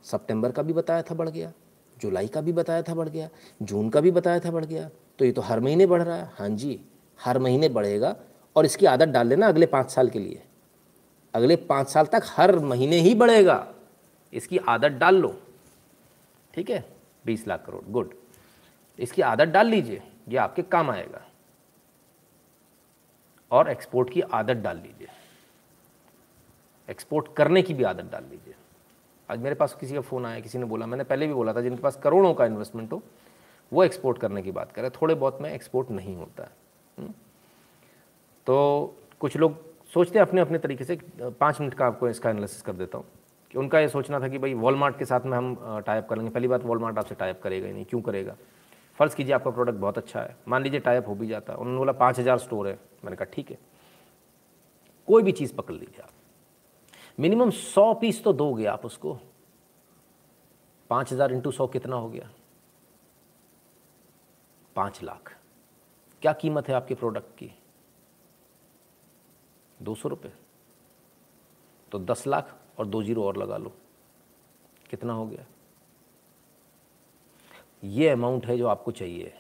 [0.04, 1.52] सितंबर का भी बताया था बढ़ गया,
[1.96, 3.28] जुलाई का भी बताया था बढ़ गया,
[3.62, 4.88] जून का भी बताया था बढ़ गया।
[5.18, 6.80] तो ये तो हर महीने बढ़ रहा है। हाँ जी,
[7.18, 8.14] हर महीने बढ़ेगा
[8.56, 10.42] और इसकी आदत डाल लेना अगले पाँच साल के लिए।
[11.34, 13.66] अगले पाँच साल तक हर महीने ही बढ़ेगा।
[14.32, 15.36] इसकी आदत डाल लो।
[16.54, 16.84] ठीक है?
[17.30, 18.14] बीस लाख करोड़। गुड
[18.98, 21.26] इसकी आदत डाल लीजिए, ये आपके काम आएगा।
[23.50, 25.08] और एक्सपोर्ट की आदत डाल लीजिए।
[26.90, 28.54] एक्सपोर्ट करने की भी आदत डाल लीजिए।
[29.30, 31.60] आज मेरे पास किसी का फ़ोन आया, किसी ने बोला, मैंने पहले भी बोला था,
[31.60, 33.02] जिनके पास करोड़ों का इन्वेस्टमेंट हो,
[33.72, 36.50] वो एक्सपोर्ट करने की बात करें। थोड़े बहुत में एक्सपोर्ट नहीं होता है।
[36.98, 37.14] हम्म?
[38.46, 38.56] तो
[39.20, 42.72] कुछ लोग सोचते हैं अपने अपने तरीके से, पाँच मिनट का आपको इसका एनालिसिस कर
[42.72, 43.06] देता हूँ।
[43.50, 46.30] कि उनका ये सोचना था कि भाई वॉलमार्ट के साथ में हम टाइप कर लेंगे।
[46.32, 48.36] पहली बात वॉलमार्ट आपसे टाइप करेगा ही नहीं। क्यों करेगा?
[48.98, 51.78] फ़र्ज़ कीजिए आपका प्रोडक्ट बहुत अच्छा है। मान लीजिए टाइप हो भी जाता। है उन्होंने
[51.78, 53.58] बोला पाँच हज़ार स्टोर है। मैंने कहा, ठीक है।
[55.08, 56.10] कोई भी चीज़ पकड़ लीजिए आप।
[57.18, 59.18] मिनिमम सौ पीस तो दोगे आप उसको।
[60.90, 62.30] पाँच हज़ार इंटू सौ कितना हो गया?
[64.76, 65.34] पाँच लाख।
[66.22, 67.52] क्या कीमत है आपके प्रोडक्ट की?
[69.80, 70.32] दो सौ रुपये
[71.92, 73.72] तो दस लाख और दो ज़ीरो और लगा लो।
[74.90, 75.44] कितना हो गया?
[77.84, 79.32] ये अमाउंट है जो आपको चाहिए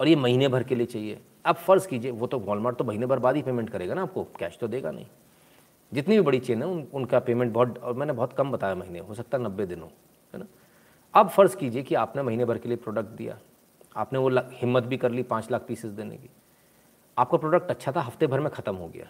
[0.00, 3.06] और ये महीने भर के लिए चाहिए। अब फ़र्ज़ कीजिए वो तो वॉलमार्ट तो महीने
[3.06, 5.06] भर बाद ही पेमेंट करेगा ना आपको कैश तो देगा नहीं।
[5.92, 8.98] जितनी भी बड़ी चेन है उन, उनका पेमेंट बहुत और मैंने बहुत कम बताया महीने
[8.98, 9.88] हो सकता है नब्बे दिनों
[10.34, 10.46] है ना?
[11.14, 13.38] अब फ़र्ज़ कीजिए कि आपने महीने भर के लिए प्रोडक्ट दिया।
[13.96, 16.28] आपने वो हिम्मत भी कर ली पाँच लाख पीसेस देने की।
[17.16, 19.08] आपका प्रोडक्ट अच्छा था हफ़्ते भर में ख़त्म हो गया।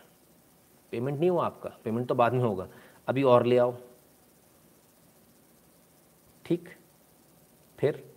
[0.93, 2.67] पेमेंट नहीं हुआ आपका पेमेंट तो बाद में होगा।
[3.09, 3.75] अभी और ले आओ।
[6.45, 6.69] ठीक?
[7.79, 8.11] फिर?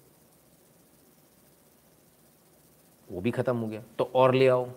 [3.11, 4.69] वो भी ख़त्म हो गया। तो और ले आओ।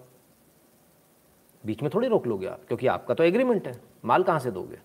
[1.66, 4.78] बीच में थोड़ी रोक लोगे आप, क्योंकि आपका तो एग्रीमेंट है। माल कहाँ से दोगे?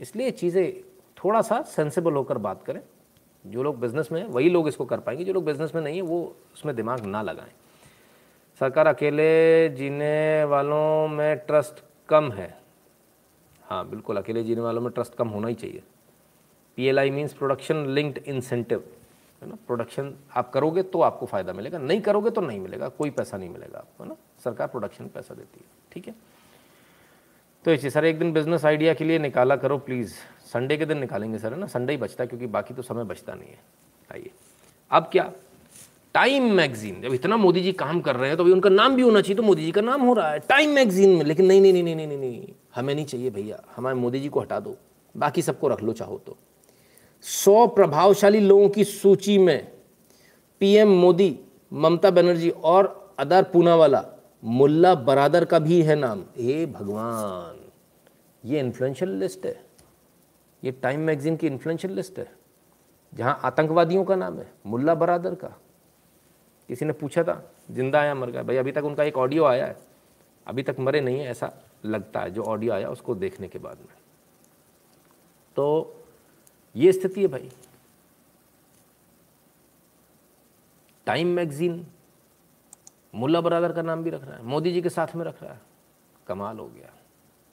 [0.00, 0.82] इसलिए चीज़ें
[1.24, 2.80] थोड़ा सा सेंसिबल होकर बात करें।
[3.46, 6.02] जो लोग बिज़नेस में वही लोग इसको कर पाएँगे। जो लोग बिज़नेस में नहीं है,
[6.02, 7.52] वो उसमें दिमाग ना लगाएँ।
[8.58, 12.57] सरकार अकेले जीने वालों में ट्रस्ट कम है।
[13.68, 15.82] हाँ बिल्कुल, अकेले जीने वालों में ट्रस्ट कम होना ही चाहिए।
[16.78, 18.84] P L I means production linked incentive
[19.42, 19.56] है ना?
[19.66, 23.48] प्रोडक्शन आप करोगे तो आपको फ़ायदा मिलेगा, नहीं करोगे तो नहीं मिलेगा, कोई पैसा नहीं
[23.50, 24.16] मिलेगा आपको है ना?
[24.44, 26.14] सरकार प्रोडक्शन पैसा देती है, ठीक है?
[27.64, 30.14] तो ये सर, एक दिन बिज़नेस आइडिया के लिए निकाला करो प्लीज़
[30.52, 31.66] संडे के दिन निकालेंगे, सर, है ना?
[31.66, 33.58] संडे ही बचता है, क्योंकि बाकी तो समय बचता नहीं है।
[34.10, 34.30] आइए।
[34.90, 35.30] अब क्या?
[36.14, 39.02] टाइम मैगजीन जब इतना मोदी जी काम कर रहे हैं तो अभी उनका नाम भी
[39.02, 41.60] होना चाहिए तो मोदी जी का नाम हो रहा है। टाइम मैगजीन में, लेकिन नहीं
[41.60, 44.76] नहीं नहीं नहीं नहीं नहीं। हमें नहीं चाहिए भैया, हमारे मोदी जी को हटा दो,
[45.14, 46.36] बाकी सबको रख लो चाहो तो।
[47.24, 49.70] सौ प्रभावशाली लोगों की सूची में
[50.60, 51.38] पीएम मोदी,
[51.72, 54.04] ममता बनर्जी और अदर पूनावाला,
[54.42, 57.56] मुल्ला बरादर का भी है नाम। हे भगवान,
[58.44, 59.60] ये इन्फ्लुएंशियल लिस्ट है।
[60.62, 62.30] ये टाइम मैगजीन की इन्फ्लुएंशियल लिस्ट है,
[63.12, 65.56] जहाँ आतंकवादियों का नाम है, मुल्ला बरादर का।
[66.68, 68.42] किसी ने पूछा था, ज़िंदा आया मर गया?
[68.42, 69.76] भाई अभी तक उनका एक ऑडियो आया है,
[70.46, 71.52] अभी तक मरे नहीं है ऐसा।
[71.84, 73.96] लगता है, जो ऑडियो आया उसको देखने के बाद में।
[75.56, 75.94] तो
[76.74, 77.50] ये स्थिति है भाई।
[81.06, 81.86] टाइम मैगजीन
[83.14, 85.52] मुल्ला बरादर का नाम भी रख रहा है, मोदी जी के साथ में रख रहा
[85.52, 85.60] है।
[86.26, 86.92] कमाल हो गया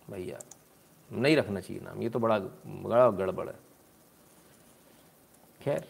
[0.09, 0.39] भैया,
[1.09, 3.55] नहीं रखना चाहिए नाम, ये तो बड़ा बड़ा गड़बड़ है।
[5.61, 5.87] खैर,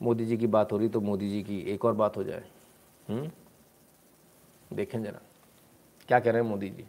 [0.00, 2.44] मोदी जी की बात हो रही तो मोदी जी की एक और बात हो जाए।
[3.08, 3.30] हम्म
[4.72, 5.20] देखें जरा,
[6.08, 6.84] क्या कह रहे हैं मोदी जी?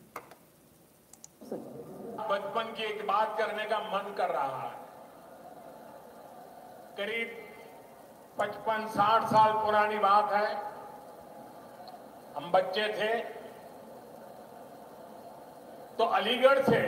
[1.51, 4.71] बचपन की एक बात करने का मन कर रहा है।
[6.97, 7.35] करीब
[8.39, 10.55] पचपन, साठ साल पुरानी बात है।
[12.35, 13.13] हम बच्चे थे
[15.97, 16.79] तो अलीगढ़ से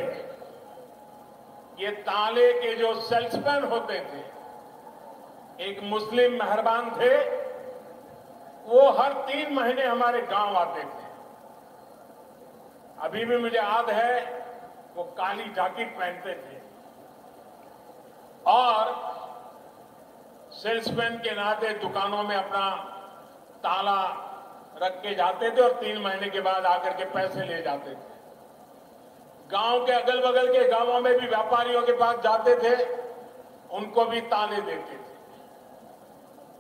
[1.80, 4.22] ये ताले के जो सेल्समैन होते थे,
[5.64, 7.16] एक मुस्लिम मेहरबान थे,
[8.66, 11.08] वो हर तीन महीने हमारे गाँव आते थे।
[13.00, 14.38] अभी भी मुझे याद है
[15.00, 16.58] वो काली जैकेट पहनते थे।
[18.46, 18.90] और
[20.54, 22.70] सेल्समैन के नाते दुकानों में अपना
[23.58, 24.02] ताला
[24.84, 28.18] रख के जाते थे और तीन महीने के बाद आकर के पैसे ले जाते थे।
[29.52, 32.76] गाँव के अगल बगल के गाँवों में भी व्यापारियों के पास जाते थे,
[33.70, 35.08] उनको भी ताले देते थे।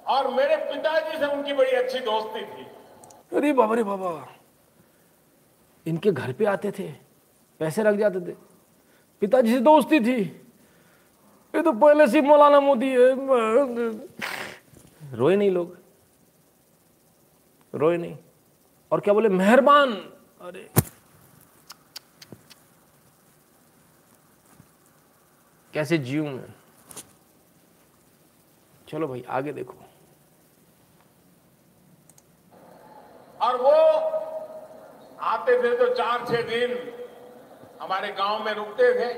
[0.07, 2.65] और मेरे पिताजी से उनकी बड़ी अच्छी दोस्ती थी।
[3.37, 4.27] अरे बाबा रे बाबा।
[5.87, 7.08] इनके घर पे आते थे।
[7.59, 8.35] पैसे रख जाते थे।
[9.19, 10.21] पिताजी से दोस्ती थी।
[11.55, 13.09] ये तो पहले से मौलाना मोदी है।
[15.13, 15.77] रोए नहीं लोग।
[17.75, 18.17] रोए नहीं।
[18.91, 19.29] और क्या बोले?
[19.29, 19.93] मेहरबान।
[20.41, 20.71] अरे।
[25.73, 26.53] कैसे जीव मैं?
[28.87, 29.75] चलो भाई, आगे देखो।
[33.41, 33.71] और वो
[35.19, 36.98] आते थे तो चार छह दिन
[37.79, 39.13] हमारे गाँव में रुकते थे।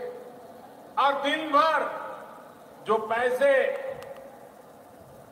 [0.97, 1.83] और दिन भर
[2.87, 3.51] जो पैसे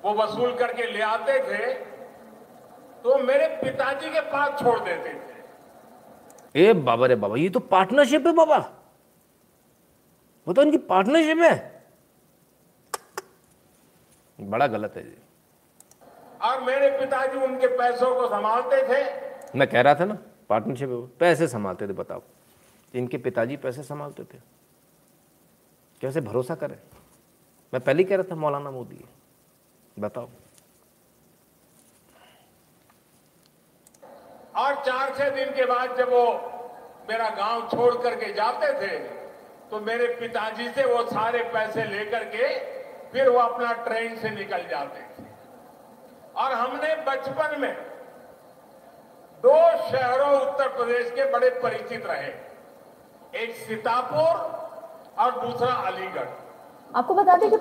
[0.03, 1.73] वो वसूल करके ले आते थे
[3.03, 8.27] तो मेरे पिताजी के पास छोड़ देते थे। ए बाबा रे बाबा ये तो पार्टनरशिप
[8.27, 8.57] है बाबा।
[10.47, 11.53] वो तो इनकी पार्टनरशिप है।
[14.39, 15.18] बड़ा गलत है जी।
[16.41, 19.03] और मेरे पिताजी उनके पैसों को संभालते थे।
[19.57, 20.18] मैं कह रहा था ना
[20.49, 20.89] पार्टनरशिप
[21.19, 22.22] पैसे संभालते थे बताओ।
[22.94, 24.38] इनके पिताजी पैसे संभालते थे।
[26.02, 26.78] कैसे भरोसा करें।
[27.74, 29.03] मैं पहले कह रहा था, मौलाना मोदी
[29.98, 30.30] बताओ।
[34.56, 36.26] और चार छह दिन के बाद जब वो
[37.10, 38.98] मेरा गाँव छोड़ करके जाते थे
[39.70, 42.48] तो मेरे पिताजी से वो सारे पैसे लेकर के
[43.11, 45.28] फिर वो अपना ट्रेन से निकल जाते थे।
[46.36, 47.74] और हमने बचपन में
[49.44, 49.57] दो
[49.90, 52.32] शहरों उत्तर प्रदेश के बड़े परिचित रहे।
[53.34, 54.38] एक सीतापुर
[55.23, 56.27] और दूसरा अलीगढ़।
[56.95, 57.57] आपको बता दें कि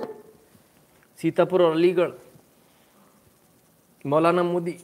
[1.19, 2.11] सीतापुर और अलीगढ़।
[4.05, 4.79] मौलाना मोदी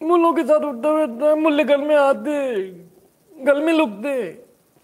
[0.00, 2.34] मुल्लों के साथ उठता बैठता है मुल्ले घर में आते
[3.32, 4.22] गल में लुकते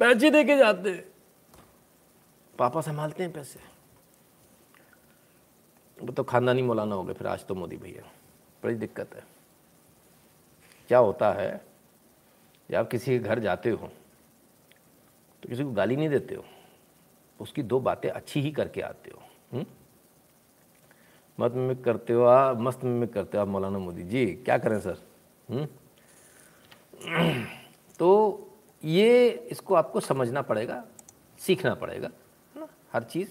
[0.01, 0.93] पैसे दे के जाते
[2.59, 3.61] पापा संभालते हैं पैसे।
[5.97, 8.03] वो तो खानदानी मौलाना हो गए फिर आज तो मोदी भैया।
[8.63, 9.23] बड़ी दिक्कत है।
[10.89, 11.51] क्या होता है
[12.71, 13.91] जब आप किसी के घर जाते हो
[15.43, 16.45] तो किसी को गाली नहीं देते हो।
[17.41, 19.23] उसकी दो बातें अच्छी ही करके आते हो
[19.53, 19.65] हुँ?
[21.39, 24.81] मत में करते हो आप, मस्त में करते हो आप, मौलाना मोदी जी। क्या करें
[24.81, 24.99] सर
[25.51, 25.67] हुँ?
[27.99, 28.47] तो
[28.85, 30.85] ये इसको आपको समझना पड़ेगा,
[31.39, 32.11] सीखना पड़ेगा
[32.57, 32.69] ना?
[32.93, 33.29] हर चीज़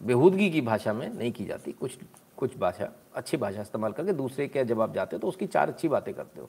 [0.00, 1.98] बेहूदगी की भाषा में नहीं की जाती। कुछ
[2.36, 5.68] कुछ भाषा, अच्छी भाषा इस्तेमाल करके दूसरे के जब आप जाते हो तो उसकी चार
[5.68, 6.48] अच्छी बातें करते हो।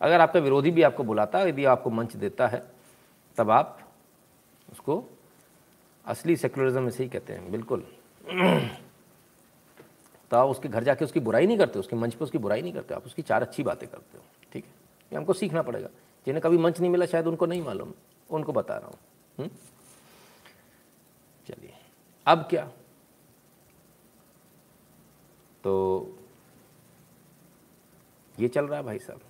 [0.00, 2.62] अगर आपका विरोधी भी आपको बुलाता है, यदि आपको मंच देता है,
[3.36, 3.78] तब आप
[4.72, 5.04] उसको
[6.06, 7.80] असली सेकुलरिज्म इसे ही कहते हैं, बिल्कुल।
[10.30, 12.72] तो आप उसके घर जाके उसकी बुराई नहीं करते उसके मंच पे उसकी बुराई नहीं
[12.72, 14.70] करते आप उसकी चार अच्छी बातें करते हो, ठीक है?
[15.12, 15.88] ये हमको सीखना पड़ेगा।
[16.26, 17.92] जिन्हें कभी मंच नहीं मिला, शायद उनको नहीं मालूम,
[18.30, 18.98] उनको बता रहा हूँ।
[19.38, 19.50] हम्म?
[21.48, 21.74] चलिए,
[22.26, 22.72] अब क्या?
[25.64, 26.18] तो
[28.40, 29.20] ये चल रहा है भाई साहब।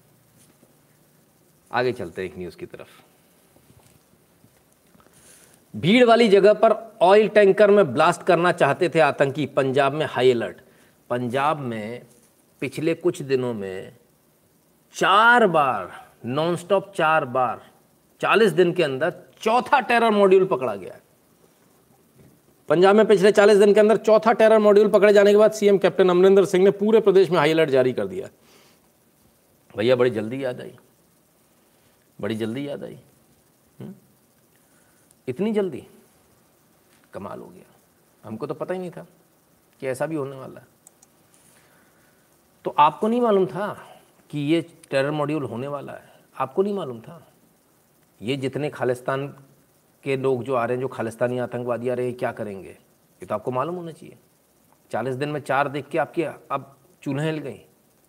[1.72, 3.05] आगे चलते हैं एक न्यूज़ की तरफ़।
[5.76, 10.30] भीड़ वाली जगह पर ऑयल टैंकर में ब्लास्ट करना चाहते थे आतंकी। पंजाब में हाई
[10.30, 10.56] अलर्ट
[11.10, 12.02] पंजाब में
[12.60, 13.96] पिछले कुछ दिनों में
[14.94, 15.90] चार बार
[16.26, 17.60] नॉनस्टॉप चार बार
[18.20, 19.12] 40 दिन के अंदर
[19.42, 20.98] चौथा टेरर मॉड्यूल पकड़ा गया
[22.68, 25.78] पंजाब में पिछले 40 दिन के अंदर चौथा टेरर मॉड्यूल पकड़े जाने के बाद सीएम
[25.78, 28.28] कैप्टन अमरिंदर सिंह ने पूरे प्रदेश में हाई अलर्ट जारी कर दिया।
[29.76, 30.76] भैया, बड़ी जल्दी याद आई।
[32.20, 32.98] बड़ी जल्दी याद आई?
[35.28, 35.86] इतनी जल्दी?
[37.12, 37.64] कमाल हो गया।
[38.24, 39.06] हमको तो पता ही नहीं था
[39.80, 40.66] कि ऐसा भी होने वाला है।
[42.64, 43.88] तो आपको नहीं मालूम था
[44.30, 46.20] कि ये टेरर मॉड्यूल होने वाला है?
[46.38, 47.32] आपको नहीं मालूम था?
[48.22, 49.28] ये जितने खालिस्तान
[50.02, 52.70] के लोग जो आ रहे हैं, जो खालिस्तानी आतंकवादी आ रहे हैं क्या करेंगे?
[52.70, 54.18] ये तो आपको मालूम होना चाहिए।
[54.90, 57.60] चालीस दिन में चार देख के आपकी अब चूल्हे हिल गई।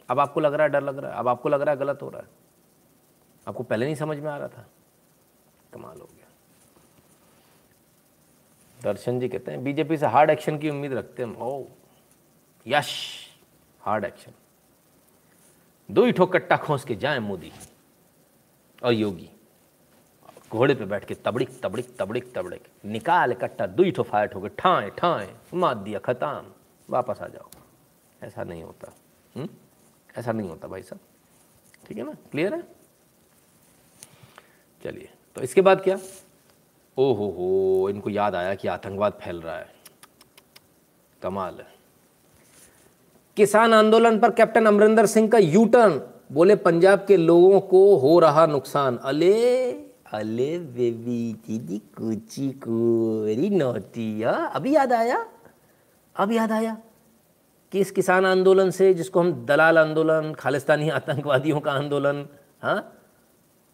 [0.09, 1.99] अब आपको लग रहा है, डर लग रहा है। अब आपको लग रहा है, गलत
[2.01, 2.27] हो रहा है।
[3.47, 4.65] आपको पहले नहीं समझ में आ रहा था।
[5.73, 6.09] कमाल हो
[8.83, 11.65] दर्शन जी कहते हैं, बीजेपी से हार्ड एक्शन की उम्मीद रखते हैं। ओ
[12.67, 12.91] यश
[13.81, 14.31] हार्ड एक्शन
[15.89, 17.51] दो ही ठोक कट्टा खोस के जाए मोदी
[18.83, 19.29] और योगी।
[20.51, 24.89] घोड़े पे बैठ के तबड़िक तबड़िक तबड़िक तबड़िक। निकाल कट्टा दुई ठो फायर ठोके, ठाए
[24.89, 26.53] ठाए मार दिया, खत्म।
[26.89, 27.49] वापस आ जाओ।
[28.23, 28.93] ऐसा नहीं होता।
[29.35, 29.47] हुँ?
[30.17, 32.13] ऐसा नहीं होता भाई साहब। ठीक है ना?
[32.31, 32.61] क्लियर है?
[34.83, 35.99] चलिए तो इसके बाद क्या?
[36.97, 39.67] ओ हो हो इनको याद आया कि आतंकवाद फैल रहा है।
[41.21, 41.75] कमाल। है
[43.37, 46.01] किसान आंदोलन पर कैप्टन अमरिंदर सिंह का यू टर्न
[46.31, 49.71] बोले, पंजाब के लोगों को हो रहा नुकसान। अले
[50.13, 55.25] अले बेबी दीदी, कुची को वेरी नोटी अभी याद आया?
[56.15, 56.77] अब याद आया
[57.71, 62.27] कि इस किसान आंदोलन से जिसको हम दलाल आंदोलन, खालिस्तानी आतंकवादियों का आंदोलन
[62.61, 62.96] हाँ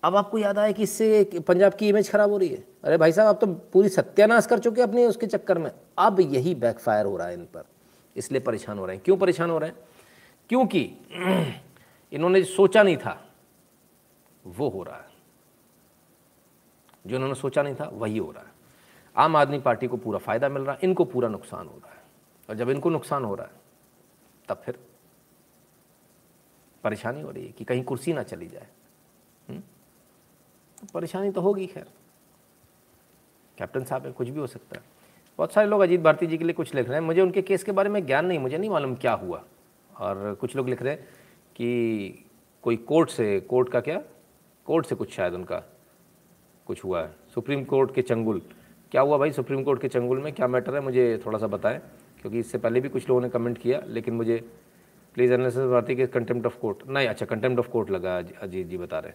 [0.04, 2.68] अब आपको याद आया कि इससे पंजाब की इमेज खराब हो रही है?
[2.84, 6.56] अरे भाई साहब, आप तो पूरी सत्यानाश कर चुके अपने उसके चक्कर में। अब यही
[6.56, 7.66] बैकफायर हो रहा है इन पर।
[8.16, 9.78] इसलिए परेशान हो रहे हैं। क्यों परेशान हो रहे हैं?
[10.50, 10.98] क्योंकि
[12.14, 13.34] इन्होंने सोचा नहीं था,
[14.48, 15.08] वो हो रहा है।
[17.08, 18.52] जो इन्होंने सोचा नहीं था, वही हो रहा है।
[19.18, 22.04] आम आदमी पार्टी को पूरा फ़ायदा मिल रहा है, इनको पूरा नुकसान हो रहा है।
[22.50, 23.54] और जब इनको नुकसान हो रहा है,
[24.50, 24.80] तब फिर
[26.84, 28.68] परेशानी हो रही है कि कहीं कुर्सी ना चली जाए।
[29.50, 29.64] हुँ?
[30.84, 31.86] तो परेशानी तो होगी, खैर।
[33.58, 34.84] कैप्टन साहब है कुछ भी हो सकता है।
[35.40, 37.64] बहुत सारे लोग अजीत भारती जी के लिए कुछ लिख रहे हैं। मुझे उनके केस
[37.64, 39.44] के बारे में ज्ञान नहीं, मुझे नहीं मालूम क्या हुआ।
[39.92, 41.04] और कुछ लोग लिख रहे हैं
[41.56, 42.26] कि
[42.64, 44.02] कोई कोर्ट से, कोर्ट का क्या?
[44.66, 45.64] कोर्ट से कुछ शायद उनका
[46.68, 48.42] कुछ हुआ है। सुप्रीम कोर्ट के चंगुल।
[48.92, 50.32] क्या हुआ भाई सुप्रीम कोर्ट के चंगुल में?
[50.34, 50.82] क्या मैटर है?
[50.82, 51.80] मुझे थोड़ा सा बताएँ,
[52.22, 54.38] क्योंकि इससे पहले भी कुछ लोगों ने कमेंट किया, लेकिन मुझे
[55.16, 58.78] प्लीज़ एनालिसिस भारती के कंटेम्प्ट ऑफ़ कोर्ट नहीं अच्छा कंटेम्प्ट ऑफ़ कोर्ट लगा अजीत जी
[58.78, 59.14] बता रहे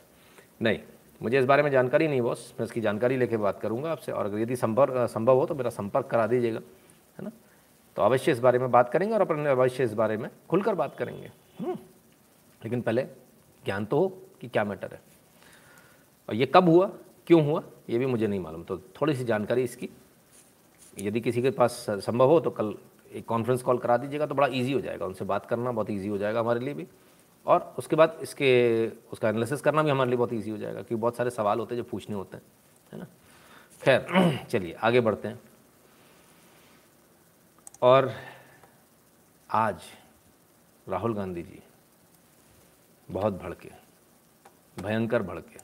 [0.62, 0.78] नहीं।
[1.22, 4.24] मुझे इस बारे में जानकारी नहीं बॉस, मैं इसकी जानकारी लेके बात करूँगा आपसे। और
[4.24, 6.60] अगर यदि संपर्क संभव हो तो मेरा संपर्क करा दीजिएगा,
[7.18, 7.30] है ना?
[7.96, 10.96] तो अवश्य इस बारे में बात करेंगे और अपन अवश्य इस बारे में खुलकर बात
[10.96, 11.30] करेंगे।
[11.60, 11.74] हम्म।
[12.64, 13.02] लेकिन पहले
[13.64, 14.08] ज्ञान तो हो
[14.40, 15.00] कि क्या मैटर है।
[16.28, 16.90] और ये कब हुआ,
[17.26, 19.88] क्यों हुआ, ये भी मुझे नहीं मालूम। तो थोड़ी सी जानकारी इसकी।
[20.98, 22.74] यदि किसी के पास संभव हो तो कल
[23.12, 26.08] एक कॉन्फ्रेंस कॉल करा दीजिएगा तो बड़ा इजी हो जाएगा। उनसे बात करना बहुत इजी
[26.08, 26.86] हो जाएगा हमारे लिए भी।
[27.48, 30.94] और उसके बाद इसके, उसका एनालिसिस करना भी हमारे लिए बहुत ईजी हो जाएगा, क्योंकि
[30.94, 32.44] बहुत सारे सवाल होते हैं जो पूछने होते हैं,
[32.92, 33.06] है ना
[33.82, 35.40] खैर, चलिए, आगे बढ़ते हैं
[37.82, 38.12] और
[39.50, 39.82] आज
[40.88, 41.62] राहुल गांधी जी
[43.08, 43.70] बहुत भड़के,
[44.82, 45.60] भयंकर भड़के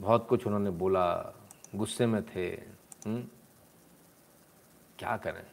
[0.00, 1.34] बहुत कुछ उन्होंने बोला,
[1.74, 3.14] गुस्से में थे हुँ?
[3.14, 3.26] हम्म?
[4.98, 5.44] क्या करें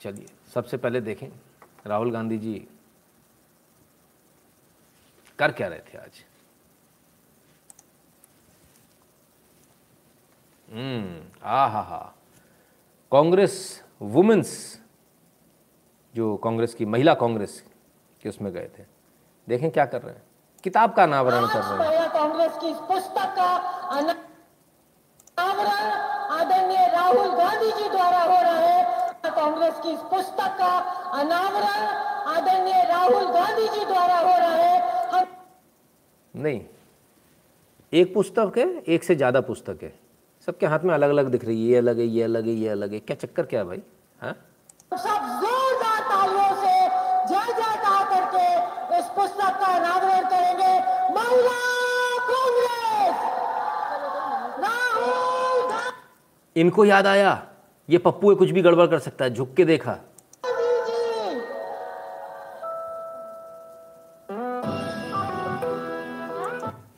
[0.00, 1.28] चलिए, सबसे पहले देखें
[1.86, 2.68] राहुल गांधी जी
[5.38, 6.24] कर क्या रहे थे आज?
[10.72, 12.14] हम्म आ हा। हा
[13.12, 14.80] कांग्रेस वुमेन्स,
[16.14, 17.64] जो कांग्रेस की, महिला कांग्रेस
[18.22, 18.84] के उसमें गए थे।
[19.48, 20.22] देखें क्या कर रहे हैं।
[20.64, 23.56] किताब का अनावरण कर रहे हैं। कांग्रेस की पुस्तक का
[23.98, 25.90] अनावरण
[26.30, 28.53] आदरणीय राहुल गांधी जी द्वारा हो रहा
[29.36, 30.72] कांग्रेस की इस पुस्तक का
[31.20, 31.82] अनावरण
[32.28, 35.26] आदरणीय राहुल गांधी जी द्वारा हो रहा है। हम
[36.34, 36.60] नहीं
[37.92, 39.92] एक पुस्तक है एक से ज़्यादा पुस्तक है।
[40.48, 42.68] सबके हाथ में अलग अलग दिख रही है ये अलग है ये अलग है ये
[42.68, 43.82] अलग है। क्या चक्कर क्या भाई?
[44.20, 44.34] हाँ?
[44.92, 46.74] सब जोरदार तालियों से
[47.28, 50.72] जय जयकार करके इस पुस्तक का अनावरण करेंगे।
[51.14, 51.58] महिला
[52.28, 53.16] कांग्रेस!
[54.60, 55.92] राहुल
[56.56, 57.32] इनको याद आया?
[57.90, 59.98] ये पप्पू है, कुछ भी गड़बड़ कर सकता है, झुक के देखा।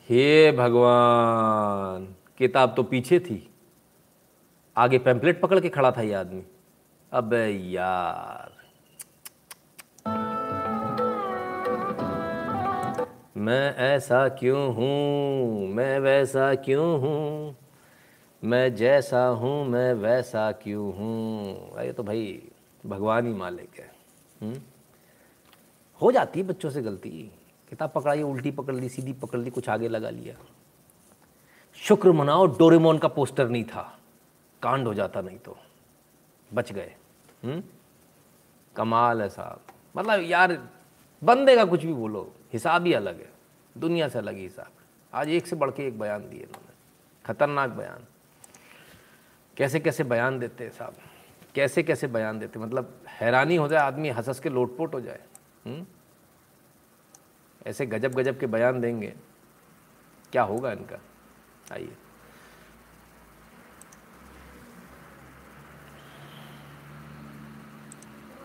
[0.09, 3.49] हे भगवान, किताब तो पीछे थी।
[4.77, 6.43] आगे पैम्पलेट पकड़ के खड़ा था ये आदमी।
[7.13, 8.51] अबे यार।
[13.37, 15.67] मैं ऐसा क्यों हूँ?
[15.67, 17.55] मैं वैसा क्यों हूँ?
[18.43, 21.71] मैं जैसा हूँ, मैं वैसा क्यों हूँ?
[21.71, 22.47] अरे तो भाई
[22.85, 23.95] भगवान ही मालिक है।
[24.41, 24.49] हुँ?
[24.49, 24.61] हम्म?
[26.01, 27.31] हो जाती है बच्चों से गलती।
[27.69, 30.35] किताब पकड़ाई, उल्टी पकड़ ली, सीधी पकड़ ली, कुछ आगे लगा लिया।
[31.75, 33.99] शुक्र मनाओ, डोरेमोन का पोस्टर नहीं था।
[34.61, 35.57] कांड हो जाता नहीं तो।
[36.53, 36.95] बच गए।
[37.43, 37.53] हुँ?
[37.53, 37.63] हम्म?
[38.75, 39.61] कमाल है साहब।
[39.97, 40.69] मतलब यार,
[41.23, 43.31] बंदे का कुछ भी बोलो, हिसाब ही अलग है।
[43.77, 44.69] दुनिया से अलग ही हिसाब।
[45.13, 46.73] आज एक से बढ़ के एक बयान दिए इन्होंने।
[47.25, 48.05] खतरनाक बयान।
[49.57, 50.93] कैसे कैसे बयान देते हैं साहब?
[51.55, 55.19] कैसे कैसे बयान देते मतलब हैरानी हो जाए आदमी हंस हंस के लोटपोट हो जाए।
[55.65, 55.75] हुँ?
[55.75, 55.85] हम्म?
[57.67, 59.13] ऐसे गजब गजब के बयान देंगे।
[60.31, 60.99] क्या होगा इनका?
[61.73, 61.95] आइए।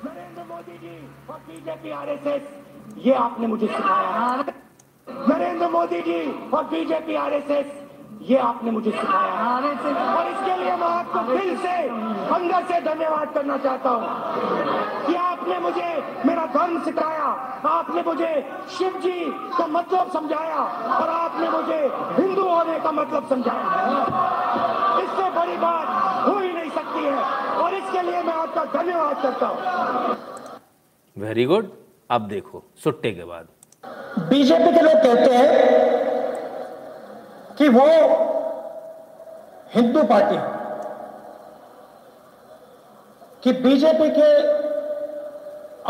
[0.04, 2.42] नरेंद्र मोदी जी और बीजेपी आरएसएस
[2.98, 4.44] ये आपने मुझे सिखाया।
[5.08, 7.81] नरेंद्र मोदी जी और बीजेपी आरएसएस
[8.22, 11.76] ये आपने मुझे सिखाया। और इसके लिए मैं आपको दिल से
[12.34, 15.88] अंदर से धन्यवाद करना चाहता हूँ कि आपने मुझे
[16.26, 17.26] मेरा धर्म सिखाया।
[17.70, 18.32] आपने मुझे
[18.76, 19.18] शिव जी
[19.58, 20.62] का मतलब समझाया
[20.96, 21.80] और आपने मुझे
[22.20, 23.68] हिंदू होने का मतलब समझाया।
[25.02, 27.16] इससे बड़ी बात हो ही नहीं सकती है।
[27.62, 30.16] और इसके लिए मैं आपका धन्यवाद करता हूँ।
[31.16, 31.70] वेरी गुड
[32.10, 33.48] अब देखो सुट्टे के बाद।
[34.28, 36.10] बीजेपी के लोग कहते हैं
[37.62, 37.82] कि वो
[39.74, 40.46] हिंदू पार्टी है,
[43.42, 44.30] कि बीजेपी के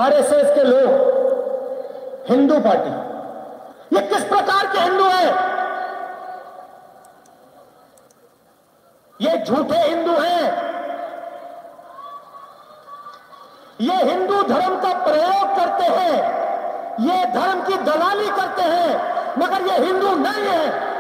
[0.02, 5.32] आरएसएस के लोग हिंदू पार्टी ये किस प्रकार के हिंदू हैं?
[9.20, 10.44] ये झूठे हिंदू हैं।
[13.80, 16.16] ये हिंदू धर्म का प्रयोग करते हैं।
[17.00, 18.90] ये धर्म की दलाली करते हैं,
[19.38, 20.90] मगर ये हिंदू नहीं है।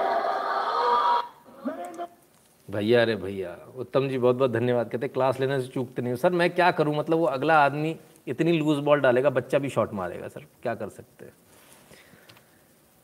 [2.72, 6.30] भैया, अरे भैया, उत्तम जी बहुत बहुत धन्यवाद कहते क्लास लेने से चूकते नहीं सर,
[6.30, 6.96] मैं क्या करूँ?
[6.96, 7.96] मतलब वो अगला आदमी
[8.26, 11.32] इतनी लूज बॉल डालेगा, बच्चा भी शॉट मारेगा, सर, क्या कर सकते हैं?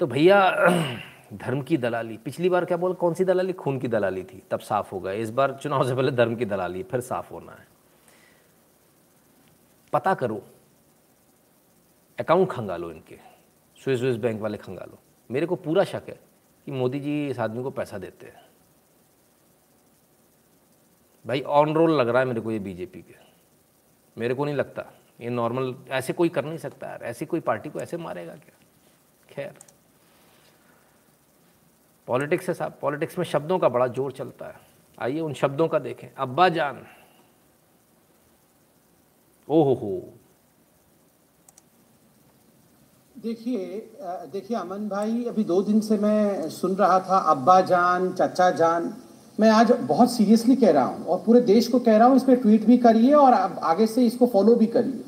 [0.01, 0.51] तो भैया,
[1.33, 3.53] धर्म की दलाली, पिछली बार क्या बोल, कौन सी दलाली?
[3.53, 6.83] खून की दलाली थी, तब साफ़ हो इस बार चुनाव से पहले धर्म की दलाली,
[6.83, 7.69] फिर साफ़ होना है।
[9.93, 10.43] पता करो
[12.21, 13.19] अकाउंट खंगालो इनके
[13.85, 14.99] स्विस स्विस बैंक वाले खंगालो।
[15.31, 16.21] मेरे को पूरा शक है
[16.65, 18.48] कि मोदी जी इस आदमी को पैसा देते हैं।
[21.25, 23.15] भाई ऑन रोल लग रहा है मेरे को ये बीजेपी के।
[24.17, 24.85] मेरे को नहीं लगता।
[25.21, 28.55] ये नॉर्मल ऐसे कोई कर नहीं सकता यार। ऐसी कोई पार्टी को ऐसे मारेगा क्या?
[29.29, 29.55] खैर।
[32.09, 34.61] पॉलिटिक्स है साहब पॉलिटिक्स में शब्दों का बड़ा ज़ोर चलता है।
[34.99, 36.87] आइए उन शब्दों का देखें। अब्बा जान।
[39.49, 40.15] ओहो हो
[43.17, 43.67] देखिए
[44.33, 48.89] देखिए अमन भाई, अभी दो दिन से मैं सुन रहा था, अब्बा जान, चचा जान।
[49.39, 52.23] मैं आज बहुत सीरियसली कह रहा हूँ और पूरे देश को कह रहा हूँ, इस
[52.23, 55.05] पर ट्वीट भी करिए और आगे से इसको फॉलो भी करिए।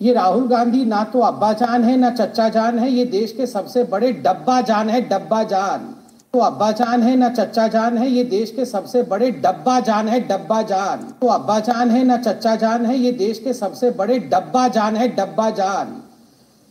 [0.00, 3.46] ये राहुल गांधी ना तो अब्बा जान है, ना चचा जान है, ये देश के
[3.46, 5.92] सबसे बड़े डब्बा जान है, डब्बा जान।
[6.34, 10.08] तो अब्बा जान है, ना चच्चा जान है, ये देश के सबसे बड़े डब्बा जान
[10.08, 13.90] है, डब्बा जान। तो अब्बा जान है, ना चच्चा जान है, ये देश के सबसे
[13.90, 16.00] बड़े डब्बा जान है, डब्बा जान।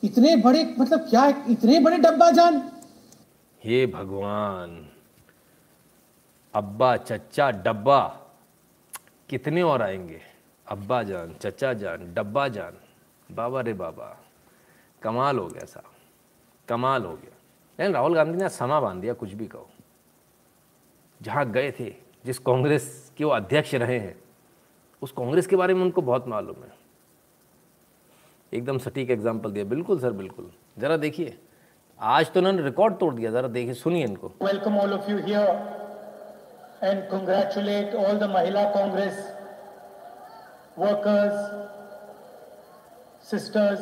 [0.03, 2.61] इतने बड़े मतलब क्या, इतने बड़े डब्बा जान?
[3.61, 4.75] हे भगवान।
[6.53, 7.99] अब्बा चचा डब्बा।
[9.29, 10.21] कितने और आएँगे?
[10.67, 12.77] अब्बा जान चचा जान, डब्बा जान।
[13.35, 14.17] बाबा रे बाबा,
[15.01, 15.91] कमाल हो गया साहब,
[16.67, 17.35] कमाल हो गया।
[17.79, 19.69] लेकिन राहुल गांधी ने समा बाँध दिया, कुछ भी कहो।
[21.21, 24.15] जहाँ गए थे, जिस कांग्रेस के वो अध्यक्ष रहे हैं,
[25.01, 26.71] उस कांग्रेस के बारे में उनको बहुत मालूम है।
[28.53, 31.37] एकदम सटीक एग्ज़ाम्पल दिया। बिल्कुल सर, बिल्कुल। ज़रा देखिए,
[31.99, 35.82] आज तो उन्होंने रिकॉर्ड तोड़ दिया, ज़रा देखिए, सुनिए इनको। Welcome all of you here.
[36.83, 39.17] And congratulate all the Mahila Congress
[40.75, 41.35] workers,
[43.21, 43.79] sisters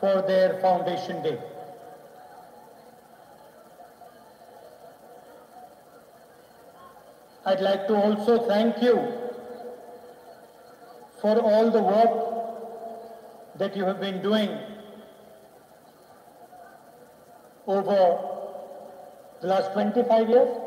[0.00, 1.38] for their foundation day.
[7.46, 8.96] I'd like to also thank you
[11.20, 14.58] for all the work that you have been doing
[17.68, 17.98] over
[19.40, 20.63] the last 25 years.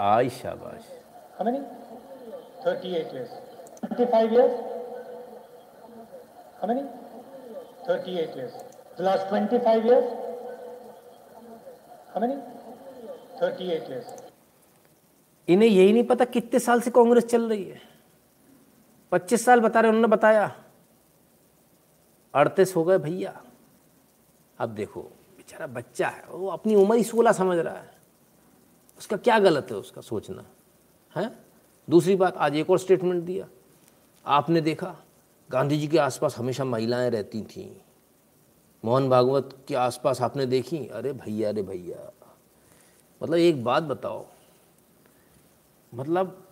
[0.00, 0.92] आई शाबाश
[1.36, 1.60] How many?
[2.64, 3.30] 38 years.
[3.86, 4.52] 25 years?
[6.60, 6.84] How many?
[7.86, 8.52] 38 years.
[8.98, 10.04] The last 25 years?
[12.14, 12.36] How many?
[13.40, 14.12] 38 years.
[15.48, 17.80] इन्हें यही नहीं पता कितने साल से कांग्रेस चल रही है
[19.12, 20.44] पच्चीस साल बता रहे उन्होंने बताया
[22.34, 23.34] अड़तीस हो गए भैया
[24.58, 25.00] अब देखो
[25.36, 27.93] बेचारा बच्चा है वो अपनी उम्र ही सोलह समझ रहा है
[28.98, 30.44] उसका क्या गलत है उसका सोचना?
[31.16, 31.38] है?
[31.90, 33.48] दूसरी बात, आज एक और स्टेटमेंट दिया।
[34.26, 34.96] आपने देखा,
[35.50, 37.76] गांधी जी के आसपास हमेशा महिलाएँ रहती थीं।
[38.84, 40.86] मोहन भागवत के आसपास आपने देखी?
[40.88, 42.12] अरे भैया अरे भैया।
[43.22, 44.26] मतलब एक बात बताओ।
[45.94, 46.46] मतलब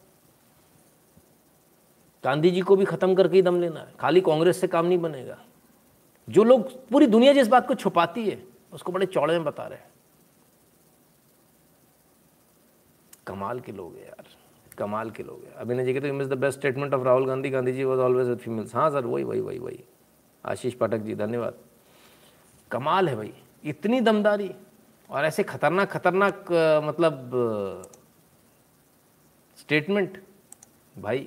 [2.25, 4.99] गांधी जी को भी ख़त्म करके ही दम लेना है। खाली कांग्रेस से काम नहीं
[4.99, 5.39] बनेगा।
[6.31, 9.79] जो लोग पूरी दुनिया जिस बात को छुपाती है, उसको बड़े चौड़े में बता रहे
[9.79, 9.92] हैं।
[13.27, 14.25] कमाल के लोग हैं यार,
[14.79, 17.73] कमाल के लोग हैं। अभिनय जी कहते हैं the best statement of Rahul Gandhi Gandhi
[17.73, 19.85] ji was always with females हाँ सर वही वही वही वही।
[20.45, 21.55] आशीष पाठक जी, धन्यवाद।
[22.71, 23.33] कमाल है भाई,
[23.65, 24.51] इतनी दमदारी
[25.11, 26.53] और ऐसे खतरनाक खतरनाक
[26.85, 27.31] मतलब
[29.59, 30.19] स्टेटमेंट
[30.97, 31.27] भाई,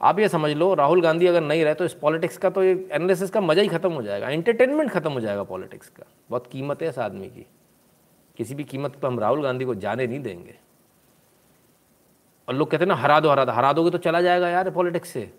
[0.00, 2.72] आप ये समझ लो, राहुल गांधी अगर नहीं रहे तो इस पॉलिटिक्स का तो ये
[2.92, 6.82] एनालिसिस का मज़ा ही ख़त्म हो जाएगा। एंटरटेनमेंट ख़त्म हो जाएगा पॉलिटिक्स का। बहुत कीमत
[6.82, 7.46] है इस आदमी की।
[8.36, 10.54] किसी भी कीमत पर हम राहुल गांधी को जाने नहीं देंगे।
[12.48, 14.70] और लोग कहते हैं ना, हरा दो हरा दो। हरा दोगे तो चला जाएगा यार
[14.70, 15.32] पॉलिटिक्स से।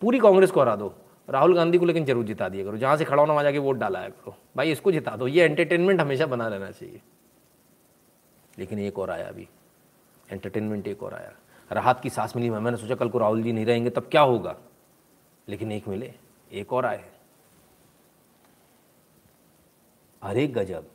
[0.00, 0.94] पूरी कांग्रेस को हरा दो।
[1.30, 3.76] राहुल गांधी को लेकिन ज़रूर जिता दिया करो। जहाँ से खड़ा होना वहाँ जाके वोट
[3.76, 7.00] डालाया करो। भाई, इसको जिता दो। ये एंटरटेनमेंट हमेशा बना रहना चाहिए।
[8.58, 9.48] लेकिन एक और आया अभी।
[10.30, 11.32] एंटरटेनमेंट एक और आया।
[11.72, 14.56] राहत की सांस मिली। मैंने सोचा कल को राहुल जी नहीं रहेंगे, तब क्या होगा?
[15.48, 16.14] लेकिन एक मिले।
[16.52, 17.04] एक और आए।
[20.22, 20.86] अरे गजब।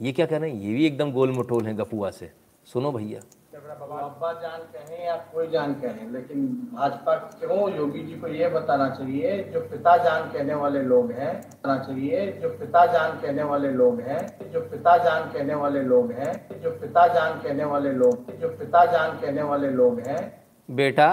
[0.00, 0.60] ये क्या कह रहे हैं?
[0.60, 2.32] ये भी एकदम गोल मटोल है गफुआ से।
[2.64, 3.20] सुनो भैया।
[3.64, 7.76] अब्बा जान कहें या कोई जान कहें, लेकिन भाजपा क्यों?
[7.76, 12.26] योगी जी को ये बताना चाहिए, जो पिता जान कहने वाले लोग हैं, बताना चाहिए,
[12.32, 16.70] जो पिता जान कहने वाले लोग हैं, जो पिता जान कहने वाले लोग हैं, जो
[16.70, 21.08] पिता जान कहने वाले लोग, जो पिता जान कहने वाले लोग हैं। बेटा,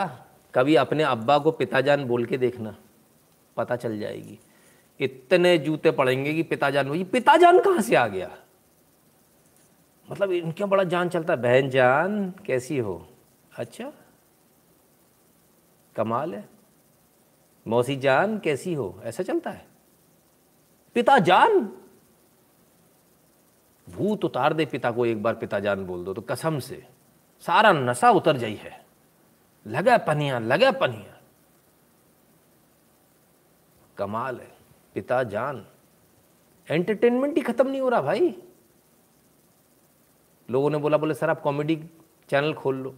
[0.56, 2.76] कभी अपने अब्बा को पिताजान बोल के देखना,
[3.58, 4.40] पता चल जाएगी।
[5.00, 8.30] इतने जूते पड़ेंगे कि पिताजान वो ये पिताजान कहाँ से आ गया?
[10.12, 13.08] मतलब इनके बड़ा जान चलता है, बहन जान कैसी हो?
[13.58, 13.94] अच्छा
[15.96, 16.50] कमाल है।
[17.68, 19.00] मौसी जान कैसी हो?
[19.04, 19.68] ऐसा चलता है।
[20.94, 21.60] पिता जान।
[23.90, 26.88] भूत उतार दे पिता को, एक बार पिता जान बोल दो तो कसम से।
[27.40, 28.86] सारा नशा उतर जाई है।
[29.68, 31.22] लगा पनिया लगा पनिया।
[33.98, 34.58] कमाल है।
[34.94, 35.66] पिता जान।
[36.70, 38.44] एंटरटेनमेंट ही खत्म नहीं हो रहा भाई।
[40.52, 41.90] लोगों ने बोला, बोले, सर, आप कॉमेडी
[42.30, 42.96] चैनल खोल लो।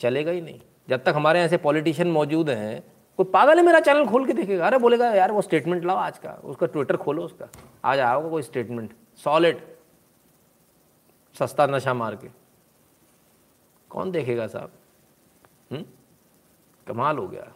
[0.00, 4.06] चलेगा ही नहीं। जब तक हमारे ऐसे पॉलिटिशियन मौजूद हैं, कोई पागल है मेरा चैनल
[4.06, 4.66] खोल के देखेगा?
[4.66, 7.48] अरे, बोलेगा, यार, वो स्टेटमेंट लाओ आज का, उसका ट्विटर खोलो उसका।
[7.84, 9.76] आज आओगे कोई स्टेटमेंट सॉलिड
[11.38, 12.28] सस्ता नशा मार के।
[13.90, 14.70] कौन देखेगा साहब?
[15.72, 15.84] हम्म?
[16.86, 17.52] कमाल हो गया,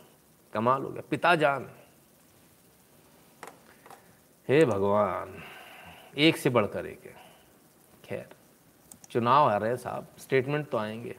[0.52, 1.70] कमाल हो गया। पिता जान।
[4.48, 5.44] हे भगवान,
[6.18, 7.14] एक से बढ़कर एक है।
[8.05, 8.28] खैर।
[9.12, 11.14] चुनाव आ रहे हैं साहब स्टेटमेंट तो आएँगे।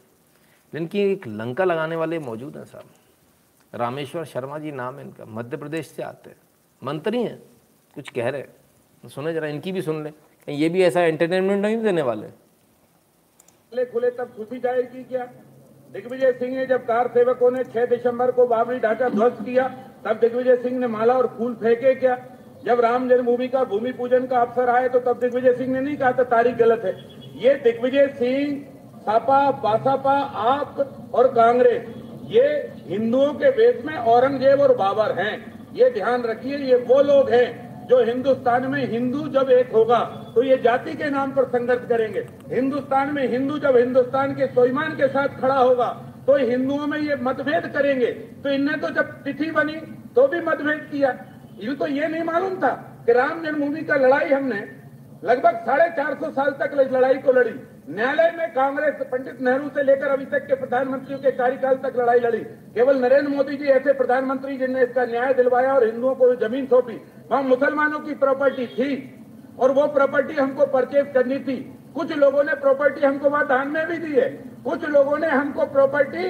[0.74, 2.84] जिनकी एक लंका लगाने वाले मौजूद हैं साहब,
[3.76, 6.38] रामेश्वर शर्मा जी नाम है इनका, मध्य प्रदेश से आते हैं।
[6.84, 7.38] मंत्री हैं,
[7.96, 11.62] कुछ कह रहे हैं। सुने जरा, इनकी भी सुन ले। कहीं ये भी ऐसा एंटरटेनमेंट
[11.62, 12.28] नहीं देने वाले?
[12.28, 15.26] खुले खुले तब खुशी जाएगी क्या?
[15.92, 19.68] दिग्विजय सिंह ने जब कार सेवकों ने 6 दिसंबर को बाबरी ढांचा ध्वस्त किया,
[20.06, 22.26] तब दिग्विजय सिंह ने माला और फूल फेंके क्या?
[22.66, 25.98] जब राम जन्मभूमि का भूमि पूजन का अवसर आए तो तब दिग्विजय सिंह ने नहीं
[25.98, 28.62] कहा था तारीख गलत है। ये दिग्विजय सिंह
[29.02, 31.84] सपा बासपा, आप और कांग्रेस,
[32.28, 32.48] ये
[32.88, 35.36] हिंदुओं के वेश में औरंगज़ेब और बाबर हैं।
[35.74, 40.00] ये ध्यान रखिए, ये वो लोग हैं जो हिंदुस्तान में हिंदू जब एक होगा
[40.36, 42.20] तो ये जाति के नाम पर संघर्ष करेंगे।
[42.52, 45.88] हिंदुस्तान में हिंदू जब हिंदुस्तान के स्वाभिमान के साथ खड़ा होगा
[46.28, 48.12] तो हिंदुओं में ये मतभेद करेंगे।
[48.44, 49.76] तो इनने तो जब तिथि बनी
[50.16, 51.10] तो भी मतभेद किया।
[51.62, 52.72] इनको ये नहीं मालूम था
[53.06, 54.62] कि राम जन्मभूमि का लड़ाई हमने
[55.24, 57.52] लगभग साढ़े चार सौ साल तक लड़ाई को लड़ी।
[57.90, 62.20] न्यायालय में कांग्रेस पंडित नेहरू से लेकर अभी तक के प्रधानमंत्रियों के कार्यकाल तक लड़ाई
[62.20, 62.40] लड़ी।
[62.76, 66.96] केवल नरेंद्र मोदी जी ऐसे प्रधानमंत्री जिनने इसका न्याय दिलवाया और हिंदुओं को ज़मीन सौंपी,
[67.32, 68.90] वहाँ मुसलमानों की प्रॉपर्टी थी
[69.60, 71.58] और वो प्रॉपर्टी हमको परचेज करनी थी।
[71.96, 74.30] कुछ लोगों ने प्रॉपर्टी हमको वहाँ दान में भी दी है।
[74.66, 76.28] कुछ लोगों ने हमको प्रॉपर्टी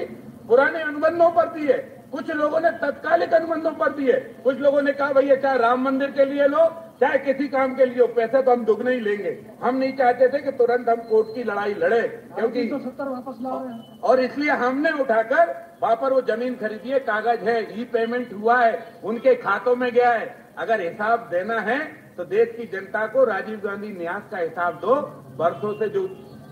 [0.48, 1.78] पुराने अनुबंधों पर दी है।
[2.12, 4.12] कुछ लोगों ने तत्कालिक अनुबंधों पर दिए
[4.44, 6.64] कुछ लोगों ने कहा, भैया, चाहे राम मंदिर के लिए लो
[7.00, 9.30] चाहे किसी काम के लिए हो पैसे तो हम दुगने ही लेंगे।
[9.62, 12.00] हम नहीं चाहते थे कि तुरंत हम कोर्ट की लड़ाई लड़े
[12.36, 15.50] क्योंकि तो सत्तर वापस ला रहे हैं। और इसलिए हमने उठाकर
[15.82, 19.90] वहाँ पर वो ज़मीन खरीदी है कागज़ है ई पेमेंट हुआ है उनके खातों में
[19.92, 21.78] गया है। अगर हिसाब देना है
[22.16, 24.94] तो देश की जनता को राजीव गांधी न्यास का हिसाब दो
[25.38, 26.02] बरसों से जो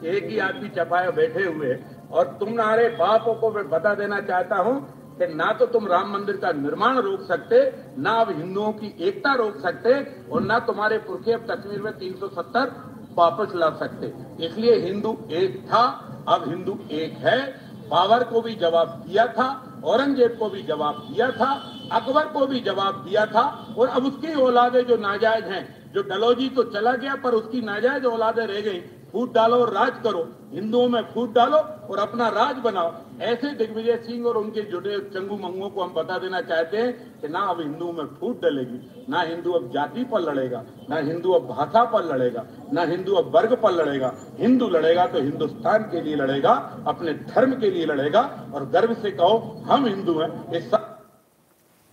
[0.07, 1.77] एक ही आदमी चपाए बैठे हुए
[2.13, 4.75] और तुम्हारे बापों को मैं बता देना चाहता हूँ
[5.23, 7.59] कि ना तो तुम राम मंदिर का निर्माण रोक सकते,
[7.99, 9.95] ना अब हिंदुओं की एकता रोक सकते
[10.31, 12.71] और ना तुम्हारे पुरखे अब कश्मीर में 370
[13.19, 14.13] वापस ला सकते।
[14.47, 15.85] इसलिए हिंदू एक था,
[16.29, 17.41] अब हिंदू एक है।
[17.89, 19.47] बाबर को भी जवाब दिया था,
[19.85, 21.51] औरंगज़ेब को भी जवाब दिया था,
[21.93, 26.49] अकबर को भी जवाब दिया था और अब उसकी औलादे जो नाजायज हैं, जो डलोजी
[26.49, 28.81] तो चला गया पर उसकी नाजायज औलादे रह गई।
[29.13, 30.23] फूट डालो और राज करो।
[30.53, 35.37] हिंदुओं में फूट डालो और अपना राज बनाओ। ऐसे दिग्विजय सिंह और उनके जुड़े चंगू
[35.39, 39.21] मंगुओं को हम बता देना चाहते हैं कि ना अब हिंदुओं में फूट डलेगी, ना
[39.23, 43.57] हिंदू अब जाति पर लड़ेगा, ना हिंदू अब भाषा पर लड़ेगा, ना हिंदू अब वर्ग
[43.63, 46.53] पर लड़ेगा। हिंदू लड़ेगा तो हिंदुस्तान के लिए लड़ेगा,
[46.87, 48.23] अपने धर्म के लिए लड़ेगा
[48.55, 50.71] और गर्व से कहो, हम हिंदू हैं। इस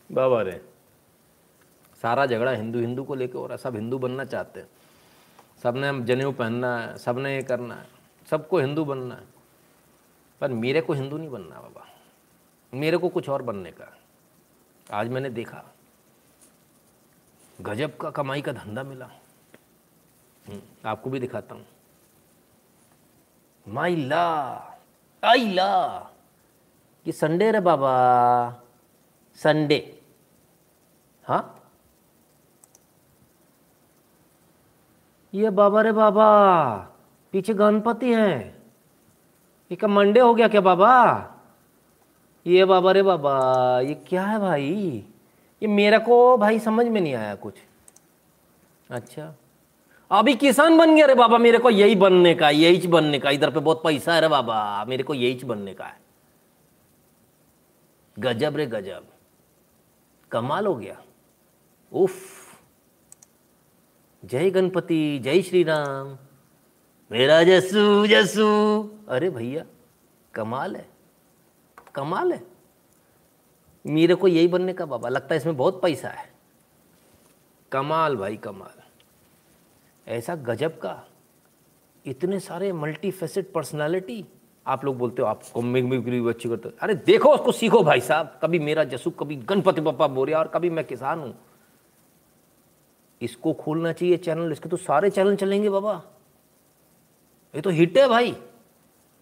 [0.09, 0.61] बाबा रे,
[2.03, 4.67] सारा झगड़ा हिंदू हिंदू को लेकर और सब हिंदू बनना चाहते हैं।
[5.63, 7.87] सबने जनेऊ पहनना है सबने ये करना है
[8.29, 9.27] सबको हिंदू बनना है।
[10.41, 11.87] पर मेरे को हिंदू नहीं बनना बाबा।
[12.73, 13.97] मेरे को कुछ और बनने का।
[14.91, 15.63] आज मैंने देखा
[17.61, 19.05] गजब का कमाई का धंधा मिला।
[20.47, 21.65] हम्म, आपको भी दिखाता हूँ।
[23.67, 24.55] माई ला
[25.23, 25.99] आई ला।
[27.07, 27.93] ये संडे रे बाबा
[29.35, 30.01] संडे।
[31.23, 31.58] हाँ?
[35.33, 36.75] ये बाबा रे बाबा,
[37.31, 38.63] पीछे गणपति हैं।
[39.71, 41.25] ये क्या मंडे हो गया क्या बाबा?
[42.47, 43.35] ये बाबा रे बाबा,
[43.79, 45.03] ये क्या है भाई?
[45.61, 47.53] ये मेरा को भाई समझ में नहीं आया कुछ।
[48.91, 49.35] अच्छा।
[50.11, 53.49] अभी किसान बन गया रे बाबा, मेरे को यही बनने का यही बनने का इधर
[53.49, 55.99] पे बहुत पैसा है रे बाबा, मेरे को यही बनने का है।
[58.19, 59.05] गजब रे गजब।
[60.31, 60.97] कमाल हो गया।
[61.93, 62.38] उफ।
[64.23, 66.17] जय गणपति, जय श्री राम
[67.11, 68.47] मेरा जसू जसू
[69.09, 69.63] अरे भैया,
[70.33, 70.87] कमाल है
[71.95, 72.41] कमाल है।
[73.85, 76.27] मेरे को यही बनने का बाबा, लगता है इसमें बहुत पैसा है।
[77.71, 78.81] कमाल भाई, कमाल।
[80.07, 81.07] ऐसा गजब का,
[82.05, 84.25] इतने सारे मल्टी फेसेट पर्सनालिटी
[84.67, 88.39] आप लोग बोलते हो आपको मिमिक्री अच्छी करते हो। अरे देखो, उसको सीखो भाई साहब।
[88.41, 91.33] कभी मेरा जसू कभी गणपति पप्पा बोरिया और कभी मैं किसान हूँ।
[93.21, 95.93] इसको खोलना चाहिए चैनल इसके तो सारे चैनल चलेंगे बाबा।
[97.53, 98.35] ये तो हिट है भाई।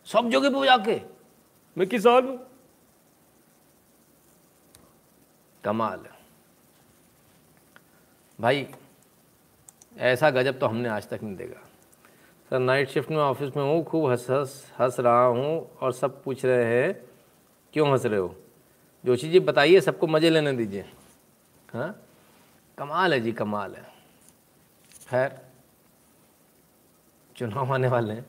[0.07, 1.01] सब जगह पे जाके।
[1.77, 2.39] मैं किसान हूँ।
[5.63, 6.05] कमाल।
[8.39, 8.67] भाई
[9.97, 11.63] ऐसा गजब तो हमने आज तक नहीं देखा।
[12.51, 16.23] सर नाइट शिफ्ट में ऑफ़िस में हूँ खूब हंस हंस हंस रहा हूँ और सब
[16.23, 16.93] पूछ रहे हैं
[17.73, 18.35] क्यों हंस रहे हो?
[19.03, 20.85] जोशी जी बताइए सबको मज़े लेने दीजिए।
[21.73, 21.95] हाँ?
[22.77, 23.83] कमाल है जी, कमाल है।
[25.09, 25.41] खैर,
[27.37, 28.25] चुनाव आने वाले हैं।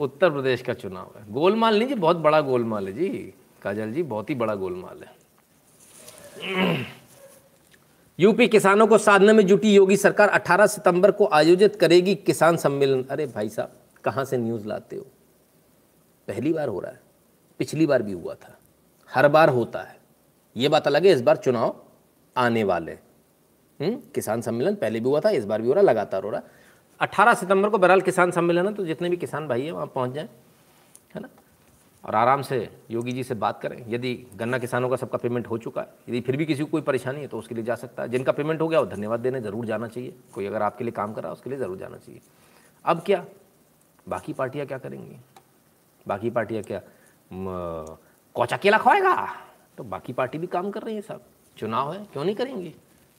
[0.00, 4.02] उत्तर प्रदेश का चुनाव है। गोलमाल नहीं जी, बहुत बड़ा गोलमाल है जी। काजल जी,
[4.02, 5.18] बहुत ही बड़ा गोलमाल है।
[8.20, 13.04] यूपी किसानों को साधने में जुटी योगी सरकार 18 सितंबर को आयोजित करेगी किसान सम्मेलन।
[13.04, 13.72] अरे भाई साहब,
[14.04, 15.06] कहाँ से न्यूज़ लाते हो?
[16.28, 17.00] पहली बार हो रहा है।
[17.58, 18.58] पिछली बार भी हुआ था।
[19.14, 19.98] हर बार होता है।
[20.56, 21.84] ये बात अलग है, इस बार चुनाव
[22.36, 23.07] आने वाले हुँ?
[23.80, 26.56] किसान सम्मेलन पहले भी हुआ था, इस बार भी हो रहा, लगातार हो रहा। है
[27.00, 30.12] अट्ठारह सितंबर को बहरहाल किसान सम्मेलन है तो जितने भी किसान भाई हैं, वहाँ पहुँच
[30.12, 30.28] जाएँ,
[31.14, 31.28] है ना?
[32.04, 35.58] और आराम से योगी जी से बात करें। यदि गन्ना किसानों का सबका पेमेंट हो
[35.58, 38.02] चुका है, यदि फिर भी किसी को कोई परेशानी है तो उसके लिए जा सकता
[38.02, 40.92] है। जिनका पेमेंट हो गया, वो धन्यवाद देने ज़रूर जाना चाहिए। कोई अगर आपके लिए
[40.92, 42.20] काम कर रहा है, उसके लिए ज़रूर जाना चाहिए।
[42.84, 43.24] अब क्या?
[44.06, 45.16] बाकी पार्टियाँ क्या करेंगी?
[46.06, 46.80] बाकी पार्टियाँ क्या?
[48.36, 49.14] कौचा केला खोएगा?
[49.78, 51.22] तो बाकी पार्टी भी काम कर रही है साहब।
[51.56, 52.74] चुनाव है, क्यों नहीं करेंगी?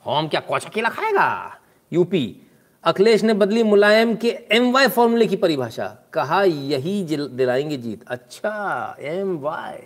[0.05, 1.57] हम क्या कौचा केला खाएगा?
[1.93, 2.35] यूपी,
[2.83, 8.95] अखिलेश ने बदली मुलायम के एम वाई फॉर्मूले की परिभाषा। कहा, यही दिलाएँगे जीत। अच्छा
[8.99, 9.77] एम वाई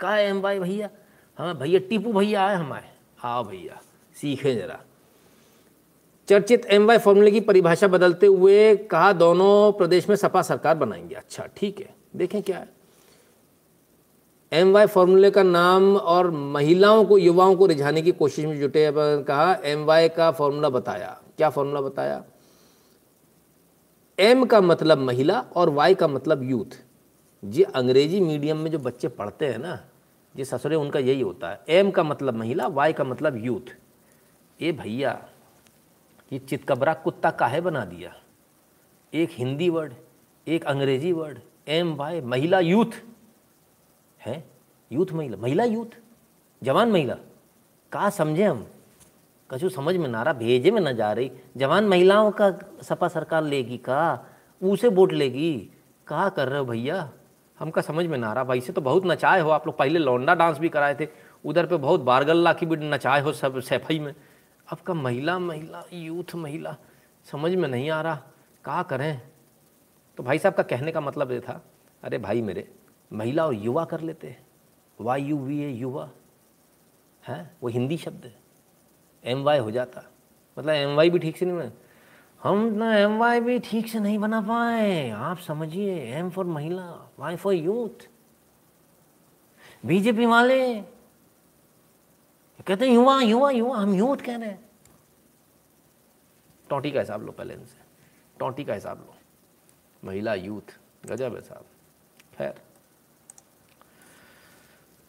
[0.00, 0.88] कहा एम वाई भैया?
[1.38, 2.88] हाँ भैया, टीपू भैया आए हमारे।
[3.24, 3.80] आओ भैया,
[4.16, 4.80] सीखे जरा।
[6.28, 11.14] चर्चित एम वाई फॉर्मूले की परिभाषा बदलते हुए कहा, दोनों प्रदेश में सपा सरकार बनाएँगे।
[11.14, 12.77] अच्छा ठीक है, देखें क्या है।
[14.52, 18.90] एम वाई फॉर्मूले का नाम और महिलाओं को, युवाओं को रिझाने की कोशिश में जुटे
[18.94, 22.22] कहा एम वाई का फॉर्मूला बताया। क्या फॉर्मूला बताया?
[24.18, 26.78] एम का मतलब महिला और वाई का मतलब यूथ
[27.42, 29.78] जी अंग्रेज़ी मीडियम में जो बच्चे पढ़ते हैं ना,
[30.34, 33.74] ये ससुरे, उनका यही होता है। एम का मतलब महिला वाई का मतलब यूथ
[34.60, 35.18] ए भैया,
[36.32, 38.14] ये चितकबरा कुत्ता काहे बना दिया?
[39.12, 39.92] एक हिंदी वर्ड
[40.46, 41.38] एक अंग्रेज़ी वर्ड
[41.68, 43.00] एम वाई महिला यूथ
[44.20, 44.50] है?
[44.92, 45.96] यूथ महिला महिला यूथ?
[46.62, 47.14] जवान महिला?
[47.92, 48.66] कहा समझे हम?
[49.50, 53.42] कछु समझ में ना रहा भेजे में न जा रही। जवान महिलाओं का सपा सरकार
[53.42, 54.26] लेगी का?
[54.62, 55.70] उसे वोट लेगी?
[56.06, 57.10] कहा कर रहे हो भैया?
[57.58, 60.34] हमका समझ में ना रहा भाई से तो बहुत नचाए हो आप लोग। पहले लौंडा
[60.34, 61.08] डांस भी कराए थे।
[61.44, 64.14] उधर पे बहुत बारगल्ला की भी नचाए हो सब सैफई में।
[64.72, 66.76] अब का महिला महिला, यूथ महिला,
[67.24, 68.22] समझ में नहीं आ रहा।
[68.64, 69.20] कहा करें?
[70.16, 71.64] तो भाई साहब का कहने का मतलब ये था।
[72.02, 72.68] अरे भाई मेरे
[73.12, 74.46] महिला और युवा कर लेते हैं।
[75.00, 76.10] वाई यू वी ए युवा।
[77.26, 77.56] है?
[77.62, 78.36] वो हिंदी शब्द है।
[79.24, 80.10] एम वाई हो जाता।
[80.58, 81.72] मतलब एम वाई भी ठीक से नहीं बना।
[82.42, 87.10] हम ना एम वाई भी ठीक से नहीं बना पाए। आप समझिए एम फॉर महिला
[87.18, 88.08] वाई फॉर यूथ
[89.86, 90.80] बीजेपी वाले,
[92.66, 94.70] कहते हैं, युवा युवा युवा, हम यूथ कह रहे हैं।
[96.70, 97.78] टोटी का हिसाब लो पहले इनसे।
[98.38, 99.14] टोटी का हिसाब लो।
[100.04, 101.64] महिला यूथ गजब है साहब।
[102.38, 102.67] खैर।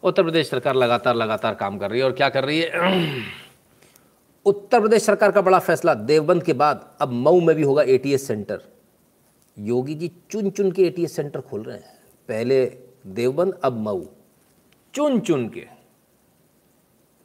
[0.04, 2.72] उत्तर प्रदेश सरकार लगातार लगातार काम कर रही है और क्या कर रही है?
[4.46, 8.28] उत्तर प्रदेश सरकार का बड़ा फैसला, देवबंद के बाद अब मऊ में भी होगा एटीएस
[8.28, 8.62] सेंटर।
[9.60, 12.66] योगी जी चुन चुन के एटीएस सेंटर खोल रहे हैं। पहले
[13.08, 14.06] देवबंद, अब मऊ।
[14.94, 15.68] चुन चुन के।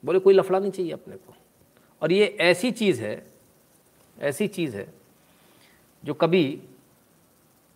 [0.05, 1.35] बोले, कोई लफड़ा नहीं चाहिए अपने को।
[2.03, 3.27] और ये ऐसी चीज़ है,
[4.21, 4.95] ऐसी चीज़ है,
[6.05, 6.63] जो कभी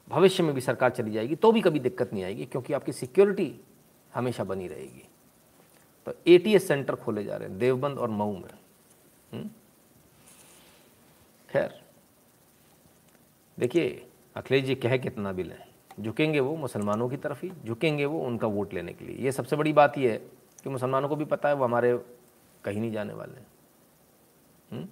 [0.08, 3.60] भविष्य में भी सरकार चली जाएगी तो भी कभी दिक्कत नहीं आएगी, क्योंकि आपकी सिक्योरिटी
[4.18, 5.08] हमेशा बनी रहेगी।
[6.06, 8.50] तो एटीएस सेंटर खोले जा रहे हैं, देवबंद और मऊ में।
[9.32, 9.50] हम्म?
[11.50, 11.82] खैर,
[13.58, 15.64] देखिए, अखिलेश जी कह कितना भी लें,
[16.00, 19.56] झुकेंगे वो मुसलमानों की तरफ़ ही, झुकेंगे वो उनका वोट लेने के लिए। ये सबसे
[19.56, 20.18] बड़ी बात ये है
[20.64, 21.98] कि मुसलमानों को भी पता है, वो हमारे
[22.64, 23.38] कहीं नहीं जाने वाले।
[24.76, 24.86] हम्म?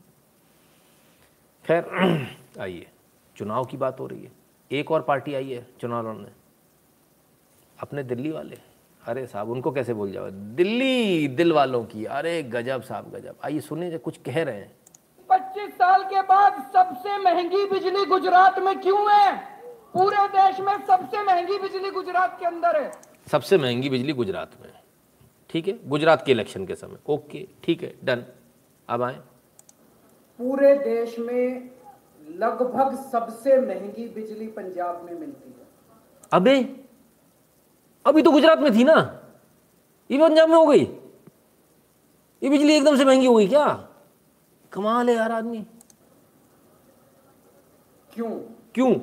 [1.67, 1.85] खैर,
[2.61, 2.87] आइए,
[3.37, 4.33] चुनाव की बात हो रही है।
[4.73, 6.29] एक और पार्टी आई है चुनाव लड़ने।
[7.81, 8.76] अपने दिल्ली वाले।
[9.07, 10.31] अरे साहब उनको कैसे बोल जाओ?
[10.31, 14.77] दिल्ली दिल वालों की। अरे गजब साहब गजब। आइए सुनिए कुछ कह रहे हैं।
[15.29, 19.37] पच्चीस साल के बाद सबसे महँगी बिजली गुजरात में क्यों है?
[19.95, 22.93] पूरे देश में सबसे महँगी बिजली गुजरात के अंदर है।
[23.31, 24.73] सबसे महँगी बिजली गुजरात में।
[25.51, 25.89] ठीक है?
[25.89, 28.25] गुजरात के इलेक्शन के समय। ओके ठीक है डन।
[28.89, 29.21] अब आए।
[30.39, 31.71] पूरे देश में
[32.29, 35.67] लगभग सबसे महँगी बिजली पंजाब में मिलती है।
[36.33, 36.86] अबे!
[38.07, 38.95] अभी तो गुजरात में थी ना।
[40.11, 40.83] ये पंजाब में हो गई।
[42.43, 43.67] ये बिजली एकदम से महँगी हो गई क्या?
[44.73, 45.65] कमाल है यार आदमी।
[48.13, 48.31] क्यों?
[48.75, 48.95] क्यों?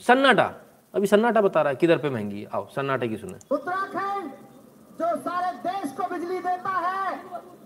[0.00, 0.50] सन्नाटा।
[0.94, 2.48] अभी सन्नाटा बता रहा है किधर पे महँगी है?
[2.54, 4.30] आओ सन्नाटे की सुने। उत्तराखंड
[4.98, 7.20] जो सारे देश को बिजली देता है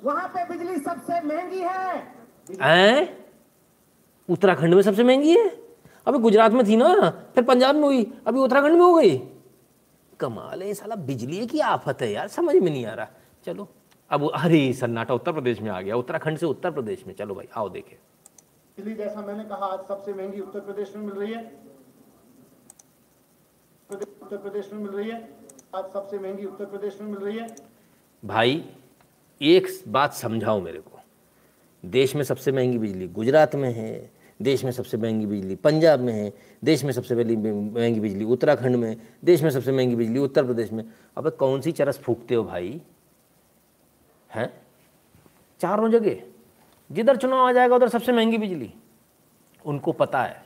[0.05, 3.23] वहाँ पे बिजली सबसे महँगी है?
[4.29, 5.49] उत्तराखंड में सबसे महँगी है?
[6.07, 9.17] अभी गुजरात में थी ना फिर पंजाब में हुई अभी उत्तराखंड में हो गई।
[10.23, 13.09] कमाल है साला बिजली की आफत है यार समझ में नहीं आ रहा।
[13.47, 13.69] चलो
[14.11, 17.49] अब अरे सन्नाटा उत्तर प्रदेश में आ गया उत्तराखंड से उत्तर प्रदेश में चलो भाई
[17.57, 17.99] आओ देखे।
[18.79, 21.41] बिजली जैसा मैंने कहा आज सबसे महँगी उत्तर प्रदेश में मिल रही है।
[23.91, 25.17] उत्तर प्रदेश में मिल रही है।
[25.75, 27.47] आज सबसे महँगी उत्तर प्रदेश में मिल रही है।
[28.23, 28.65] भाई
[29.41, 31.01] एक बात समझाओ मेरे को।
[31.85, 34.11] देश में सबसे महँगी बिजली गुजरात में है
[34.43, 36.33] देश में सबसे महँगी बिजली, पंजाब में है,
[36.65, 40.73] देश में सबसे पहली महँगी बिजली उत्तराखंड में, देश में सबसे महँगी बिजली उत्तर प्रदेश
[40.73, 40.85] में।
[41.17, 42.83] अब कौन सी चरस फूकते हो भाई?
[44.31, 44.63] हैं?
[45.61, 46.17] चारों जगह।
[46.93, 48.75] जिधर चुनाव आ जाएगा, उधर सबसे महँगी बिजली।
[49.67, 50.45] उनको पता है।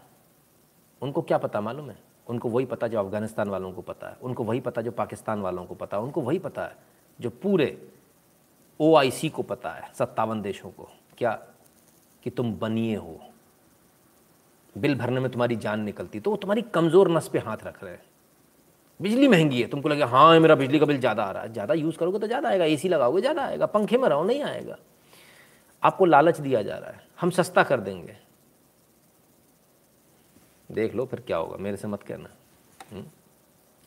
[1.02, 1.98] उनको क्या पता मालूम है?
[2.28, 5.64] उनको वही पता जो अफ़गानिस्तान वालों को पता है। उनको वही पता जो पाकिस्तान वालों
[5.64, 6.76] को पता है। उनको वही पता है
[7.20, 7.88] जो पूरे
[8.80, 11.46] ओआईसी को पता है, सत्तावन देशों को। क्या?
[12.22, 13.20] कि तुम बनिए हो।
[14.76, 17.92] बिल भरने में तुम्हारी जान निकलती तो वो तुम्हारी कमज़ोर नस पे हाथ रख रहे
[17.92, 18.02] हैं।
[19.00, 21.74] बिजली महँगी है, तुमको लगे हाँ मेरा बिजली का बिल ज़्यादा आ रहा है। ज़्यादा
[21.74, 24.76] यूज़ करोगे तो ज़्यादा आएगा, एसी लगाओगे ज़्यादा आएगा, पंखे में रहो, नहीं आएगा।
[25.82, 28.16] आपको लालच दिया जा रहा है, हम सस्ता कर देंगे।
[30.70, 32.28] देख लो फिर क्या होगा, मेरे से मत कहना।
[32.92, 33.04] हम्म?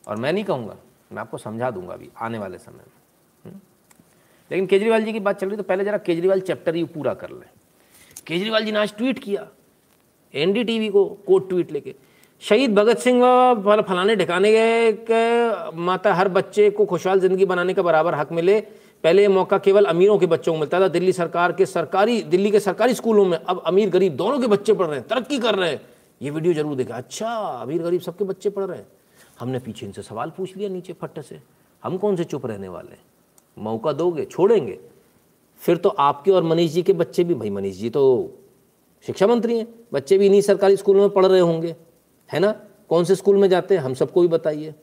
[0.04, 0.76] और मैं नहीं कहूँगा,
[1.12, 2.92] मैं आपको समझा दूँगा अभी, आने वाले समय में।
[3.44, 3.60] हम्म?
[4.50, 7.30] लेकिन केजरीवाल जी की बात चल रही तो पहले जरा केजरीवाल चैप्टर ही पूरा कर
[7.30, 7.46] ले।
[8.26, 9.46] केजरीवाल जी ने आज ट्वीट किया
[10.34, 11.94] एनडीटीवी को कोर्ट ट्वीट लेके।
[12.42, 14.52] शहीद भगत सिंह व फलाने ठिकाने
[15.10, 18.60] के माता हर बच्चे को खुशहाल ज़िंदगी बनाने का बराबर हक मिले।
[19.04, 22.50] पहले ये मौका केवल अमीरों के बच्चों को मिलता था। दिल्ली सरकार के सरकारी, दिल्ली
[22.50, 25.54] के सरकारी स्कूलों में अब अमीर गरीब दोनों के बच्चे पढ़ रहे हैं, तरक्की कर
[25.54, 25.80] रहे हैं।
[26.20, 28.86] ये वीडियो ज़रूर देखा। अच्छा अमीर गरीब सबके बच्चे पढ़ रहे हैं।
[29.40, 31.40] हमने पीछे इनसे सवाल पूछ लिया नीचे फट्ट से।
[31.82, 33.02] हम कौन से चुप रहने वाले हैं?
[33.56, 34.78] मौका दोगे, छोड़ेंगे।
[35.60, 38.02] फिर तो आपके और मनीष जी के बच्चे भी। भाई मनीष जी तो
[39.06, 41.76] शिक्षा मंत्री हैं, बच्चे भी इन्हीं सरकारी स्कूलों में पढ़ रहे होंगे,
[42.32, 42.52] है ना?
[42.88, 43.82] कौन से स्कूल में जाते हैं?
[43.82, 44.74] हम सबको भी बताइए।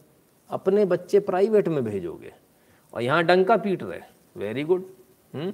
[0.50, 2.34] अपने बच्चे प्राइवेट में भेजोगे
[2.94, 4.00] और यहाँ डंका पीट रहे
[4.38, 4.86] वेरी गुड
[5.34, 5.54] हम्म?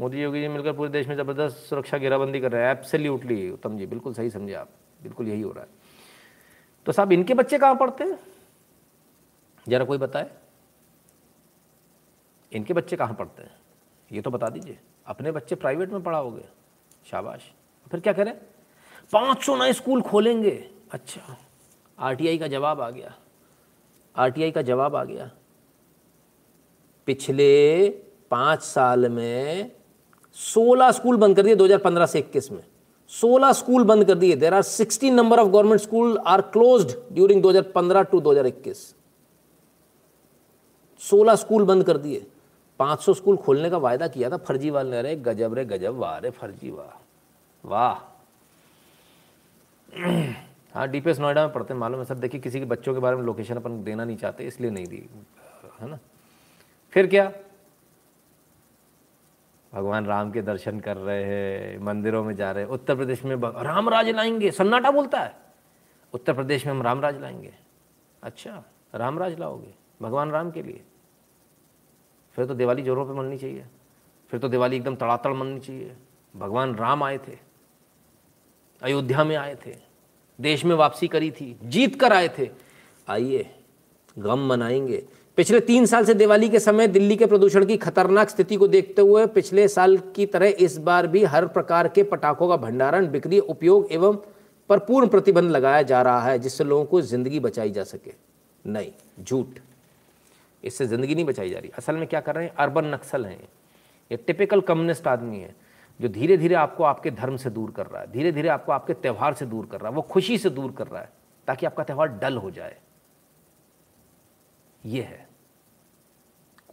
[0.00, 3.78] मोदी योगी जी मिलकर पूरे देश में ज़बरदस्त सुरक्षा घेराबंदी कर रहे हैं। एब्सोल्युटली उत्तम
[3.78, 4.68] जी, बिल्कुल सही समझे आप।
[5.02, 5.68] बिल्कुल यही हो रहा है।
[6.86, 8.18] तो साहब, इनके बच्चे कहाँ पढ़ते हैं?
[9.68, 10.30] जरा कोई बताए।
[12.52, 13.50] इनके बच्चे कहाँ पढ़ते हैं?
[14.12, 16.44] ये तो बता दीजिए। अपने बच्चे प्राइवेट में पढ़ाओगे?
[17.10, 17.52] शाबाश।
[17.90, 18.32] फिर क्या करें?
[19.12, 21.36] पाँच सौ नए स्कूल खोलेंगे। अच्छा
[21.98, 23.14] आरटीआई का जवाब आ गया।
[24.16, 25.30] आरटीआई का जवाब आ गया।
[27.06, 27.88] पिछले
[28.30, 29.70] पाँच साल में
[30.36, 32.64] सोलह स्कूल बंद कर दिए 2015 से 21 में।
[33.10, 37.42] 16 स्कूल बंद कर दिए। There are 16 number of government school are closed during
[37.42, 38.94] 2015 to 2021
[41.00, 42.26] 16 school बंद कर दिए।
[42.80, 46.30] 500 स्कूल खोलने का वायदा किया था फर्जी वाले रे गजब रे, गजब वाह रे
[46.30, 46.70] फर्जी
[47.66, 47.94] वाह।
[50.74, 53.16] हाँ डीपीएस नोएडा में पढ़ते हैं, मालूम है सर, देखिए, किसी के बच्चों के बारे
[53.16, 55.08] में लोकेशन अपन देना नहीं चाहते, इसलिए नहीं दी,
[55.80, 55.98] है ना?
[56.92, 57.30] फिर क्या?
[59.72, 63.36] भगवान राम के दर्शन कर रहे हैं, मंदिरों में जा रहे हैं, उत्तर प्रदेश में
[63.36, 65.34] राम राज लाएँगे, सन्नाटा बोलता है।
[66.14, 67.52] उत्तर प्रदेश में हम राम राज लाएँगे।
[68.22, 68.62] अच्छा
[68.94, 70.82] राम राज लाओगे, भगवान राम के लिए।
[72.38, 73.66] फिर तो दिवाली जोरों पे मननी चाहिए,
[74.30, 75.96] फिर तो दिवाली एकदम तड़ातड़ मननी चाहिए।
[76.34, 77.45] भगवान राम आए थे
[78.82, 79.74] अयोध्या में आए थे,
[80.38, 82.48] देश में वापसी करी थी, जीत कर आए थे।
[83.08, 83.46] आइए,
[84.18, 85.02] गम मनाएँगे।
[85.38, 89.02] पिछले तीन साल से दिवाली के समय दिल्ली के प्रदूषण की खतरनाक स्थिति को देखते
[89.02, 93.38] हुए पिछले साल की तरह इस बार भी हर प्रकार के पटाखों का भंडारण, बिक्री,
[93.38, 94.18] उपयोग एवं
[94.68, 98.12] पर पूर्ण प्रतिबंध लगाया जा रहा है, जिससे लोगों को ज़िंदगी बचाई जा सके।
[98.64, 98.90] नहीं,
[99.24, 99.58] झूठ।
[100.64, 102.54] इससे ज़िंदगी नहीं बचाई जा रही। असल में क्या कर रहे हैं?
[102.54, 103.48] अर्बन नक्सल हैं।
[104.10, 105.54] ये टिपिकल कम्युनिस्ट आदमी है।
[106.00, 108.94] जो धीरे धीरे आपको आपके धर्म से दूर कर रहा है धीरे धीरे आपको आपके
[108.94, 111.12] त्यौहार से दूर कर रहा है, वो खुशी से दूर कर रहा है,
[111.48, 112.76] ताकि आपका त्यौहार डल हो जाए।
[114.84, 115.28] ये है।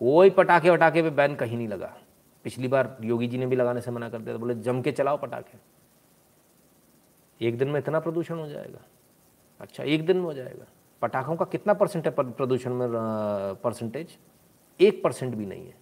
[0.02, 1.94] कोई पटाखे वटाखे पे बैन कहीं नहीं लगा।
[2.46, 5.18] पिछली बार योगी जी ने भी लगाने से मना कर दिया बोले जम के चलाओ
[5.18, 5.58] पटाखे।
[7.42, 8.80] एक दिन में इतना प्रदूषण हो जाएगा।
[9.60, 10.66] अच्छा एक दिन में हो जाएगा।
[11.02, 12.90] पटाखों का कितना परसेंट है प्रदूषण में
[13.56, 14.18] परसेंटेज
[14.80, 15.76] एक परसेंट भी नहीं है।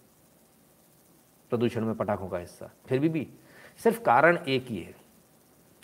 [1.52, 3.28] प्रदूषण में पटाखों का हिस्सा। फिर भी भी।
[3.78, 4.94] सिर्फ़ कारण एक ही है।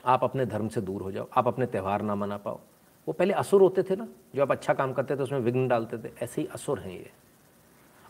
[0.06, 2.60] आप अपने धर्म से दूर हो जाओ। आप अपने त्यौहार ना मना पाओ।
[3.08, 5.98] वो पहले असुर होते थे ना, जो आप अच्छा काम करते थे, उसमें विघ्न डालते
[5.98, 7.12] थे। ऐसे ही असुर हैं ये।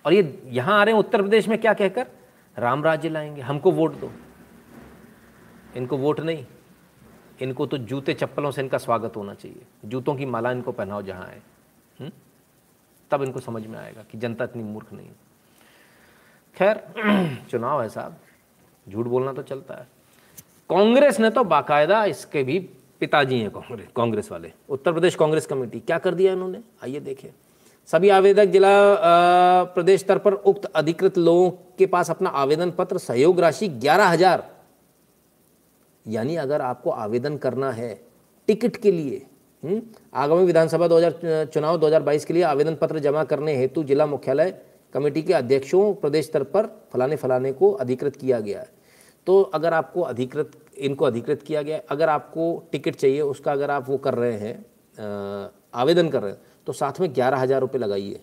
[0.06, 2.06] और ये यहाँ आ रहे हैं उत्तर प्रदेश में क्या कहकर?
[2.58, 4.12] राम राज्य लाएँगे। हमको वोट दो।
[5.76, 6.46] इनको वोट नहीं।
[7.42, 11.26] इनको तो जूते, चप्पलों से इनका स्वागत होना चाहिए। जूतों की माला इनको पहनाओ जहाँ
[11.26, 11.42] आए।
[12.00, 12.10] हम्म?
[13.10, 15.08] तब इनको समझ में आएगा कि जनता इतनी मूर्ख नहीं
[16.58, 16.80] खैर
[17.50, 18.16] चुनाव है साहब।
[18.86, 19.86] झूठ बोलना तो चलता है।
[20.70, 22.58] कांग्रेस ने तो बाकायदा इसके भी
[23.00, 26.60] पिताजी हैं कांग्रेस कांग्रेस वाले। उत्तर प्रदेश कांग्रेस कमेटी। क्या कर दिया इन्होंने?
[26.82, 27.32] आइए देखिए।
[27.88, 28.72] सभी आवेदक जिला
[29.74, 34.44] प्रदेश स्तर पर उक्त अधिकृत लोगों के पास अपना आवेदन पत्र सहयोग राशि ग्यारह हज़ार।
[36.06, 37.94] यानी अगर आपको आवेदन करना है
[38.48, 39.26] टिकट के लिए
[39.62, 39.80] हम्म,
[40.14, 44.54] आगामी विधानसभा 2000 चुनाव 2022 के लिए आवेदन पत्र जमा करने हेतु जिला मुख्यालय
[44.94, 48.76] कमेटी के अध्यक्षों, प्रदेश स्तर पर फलाने फलाने को अधिकृत किया गया है।
[49.26, 53.88] तो अगर आपको अधिकृत, इनको अधिकृत किया गया अगर आपको टिकट चाहिए, उसका अगर आप
[53.88, 58.20] वो कर रहे हैं आवेदन कर रहे हैं तो साथ में ग्यारह हज़ार रुपये लगाइए।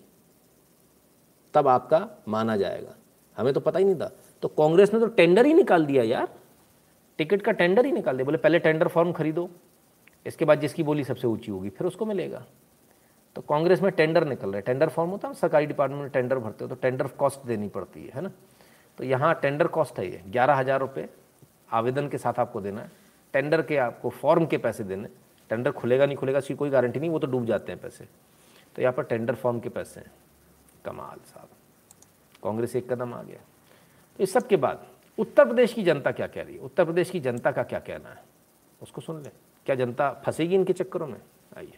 [1.54, 2.96] तब आपका माना जाएगा।
[3.38, 4.12] हमें तो पता ही नहीं था।
[4.44, 6.28] तो कांग्रेस ने तो टेंडर ही निकाल दिया यार।
[7.20, 9.50] टिकट का टेंडर ही निकाल दिया। बोले, पहले टेंडर फॉर्म खरीदो,
[10.26, 12.46] इसके बाद जिसकी बोली सबसे ऊँची होगी, फिर उसको मिलेगा।
[13.36, 16.40] तो कांग्रेस में टेंडर निकल रहे है। टेंडर फॉर्म होता है सरकारी डिपार्टमेंट में टेंडर
[16.40, 18.32] भरते हो तो टेंडर कॉस्ट देनी पड़ती है है ना?
[18.98, 21.08] तो यहाँ टेंडर कॉस्ट है ये। ग्यारह हज़ार रुपये
[21.74, 22.92] आवेदन के साथ आपको देना है।
[23.34, 25.10] टेंडर के आपको फॉर्म के पैसे देने
[25.50, 28.08] टेंडर खुलेगा, नहीं खुलेगा, इसकी कोई गारंटी नहीं, वो तो डूब जाते हैं पैसे।
[28.76, 30.12] तो यहाँ पर टेंडर फॉर्म के पैसे हैं।
[30.86, 31.50] कमाल साहब।
[32.44, 33.40] कांग्रेस एक कदम आ गया।
[34.20, 34.86] तो इस सब के बाद
[35.18, 36.62] उत्तर प्रदेश की जनता क्या कह रही है?
[36.62, 38.24] उत्तर प्रदेश की जनता का क्या कहना है?
[38.82, 39.30] उसको सुन ले।
[39.66, 41.20] क्या जनता फंसेगी इनके चक्करों में?
[41.58, 41.78] आइए।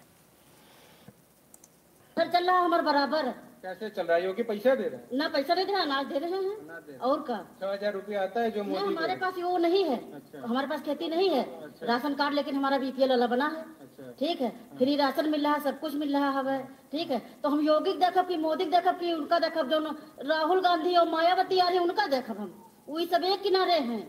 [2.18, 4.24] सर चल रहा है हमारे बराबर। कैसे चल रहा है?
[4.26, 7.22] योगी पैसा दे रहे हैं। ना पैसा नहीं दे रहा अनाज दे रहे हैं। और
[7.22, 10.68] का छह हज़ार रूपया आता है जो मोदी हमारे पास वो नहीं है। अच्छा। हमारे
[10.68, 14.50] पास खेती नहीं है। अच्छा। राशन कार्ड लेकिन हमारा बीपीएल वाला बना है। ठीक है?
[14.78, 16.62] फ्री राशन मिल रहा है सब कुछ मिल रहा है।
[16.92, 17.20] ठीक है?
[17.44, 19.80] तो हम योगी देखब की मोदी देखब की उनका देखब जो
[20.28, 22.54] राहुल गांधी और मायावती आ रही है उनका देखब हम।
[22.90, 24.02] वही सब एक किनारे हैं।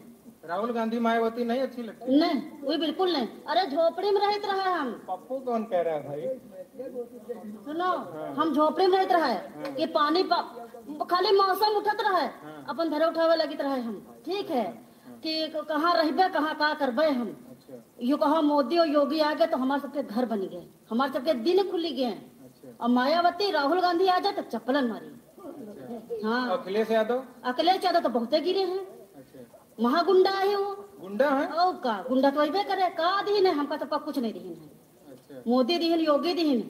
[0.48, 2.20] राहुल गांधी मायावती नहीं अच्छी लगती?
[2.20, 6.08] नहीं वही बिल्कुल नहीं। अरे झोपड़ी में रहते रहे हम। पप्पू कौन कह रहा है
[6.08, 6.20] भाई?
[7.64, 7.84] सुनो
[8.42, 10.44] हम झोपड़ी में रहते रहे। कि पानी पा-
[11.10, 12.26] खाली मौसम उठत रहे
[12.68, 14.88] अपन धरे उठावे लगित रहे हम। ठीक है?
[15.22, 17.36] कि कहाँ रहबे कहाँ का करबे हम?
[18.02, 21.34] यो कहा मोदी और योगी आ गए तो हमारे सबके घर बन गए। हमारे सबके
[21.34, 22.18] दिन खुली गए
[22.80, 25.14] और मायावती राहुल गांधी आ जाए तो चप्पलन मारी।
[26.24, 27.24] हाँ। अखिलेश यादव?
[27.44, 28.97] अखिलेश यादव तो बहुते गिरे हैं।
[29.78, 31.46] महागुंडा है वो। गुंडा है?
[31.58, 33.52] ओ का गुंडा तो अबे करे का दीन है?
[33.52, 36.60] हमका तो कुछ नहीं दीन है। मोदी दीन योगी दीन।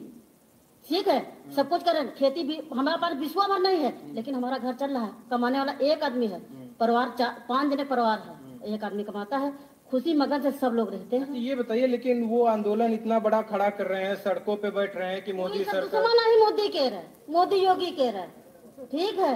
[0.85, 1.19] ठीक है?
[1.55, 4.91] सब कुछ करें। खेती भी हमारे पास विश्वा भर नहीं है लेकिन हमारा घर चल
[4.91, 6.39] रहा है। कमाने वाला एक आदमी है।
[6.79, 9.51] परिवार चार पाँच जने परिवार है। एक आदमी कमाता है।
[9.91, 13.69] खुशी मगन से सब लोग रहते हैं। ये बताइए लेकिन वो आंदोलन इतना बड़ा खड़ा
[13.69, 16.87] कर रहे हैं सड़कों पे बैठ रहे हैं कि मोदी ये सरकार ही मोदी कह
[16.87, 19.33] रहे मोदी योगी कह रहे ठीक है?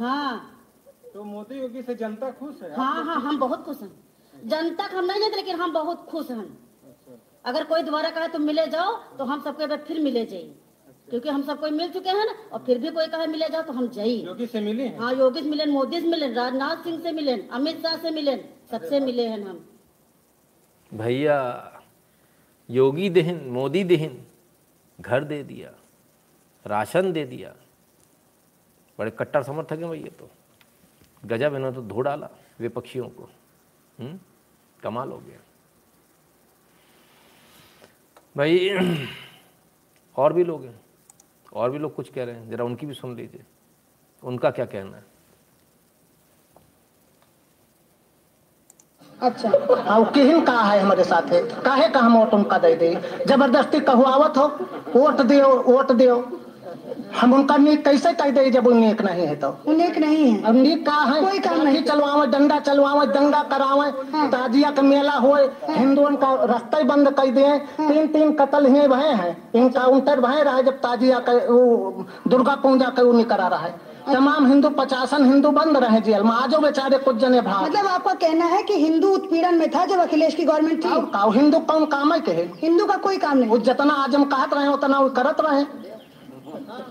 [0.00, 0.57] हाँ।
[1.14, 2.74] तो मोदी योगी से जनता खुश है?
[2.76, 3.90] हाँ हाँ हम बहुत खुश हैं।
[4.34, 6.46] जनता का हम नहीं जानते लेकिन हम बहुत खुश हैं।
[7.44, 10.54] अगर कोई दोबारा कहे तुम मिले जाओ तो हम सबके बाद फिर मिले जाइए।
[11.10, 13.62] क्योंकि हम सब कोई मिल चुके हैं ना और फिर भी कोई कहे मिले जाओ
[13.62, 14.98] तो हम जाइए। योगी से मिली हैं?
[14.98, 18.40] हाँ योगी से मिलन मोदी से मिलन राजनाथ सिंह से मिले अमित शाह से मिलन
[18.70, 19.64] सबसे मिले हैं हम।
[20.92, 21.38] भैया
[22.68, 24.18] योगी देहन मोदी देहन
[24.98, 25.72] घर दे दिया
[26.66, 27.54] राशन दे दिया।
[28.98, 30.28] बड़े कट्टर समर्थक हैं भैया तो।
[31.26, 32.28] गजब इन्होंने तो धो डाला
[32.60, 33.30] विपक्षियों को।
[34.00, 34.18] हम्म?
[34.82, 35.38] कमाल हो गया।
[38.36, 38.70] भाई,
[40.16, 40.80] और भी लोग हैं।
[41.52, 43.42] और भी लोग कुछ कह रहे हैं। जरा उनकी भी सुन लीजिए।
[44.24, 45.04] उनका क्या कहना है?
[49.22, 51.22] अच्छा। और किहिन का है हमारे साथ?
[51.22, 52.94] है काहे का हम वोट उनका दे दे?
[53.26, 54.48] ज़बरदस्ती कहुआवत हो?
[54.98, 56.37] वोट दियो वोट दियो।
[57.16, 59.48] हम उनका नीक कैसे कह दे जब वो नीक नहीं है तो?
[59.66, 61.20] वो नेक नहीं है। अब नीक का है?
[61.20, 63.90] कोई काम नहीं। चलवावे डंडा चलवावे दंगा करावे
[64.28, 69.12] ताजिया का मेला होए हिंदुओं का रास्ते बंद कर दिए। तीन तीन कत्ल ही भय
[69.14, 73.46] हैं। इनकाउंटर भय रहा है जब ताजिया का वो दुर्गा पूजा का वो नहीं करा
[73.46, 77.64] रहा है। तमाम हिंदू पचासन हिंदू बंद रहे जेल में। आजो बेचारे कुछ जने भाग।
[77.64, 80.88] मतलब आपका कहना है कि हिंदू उत्पीड़न में था जब अखिलेश की गवर्नमेंट थी?
[81.38, 82.32] हिंदू कौन काम है के
[82.62, 85.64] हिंदू का कोई काम नहीं। वो जितना आज़म कहत रहे उतना वो करत रहे।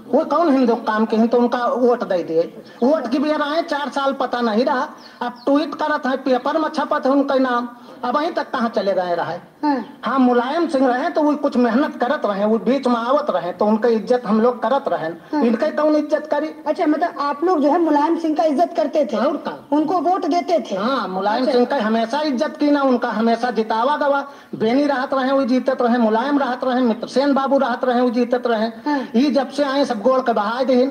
[0.07, 1.27] वो कौन हिंदुस्तान के हैं?
[1.27, 2.41] तो उनका वोट दे दिए।
[2.83, 4.87] वोट की भी आए चार साल पता नहीं रहा।
[5.21, 7.69] अब ट्वीट करत है पेपर में छपत है उनका नाम।
[8.03, 9.37] अब वहीं तक कहाँ चले गए रहे?
[9.63, 13.27] हाँ। हाँ मुलायम सिंह रहे तो वो कुछ मेहनत करत रहे वो बीच में आवत
[13.29, 15.07] रहे तो उनका इज़्ज़त हम लोग करत रहे।
[15.47, 16.47] इनके कौन इज़्ज़त करी?
[16.67, 19.17] अच्छा मतलब आप लोग जो है मुलायम सिंह का इज़्ज़त करते थे?
[19.17, 19.57] और का?
[19.71, 20.75] उनको वोट देते थे?
[20.75, 24.21] हाँ मुलायम सिंह का हमेशा इज़्ज़त की ना उनका हमेशा जितावा गवा।
[24.55, 28.47] बेनी रहत रहे वो जीतत रहे मुलायम रहत रहे मित्रसेन बाबू रहत रहे वो जीतत
[28.47, 30.85] रहे। हाँ। ये जब से आए सब गोड़ के बहा दे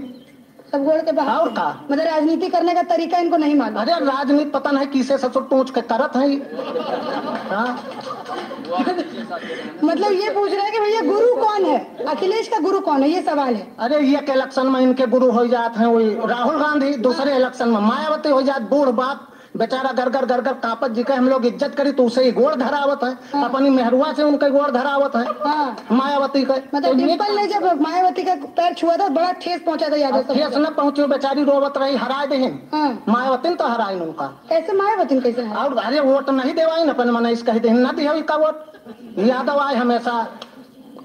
[0.72, 1.66] सब गोड़ के बाहर। और का?
[1.90, 5.70] मतलब राजनीति करने का तरीका इनको नहीं मालूम। अरे राजनीति पता नहीं किसे सबसे टोच
[5.70, 6.28] के करत है।
[7.50, 7.82] हाँ?
[9.84, 11.78] मतलब ये पूछ रहे हैं कि भैया गुरु कौन है?
[12.08, 13.08] अखिलेश का गुरु कौन है?
[13.10, 16.60] ये सवाल है। अरे ये के इलेक्शन में इनके गुरु हो जाते हैं वही राहुल
[16.60, 19.26] गांधी दूसरे इलेक्शन में मायावती हो जात बूढ़ बाप।
[19.56, 22.32] बेचारा घर घर घर घर कापत जी का हम लोग इज़्ज़त करी तो उसे ही
[22.32, 25.24] गोड़ धरावत है। अपनी मेहरुआ से उनके गोड़ धरावत है।
[25.92, 29.96] मायावती का। मतलब डिम्पल ने जब मायावती का पैर छुआ था बड़ा ठेस पहुँचा था
[29.96, 32.58] यादव ठेस न पहुँची बेचारी रोवत रही हराए देहिन।
[33.08, 37.10] मायावती ने तो हराइन उनका। ऐसे मायावती कैसे और अरे वोट नहीं देवाई ना अपन
[37.10, 40.12] मन इस कही देहिन ना दिया वोट। यादव आए हमेशा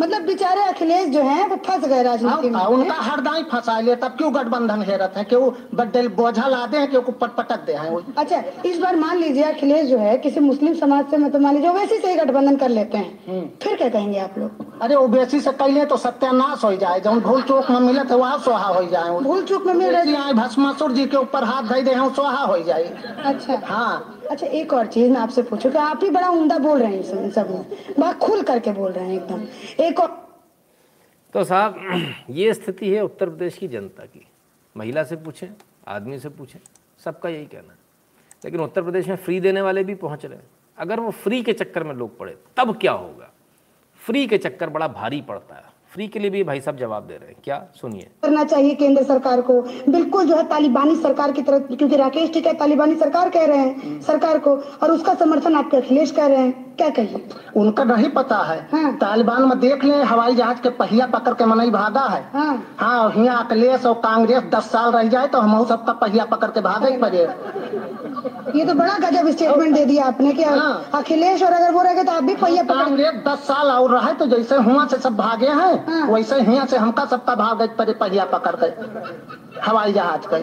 [0.02, 3.96] मतलब बेचारे अखिलेश जो है वो फंस गए राजनीति में। हाँ, उनका हरदाई फंसा लिया
[3.98, 5.24] तब क्यों गठबंधन हेरत है?
[5.24, 9.88] क्यों बड्डे बोझा ला दे क्यों पटपटक दे हैं अच्छा इस बार मान लीजिए अखिलेश
[9.90, 12.98] जो है किसी मुस्लिम समाज से मतलब मान लीजिए वैसे से ही गठबंधन कर लेते
[12.98, 14.66] हैं। फिर क्या कहेंगे आप लोग?
[14.82, 18.40] अरे ओबीसी से कैले तो सत्यानाश हो जाए। जब भूल चूक में मिले तो वहाँ
[18.40, 21.94] सोहा हो जाए। भूल चूक में मिल रहे भस्मासुर जी के ऊपर हाथ धई दे
[21.94, 22.84] हैं सोहा हो जाए।
[23.26, 26.80] अच्छा। हाँ। अच्छा एक और चीज़ मैं आपसे पूछूँ कि आप ही बड़ा उमदा बोल
[26.80, 29.46] रहे हैं सब- सब में। बड़ा खुल करके बोल रहे हैं एकदम।
[29.84, 30.40] एक और
[31.34, 31.76] तो साहब
[32.30, 34.28] ये स्थिति है उत्तर प्रदेश की जनता की।
[34.78, 35.48] महिला से पूछें
[35.88, 36.60] आदमी से पूछें
[37.06, 37.80] सबका यही कहना है।
[38.46, 40.48] लेकिन उत्तर प्रदेश में फ्री देने वाले भी पहुँच रहे हैं।
[40.78, 43.32] अगर वो फ्री के चक्कर में लोग पड़े तब क्या होगा?
[44.02, 47.14] फ्री के चक्कर बड़ा भारी पड़ता है। फ्री के लिए भी भाई साहब जवाब दे
[47.14, 47.56] रहे हैं। क्या?
[47.82, 52.30] सुनिए। करना चाहिए केंद्र सरकार को। बिल्कुल जो है तालिबानी सरकार की तरफ़ क्योंकि राकेश
[52.34, 56.42] टिकैत तालिबानी सरकार कह रहे हैं सरकार को और उसका समर्थन आपके अखिलेश कर रहे
[56.42, 57.24] हैं। क्या कहिए?
[57.56, 61.46] उनका नहीं पता है। हाँ। तालिबान में देख ले हवाई जहाज़ के पहिया पकड़ के
[61.46, 65.66] मनई भागा है। हाँ। हाँ यहाँ अखिलेश और कांग्रेस दस साल रह जाए तो हम
[65.66, 67.28] सबका पहिया पकड़ के भागे ही पड़े
[68.56, 70.44] ये तो बड़ा गजब स्टेटमेंट दे दिया आपने कि
[70.98, 74.14] अखिलेश और अगर वो रहेगा तो आप भी पहिया पकड़ कांग्रेस दस साल और रहे
[74.14, 78.26] तो जैसे हुआ से सब भागे हैं। वैसे यहाँ से हमका सबका भाग पड़े पहिया
[78.28, 78.74] पकड़ गए
[79.62, 80.42] हवाई जहाज़ के।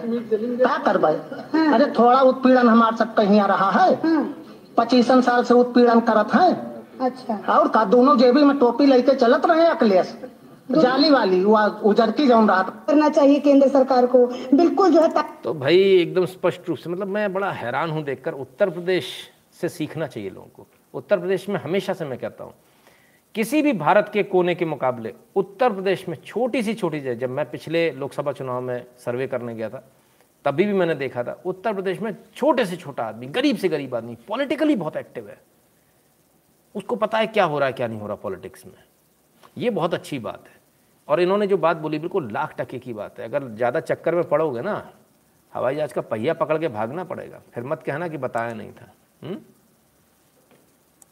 [0.56, 1.12] क्या करबे?
[1.66, 3.90] अरे थोड़ा उत्पीड़न हमारे सबका यहाँ रहा है।
[4.76, 6.50] पच्चीसन साल से उत्पीड़न करत है।
[7.02, 10.14] अच्छा। और का दोनों जेबी में टोपी लेके चलत रहे अखिलेश?
[10.70, 11.58] जाली वाली वो
[11.90, 16.24] उजर की जौन रात। करना चाहिए केंद्र सरकार को। बिल्कुल जो है तो भाई एकदम
[16.26, 19.04] स्पष्ट रूप से मतलब मैं बड़ा हैरान हूँ देखकर उत्तर प्रदेश
[19.60, 22.52] से सीखना चाहिए लोगों को। उत्तर प्रदेश में हमेशा से मैं कहता हूँ
[23.34, 27.30] किसी भी भारत के कोने के मुकाबले उत्तर प्रदेश में छोटी सी छोटी जगह, जब
[27.30, 29.84] मैं पिछले लोकसभा चुनाव में सर्वे करने गया था,
[30.44, 33.94] तभी भी मैंने देखा था, उत्तर प्रदेश में छोटे से छोटा आदमी, गरीब से गरीब
[33.94, 35.38] आदमी पॉलिटिकली बहुत एक्टिव है।
[36.74, 38.72] उसको पता है क्या हो रहा है, क्या नहीं हो रहा पॉलिटिक्स में।
[39.58, 40.56] ये बहुत अच्छी बात है।
[41.08, 44.24] और इन्होंने जो बात बोली, बिल्कुल लाख टके की बात है। अगर ज़्यादा चक्कर में
[44.28, 44.92] पड़ोगे ना,
[45.52, 48.92] हवाई जहाज़ का पहिया पकड़ के भागना पड़ेगा। फिर मत कहना कि बताया नहीं था
[49.24, 49.36] हुँ?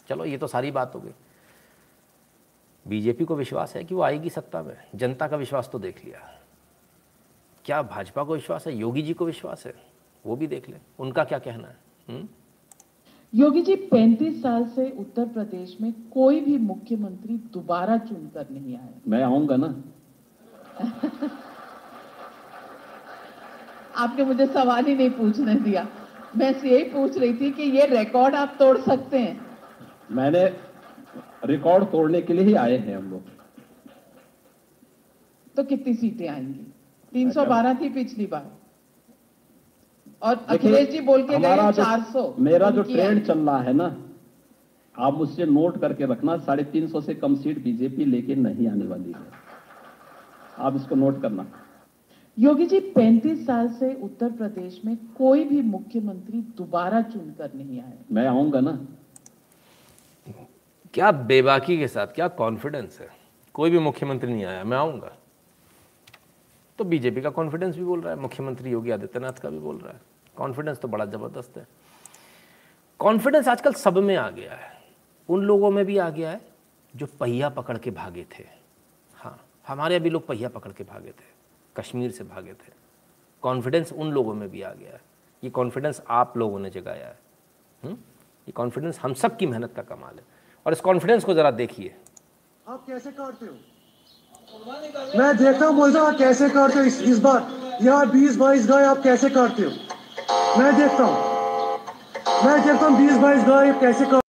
[0.09, 1.11] चलो, ये तो सारी बात हो गई।
[2.87, 4.77] बीजेपी को विश्वास है कि वो आएगी सत्ता में?
[4.95, 6.35] जनता का विश्वास तो देख लिया।
[7.65, 8.77] क्या भाजपा को विश्वास है?
[8.77, 9.75] योगी जी को विश्वास है?
[10.27, 11.77] वो भी देख ले। उनका क्या कहना है?
[12.11, 12.29] हुँ?
[13.35, 18.89] योगी जी 35 साल से उत्तर प्रदेश में कोई भी मुख्यमंत्री दोबारा चुनकर नहीं आया
[19.09, 19.85] मैं आऊँगा ना।
[23.97, 25.89] आपने मुझे सवाल ही नहीं पूछने दिया।
[26.37, 29.47] मैं यही पूछ रही थी कि ये रिकॉर्ड आप तोड़ सकते हैं।
[30.11, 30.66] मैंने
[31.45, 33.35] रिकॉर्ड तोड़ने के लिए ही आए हैं हम लोग।
[35.57, 36.67] तो कितनी सीटें आएँगी?
[37.13, 38.51] 312 थी पिछली बार।
[40.23, 43.97] और अखिलेश जी बोल के गए हमारा 400 मेरा जो ट्रेंड चल रहा है ना
[44.95, 48.87] आप मुझसे नोट करके रखना साढ़े तीन सौ से कम सीट बीजेपी लेके नहीं आने
[48.87, 49.25] वाली है।
[50.59, 51.47] आप इसको नोट करना।
[52.37, 58.05] योगी जी 35 साल से उत्तर प्रदेश में कोई भी मुख्यमंत्री दोबारा चुनकर नहीं आया
[58.13, 58.79] मैं आऊँगा ना।
[60.95, 63.09] क्या बेबाकी के साथ, क्या कॉन्फिडेंस है?
[63.55, 65.17] कोई भी मुख्यमंत्री नहीं आया, मैं आऊँगा।
[66.79, 69.93] तो बीजेपी का कॉन्फिडेंस भी बोल रहा है, मुख्यमंत्री योगी आदित्यनाथ का भी बोल रहा
[69.93, 70.01] है।
[70.37, 71.67] कॉन्फिडेंस तो बड़ा ज़बरदस्त है।
[72.99, 74.73] कॉन्फिडेंस आजकल सब में आ गया है।
[75.29, 76.41] उन लोगों में भी आ गया है
[76.97, 78.45] जो पहिया पकड़ के भागे थे।
[79.15, 81.25] हाँ हमारे अभी लोग पहिया पकड़ के भागे थे,
[81.77, 82.73] कश्मीर से भागे थे।
[83.43, 85.01] कॉन्फिडेंस उन लोगों में भी आ गया है।
[85.45, 87.19] ये कॉन्फिडेंस आप लोगों ने जगाया है।
[87.85, 87.93] हुँ?
[87.93, 90.36] ये कॉन्फिडेंस हम सब की मेहनत का कमाल है।
[90.67, 91.95] और इस कॉन्फिडेंस को ज़रा देखिए।
[92.69, 93.53] आप कैसे काटते हो?
[95.19, 97.47] मैं देखता हूँ बोलता हूँ कैसे काटते हो इस, इस बार?
[97.83, 99.71] यहाँ बीस बाईस गाय आप कैसे काटते हो?
[100.59, 101.35] मैं देखता हूँ।
[102.45, 104.23] मैं देखता हूँ बीस बाईस गाय कैसे काट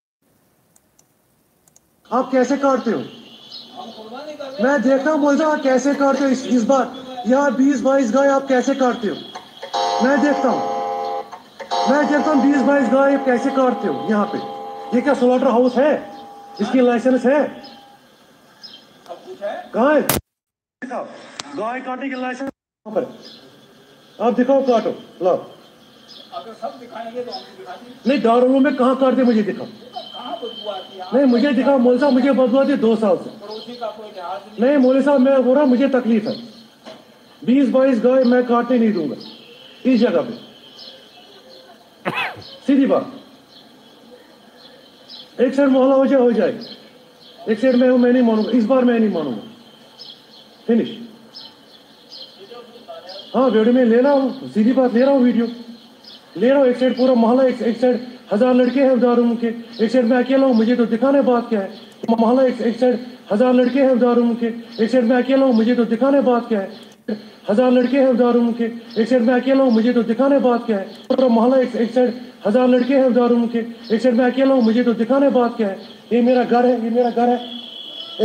[2.09, 2.99] आप कैसे काटते हो?
[4.63, 6.93] मैं देखता हूँ बोलता हूँ कैसे काटते हो इस, इस बार?
[7.27, 9.15] यहाँ बीस बाईस गाय आप कैसे काटते हो?
[10.03, 10.75] मैं देखता हूँ।
[11.89, 14.37] मैं देखता हूँ बीस बाईस गाय कैसे काटते हो यहाँ पे?
[14.95, 16.16] ये क्या स्लॉटर हाउस है?
[16.61, 17.41] इसकी लाइसेंस है।
[19.73, 20.01] कहाँ है?
[21.55, 22.51] गाय काटने की लाइसेंस
[22.85, 23.03] पर।
[24.19, 24.89] आप दिखाओ काटो
[25.21, 25.31] लो
[26.33, 27.75] अगर सब दिखाएँगे तो दिखा
[28.07, 29.67] नहीं दारू में कहाँ काटते मुझे दिखाओ।
[31.13, 33.29] नहीं मुझे दिखाओ मोल साहब मुझे बदबू आती दो साल से।
[34.61, 36.35] नहीं मोल साहब मैं बोल रहा मुझे तकलीफ़ है।
[37.41, 39.15] बीस बाईस गाय मैं काटने नहीं दूँगा।
[39.85, 40.33] इस जगह पे।
[42.67, 43.13] सीधी बात।
[45.37, 46.59] एक साइड मोहल्ला हो जाए हो जाए
[47.49, 49.41] एक साइड में हूँ मैं नहीं मानूँगा इस बार मैं नहीं मानूँगा
[50.67, 50.97] फिनिश
[53.35, 55.47] हाँ वीडियो में ले रहा हूँ सीधी बात ले रहा हूँ वीडियो
[56.37, 57.99] ले रहा हूँ एक साइड पूरा मोहल्ला एक, एक साइड
[58.31, 59.47] हज़ार लड़के हैं दारूम के
[59.83, 61.69] एक साइड मैं अकेला हूँ मुझे तो दिखाने बात क्या है
[62.11, 62.99] मोहल्ला एक, एक साइड
[63.31, 64.45] हज़ार लड़के हैं दारूम के
[64.83, 67.15] एक साइड मैं अकेला हूँ मुझे तो दिखाने बात क्या है
[67.49, 68.63] हज़ार लड़के हैं दारूम के
[69.01, 72.13] एक साइड मैं अकेला हूँ मुझे तो दिखाने बात क्या है पूरा मोहल्ला एक साइड
[72.47, 73.59] हज़ार लड़के हैं दारूम के।
[73.93, 75.77] एक साइड मैं अकेला हूँ, मुझे तो दिखाने बात क्या है?
[76.13, 77.39] ये मेरा घर है, ये मेरा घर है।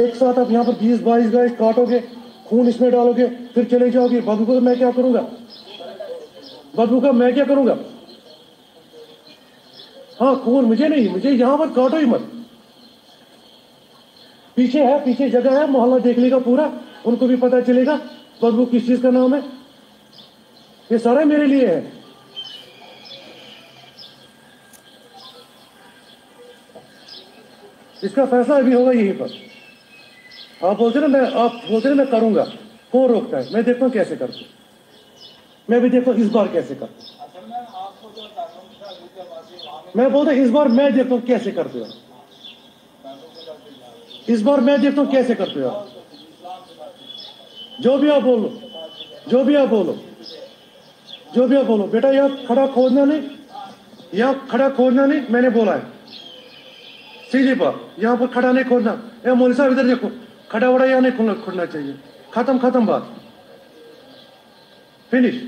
[0.04, 1.98] एक साथ आप यहाँ पर बीस, बाईस गाय काटोगे,
[2.46, 5.20] खून इसमें डालोगे, फिर चले जाओगे। बदबू को मैं क्या करूँगा?
[6.76, 7.76] बदबू का मैं क्या करूँगा?
[10.20, 12.28] हाँ खून मुझे नहीं, मुझे यहाँ पर काटो ही मत।
[14.56, 16.72] पीछे है, पीछे जगह है, मोहल्ला देख लेगा पूरा,
[17.06, 17.94] उनको भी पता चलेगा।
[18.42, 19.40] बदबू किस चीज़ का नाम है?
[20.90, 22.01] ये सारा मेरे लिए है।
[28.02, 29.30] इसका फैसला अभी होगा यहीं पर
[30.66, 32.44] आप बोलते ना, मैं आप बोलते ना, मैं करूँगा।
[32.92, 33.52] कौन रोकता है?
[33.52, 34.44] मैं देखता हूँ कैसे करता
[35.68, 36.96] मैं भी देखता हूँ इस बार कैसे करता
[39.96, 41.86] मैं बोलता इस बार मैं देखता हूँ कैसे करते हो
[44.28, 45.70] इस बार मैं देखता हूँ कैसे करते हो
[47.80, 48.48] जो भी आप बोलो,
[49.28, 49.92] जो भी आप बोलो,
[51.34, 53.22] जो भी आप बोलो। बेटा, यहाँ खड़ा खोदना नहीं,
[54.14, 55.91] यहाँ खड़ा खोदना नहीं, मैंने बोला है।
[57.32, 58.92] सीधी बात यहाँ पर खड़ा नहीं खोदना
[59.26, 60.08] या मोली साहब, इधर देखो।
[60.50, 61.94] खड़ा वड़ा यहाँ नहीं खोलना खोदना चाहिए।
[62.34, 63.14] खत्म खत्म बात।
[65.10, 65.42] फिनिश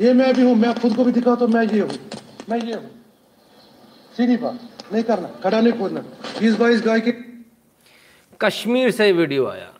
[0.00, 1.90] ये मैं भी हूँ, मैं खुद को भी दिखाता हूँ, मैं ये हूँ।
[2.48, 2.90] मैं ये हूँ।
[4.16, 6.00] सीधी बात नहीं करना। खड़ा नहीं खोदना
[6.40, 7.12] बीस बाईस गाय के
[8.40, 9.72] कश्मीर से वीडियो आया।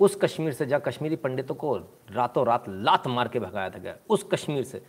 [0.00, 1.76] उस कश्मीर से जहाँ कश्मीरी पंडितों को
[2.12, 4.80] रातों रात लात मार के भगाया था गया उस कश्मीर से।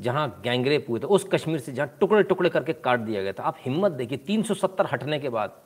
[0.00, 3.42] जहाँ गैंगरेप हुए थे, उस कश्मीर से जहाँ टुकड़े टुकड़े करके काट दिया गया था।
[3.42, 5.60] आप हिम्मत देखिए 370 हटने के बाद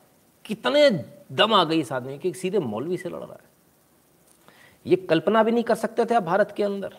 [0.44, 0.90] कितने
[1.32, 3.48] दम आ गई इस आदमी की सीधे मौलवी से लड़ रहा है।
[4.86, 6.94] ये कल्पना भी नहीं कर सकते थे आप भारत के अंदर।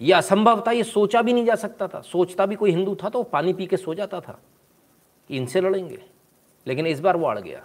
[0.00, 3.08] ये असंभव था, ये सोचा भी नहीं जा सकता था। सोचता भी कोई हिंदू था
[3.08, 4.40] तो वो पानी पी के सो जाता था
[5.28, 6.04] कि इनसे लड़ेंगे।
[6.66, 7.64] लेकिन इस बार वो अड़ गया।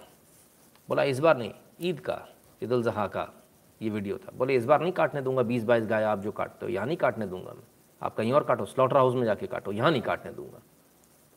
[0.90, 1.52] बोला, इस बार नहीं,
[1.82, 2.28] ईद का,
[2.64, 3.44] ईद उल का
[3.82, 6.66] ये वीडियो था। बोले, इस बार नहीं काटने दूँगा, बीस बाईस गाय आप जो काटते
[6.66, 7.64] हो, यहाँ नहीं काटने दूँगा मैं।
[8.02, 10.62] आप कहीं और काटो स्लॉटर हाउस में जाके काटो, यहाँ नहीं काटने दूँगा।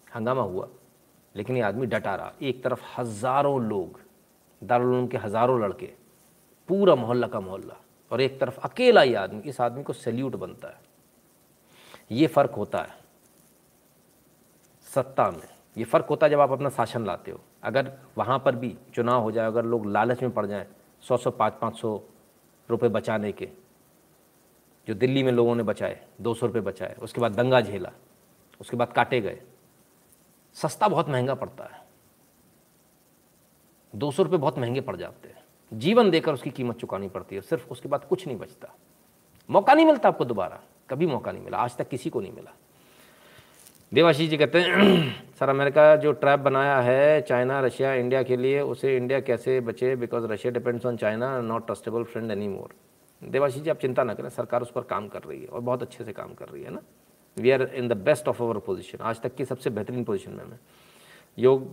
[0.07, 0.69] हंगामा हुआ,
[1.35, 4.01] लेकिन ये आदमी डटा रहा। एक तरफ़ हज़ारों लोग,
[4.63, 5.93] दारुल के हज़ारों लड़के,
[6.69, 7.77] पूरा मोहल्ला का मोहल्ला,
[8.11, 10.81] और एक तरफ़ अकेला ही आदमी, इस आदमी को सैल्यूट बनता है।
[12.11, 12.97] ये फ़र्क होता है
[14.87, 18.55] सत्ता में। ये फ़र्क होता है जब आप अपना शासन लाते हो। अगर वहाँ पर
[18.57, 20.67] भी चुनाव हो जाए, अगर लोग लालच में पड़ जाएँ,
[21.03, 22.01] सौ सौ, पाँच पाँच सौ
[22.69, 23.49] रुपये बचाने के
[24.89, 27.93] जो दिल्ली में लोगों ने बचाए, दो सौ रुपये बचाए, उसके बाद दंगा झेला,
[28.61, 29.41] उसके बाद काटे गए।
[30.55, 31.81] सस्ता बहुत महँगा पड़ता है।
[33.97, 37.41] दो सौ रुपये बहुत महँगे पड़ जाते हैं। जीवन देकर उसकी कीमत चुकानी पड़ती है,
[37.41, 38.75] सिर्फ़ उसके बाद कुछ नहीं बचता।
[39.51, 40.61] मौका नहीं मिलता आपको दोबारा,
[40.91, 42.55] कभी मौका नहीं मिला, आज तक किसी को नहीं मिला।
[43.95, 48.61] देवाशीष जी कहते हैं, सर अमेरिका जो ट्रैप बनाया है चाइना, रशिया, इंडिया के लिए,
[48.61, 49.97] उसे इंडिया कैसे बचे?
[49.97, 52.88] Because Russia depends on China, not trustable friend any more
[53.23, 55.83] Devashish ji, आप चिंता ना करें, सरकार उस पर काम कर रही है और बहुत
[55.83, 56.81] अच्छे से काम कर रही है ना।
[57.37, 60.45] We are in the best of our position आज तक की सबसे बेहतरीन पोजिशन में
[60.45, 60.59] मैं
[61.39, 61.69] योग,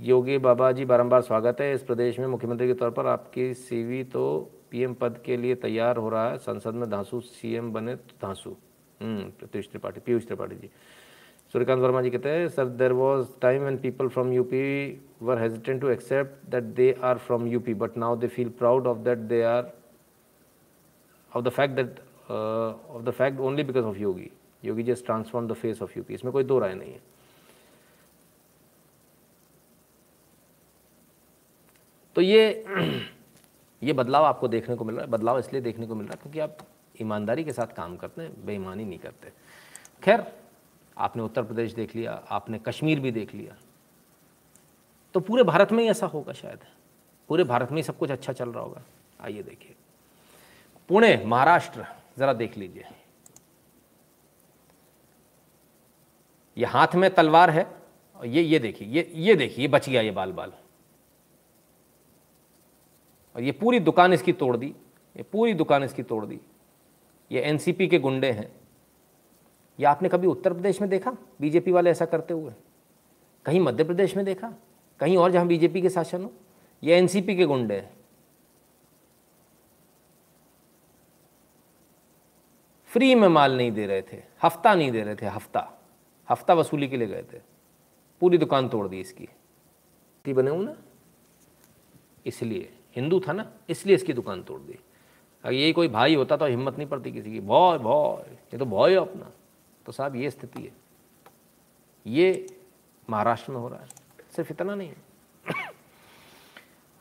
[0.00, 4.02] योगी बाबा जी बारम्बार स्वागत है। इस प्रदेश में मुख्यमंत्री के तौर पर आपकी सीवी
[4.06, 4.38] तो
[4.70, 8.56] पीएम पद के लिए तैयार हो रहा है। संसद में धांसू सीएम बने तो धांसू।
[9.00, 10.70] पीयूष त्रिपाठी पीयूष त्रिपाठी जी।
[11.54, 14.62] सूर्यकांत वर्मा जी कहते हैं sir there was time and people from UP
[15.22, 18.98] were hesitant to accept that they are from UP but now they feel proud of
[18.98, 19.72] that they are
[21.32, 22.00] of the fact that
[22.30, 24.30] of the fact only because of Yogi
[24.64, 27.00] Yogi just transform the face of UP इसमें कोई दो राय नहीं है।
[32.16, 32.64] तो ये
[33.82, 36.22] ये बदलाव आपको देखने को मिल रहा है। बदलाव इसलिए देखने को मिल रहा है
[36.22, 36.56] क्योंकि आप
[37.00, 39.32] ईमानदारी के साथ काम करते हैं, बेईमानी नहीं करते।
[40.02, 40.24] खैर,
[40.96, 43.56] आपने उत्तर प्रदेश देख लिया, आपने कश्मीर भी देख लिया।
[45.14, 46.58] तो पूरे भारत में ही ऐसा होगा शायद।
[47.28, 48.82] पूरे भारत में ही सब कुछ अच्छा चल रहा होगा।
[49.20, 49.74] आइए देखिए।
[50.90, 51.84] पुणे, महाराष्ट्र,
[52.18, 52.84] ज़रा देख लीजिए।
[56.56, 57.66] ये हाथ में तलवार है,
[58.16, 60.52] और ये ये देखिए, ये ये देखिए बच गया ये बाल बाल
[63.36, 64.74] और ये पूरी दुकान इसकी तोड़ दी,
[65.16, 66.40] ये पूरी दुकान इसकी तोड़ दी।
[67.30, 68.50] ये एनसीपी के गुंडे हैं।
[69.78, 71.16] ये आपने कभी उत्तर प्रदेश में देखा?
[71.40, 72.52] बीजेपी वाले ऐसा करते हुए।
[73.46, 74.52] कहीं मध्य प्रदेश में देखा?
[75.00, 76.32] कहीं और जहाँ बीजेपी के शासन हो?
[76.82, 77.99] ये एनसीपी के गुंडे हैं।
[82.90, 85.80] फ्री में माल नहीं दे रहे थे, हफ़्ता नहीं दे रहे थे, हफ़्ता।
[86.28, 87.38] हफ़्ता वसूली के लिए गए थे।
[88.20, 89.28] पूरी दुकान तोड़ दी इसकी।
[90.24, 90.76] ती बने हूँ ना?
[92.26, 94.72] इसलिए। हिंदू था ना, इसलिए इसकी दुकान तोड़ दी।
[95.44, 98.64] अगर यही कोई भाई होता तो हिम्मत नहीं पड़ती किसी की। भॉय भॉय ये तो
[98.64, 99.32] भॉय है अपना।
[99.86, 100.72] तो साहब, ये स्थिति है।
[102.06, 102.46] ये
[103.10, 103.88] महाराष्ट्र में हो रहा है।
[104.36, 104.96] सिर्फ़ इतना नहीं है।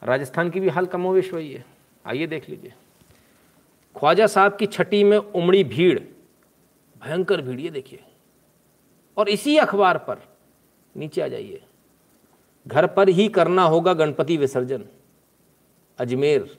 [0.03, 1.65] राजस्थान की भी हाल कमोवेश वही है।
[2.05, 2.73] आइए देख लीजिए।
[3.95, 5.99] ख्वाजा साहब की छठी में उमड़ी भीड़,
[7.01, 8.03] भयंकर भीड़, ये देखिए।
[9.17, 10.19] और इसी अखबार पर,
[10.95, 11.63] नीचे आ जाइए।
[12.67, 14.85] घर पर ही करना होगा गणपति विसर्जन।
[15.99, 16.57] अजमेर,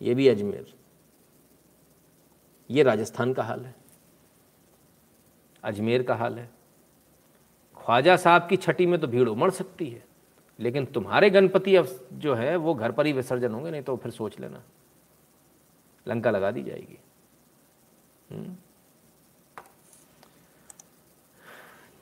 [0.00, 0.74] ये भी अजमेर।
[2.70, 3.74] ये राजस्थान का हाल है।
[5.64, 6.48] अजमेर का हाल है।
[7.76, 10.04] ख्वाजा साहब की छठी में तो भीड़ उमड़ सकती है,
[10.58, 11.76] लेकिन तुम्हारे गणपति
[12.12, 14.62] जो है, वो घर पर ही विसर्जन होंगे, नहीं तो फिर सोच लेना।
[16.08, 16.98] लंका लगा दी जाएगी।
[18.30, 18.56] हम्म।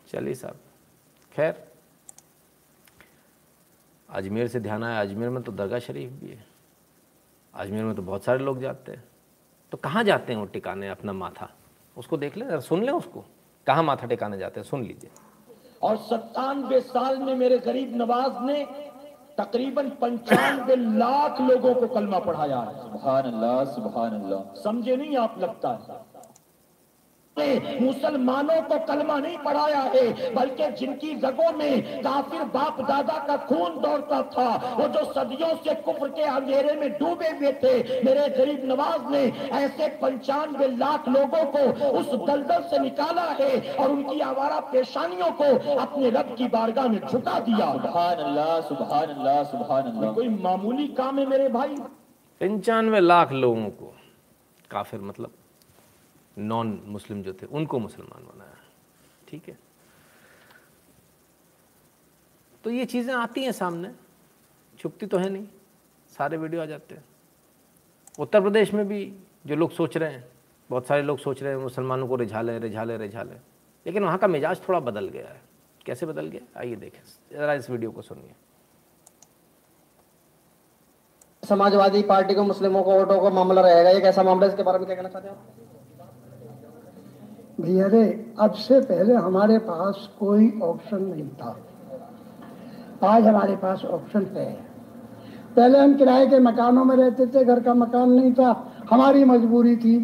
[0.09, 0.61] चलिए साहब,
[1.33, 1.73] खैर,
[4.11, 6.47] अजमेर से ध्यान आया। अजमेर में तो दरगाह शरीफ भी है।
[7.55, 9.05] अजमेर में तो बहुत सारे लोग जाते हैं।
[9.71, 11.55] तो कहाँ जाते हैं वो टिकाने अपना माथा?
[11.97, 13.25] उसको देख लें, सुन लें उसको।
[13.67, 14.67] कहाँ माथा टिकाने जाते हैं?
[14.69, 15.11] सुन लीजिए।
[15.83, 18.92] और सत्तानवे साल में मेरे गरीब नवाज़ ने
[19.39, 25.37] तकरीबन पंचानवे लाख लोगों को कलमा पढ़ाया है। सुबह अल्लाह सुबह अल्लाह। समझे नहीं आप
[25.39, 26.01] लगता है?
[27.37, 33.81] मुसलमानों को कलमा नहीं पढ़ाया है बल्कि जिनकी रगों में काफिर बाप दादा का खून
[33.83, 38.69] दौड़ता था वो जो सदियों से कुफर के अंधेरे में डूबे हुए थे मेरे गरीब
[38.73, 39.25] नवाज़ ने
[39.61, 45.51] ऐसे पंचानवे लाख लोगों को उस दलदल से निकाला है और उनकी आवारा पेशानियों को
[45.81, 50.89] अपने रब की बारगाह में झुका दिया। सुबहान अल्लाह सुबहान अल्लाह सुबहान अल्लाह कोई मामूली
[50.99, 51.77] काम है मेरे भाई?
[52.41, 53.95] पंचानवे लाख लोगों को।
[54.71, 55.31] काफिर मतलब?
[56.39, 58.57] नॉन मुस्लिम जो थे, उनको मुसलमान बनाया।
[59.29, 59.59] ठीक है?
[62.65, 63.95] तो ये चीज़ें आती हैं सामने।
[64.79, 65.47] छुपती तो है नहीं।
[66.19, 67.05] सारे वीडियो आ जाते हैं।
[68.19, 70.25] उत्तर प्रदेश में भी जो लोग सोच रहे हैं,
[70.71, 73.35] बहुत सारे लोग सोच रहे हैं, मुसलमानों को रिझा ले रिझा ले रिझा ले
[73.87, 75.41] लेकिन वहाँ का मिजाज थोड़ा बदल गया है।
[75.87, 76.61] कैसे बदल गया?
[76.61, 77.01] आइए देखें।
[77.33, 78.35] ज़रा इस वीडियो को सुनिए।
[81.43, 84.87] समाजवादी पार्टी को मुस्लिमों को वोटों का मामला रहेगा। ये कैसा मामला इसके बारे में
[84.87, 85.62] क्या कहना चाहते हैं आप?
[87.63, 88.05] भैया रे
[88.41, 91.57] अब से पहले हमारे पास कोई ऑप्शन नहीं था।
[93.09, 94.51] आज हमारे पास ऑप्शन है।
[95.57, 98.51] पहले हम किराए के मकानों में रहते थे घर का मकान नहीं था
[98.91, 99.95] हमारी मजबूरी थी।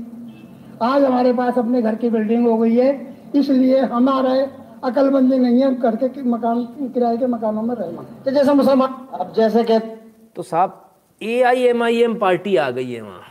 [0.82, 2.90] आज हमारे पास अपने घर की बिल्डिंग हो गई है
[3.36, 4.40] इसलिए हमारे
[4.84, 6.64] अकलबंदी नहीं है घर के मकान
[6.94, 9.78] किराए के मकानों में रहना तो जैसे मुसलमान अब जैसे कह
[10.36, 10.84] तो साहब
[11.20, 13.22] A I M I M party आ गई है वहाँ।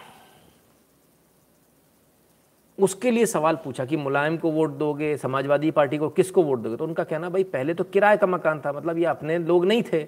[2.77, 6.75] उसके लिए सवाल पूछा कि मुलायम को वोट दोगे समाजवादी पार्टी को किसको वोट दोगे?
[6.75, 9.83] तो उनका कहना भाई पहले तो किराए का मकान था मतलब ये अपने लोग नहीं
[9.83, 10.05] थे।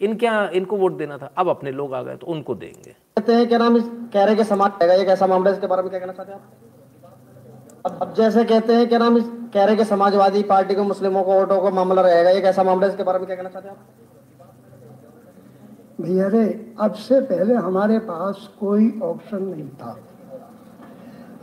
[0.00, 0.26] इनके
[0.56, 3.58] इनको वोट देना था अब अपने लोग आ गए तो उनको देंगे। कहते हैं क्या
[3.58, 3.78] नाम
[4.08, 7.98] कह रहे कि समाज ये कैसा मामला इसके बारे में क्या कहना चाहते हैं आप?
[8.02, 9.20] अब जैसे कहते हैं क्या नाम
[9.54, 12.30] कह रहे कि समाजवादी पार्टी को मुस्लिमों को वोटों का मामला रहेगा?
[12.30, 13.82] ये कैसा मामला इसके बारे में क्या कहना चाहते हैं आप?
[16.00, 19.96] भैया अब से पहले हमारे पास कोई ऑप्शन नहीं था।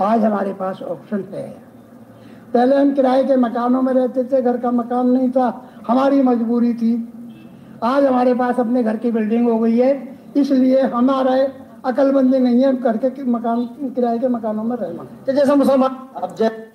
[0.02, 1.50] आज हमारे पास ऑप्शन है।
[2.54, 5.48] पहले हम किराए के मकानों में रहते थे, घर का मकान नहीं था,
[5.88, 6.94] हमारी मजबूरी थी।
[7.84, 9.92] आज हमारे पास अपने घर की बिल्डिंग हो गई है,
[10.38, 11.42] इसलिए हमारे
[11.86, 13.66] अकलबंदी नहीं है घर के मकान,
[13.96, 16.68] किराए के मकानों में रहना तो जैसा मुसलमान, अब जय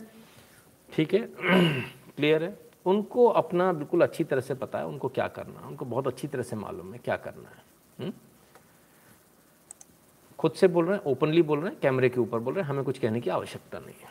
[0.89, 1.21] ठीक है
[2.17, 2.57] क्लियर है?
[2.87, 5.69] उनको अपना बिल्कुल अच्छी तरह से पता है, उनको क्या करना है?
[5.69, 8.13] उनको बहुत अच्छी तरह से मालूम है क्या करना है। हुँ?
[10.45, 12.71] खुद से बोल रहे हैं ओपनली बोल रहे हैं कैमरे के ऊपर बोल रहे हैं,
[12.71, 14.09] हमें कुछ कहने की आवश्यकता नहीं है।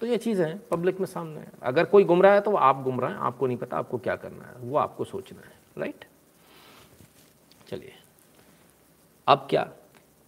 [0.00, 3.10] तो ये चीज़ है पब्लिक में सामने है। अगर कोई गुमराह है तो आप गुमराह
[3.10, 6.04] हैं, आपको नहीं पता आपको क्या करना है, वो आपको सोचना है राइट
[7.68, 7.92] चलिए।
[9.26, 9.68] अब क्या?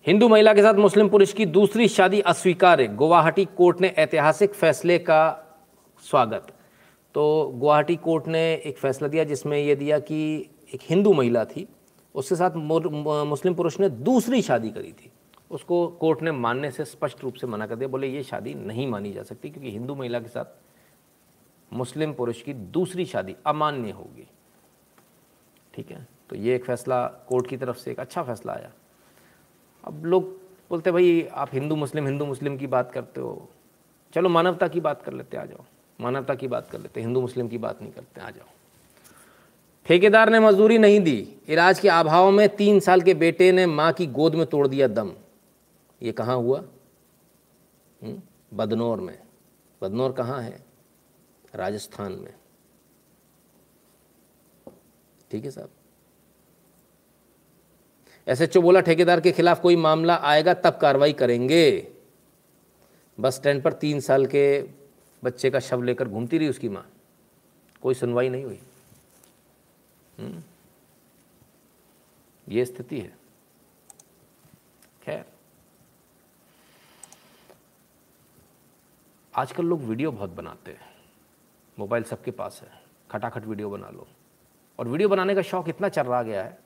[0.07, 4.99] हिंदू महिला के साथ मुस्लिम पुरुष की दूसरी शादी अस्वीकार्य, गुवाहाटी कोर्ट ने ऐतिहासिक फैसले
[4.99, 5.21] का
[6.05, 6.53] स्वागत।
[7.15, 7.25] तो
[7.55, 10.39] गुवाहाटी कोर्ट ने एक फैसला दिया जिसमें यह दिया कि
[10.75, 11.69] एक हिंदू महिला थी
[12.19, 15.11] उसके साथ मुस्लिम पुरुष ने दूसरी शादी करी थी।
[15.51, 18.87] उसको कोर्ट ने मानने से स्पष्ट रूप से मना कर दिया, बोले ये शादी नहीं
[18.87, 20.45] मानी जा सकती क्योंकि हिंदू महिला के साथ
[21.73, 24.27] मुस्लिम पुरुष की दूसरी शादी अमान्य होगी।
[25.75, 26.07] ठीक है?
[26.31, 28.73] तो ये एक फ़ैसला कोर्ट की तरफ़ से एक अच्छा फ़ैसला आया।
[29.85, 30.25] अब लोग
[30.71, 33.49] बोलते भाई, आप हिंदू मुस्लिम हिंदू मुस्लिम की बात करते हो।
[34.15, 35.65] चलो मानवता की बात कर लेते आ जाओ।
[35.99, 38.47] मानवता की बात कर लेते हिंदू मुस्लिम की बात नहीं करते आ जाओ।
[39.89, 43.93] ठेकेदार ने मजदूरी नहीं दी। इलाज के अभाव में तीन साल के बेटे ने माँ
[43.93, 45.13] की गोद में तोड़ दिया दम।
[46.03, 46.65] ये कहाँ हुआ?
[48.03, 48.23] हम्म,
[48.55, 49.19] बदनौर में।
[49.83, 50.65] बदनौर कहाँ है?
[51.55, 52.35] राजस्थान में।
[55.31, 55.71] ठीक है साहब।
[58.29, 61.93] एसएचओ बोला ठेकेदार के खिलाफ कोई मामला आएगा तब कार्रवाई करेंगे।
[63.21, 64.63] बस स्टैंड पर तीन साल के
[65.25, 66.91] बच्चे का शव लेकर घूमती रही उसकी माँ।
[67.83, 68.61] कोई सुनवाई नहीं हुई।
[72.47, 73.17] ये स्थिति है।
[75.03, 75.25] खैर।
[79.35, 80.87] आजकल लोग वीडियो बहुत बनाते हैं।
[81.79, 82.71] मोबाइल सबके पास है।
[83.11, 84.07] खटाखट वीडियो बना लो।
[84.79, 86.59] और वीडियो बनाने का शौक इतना चल रहा गया है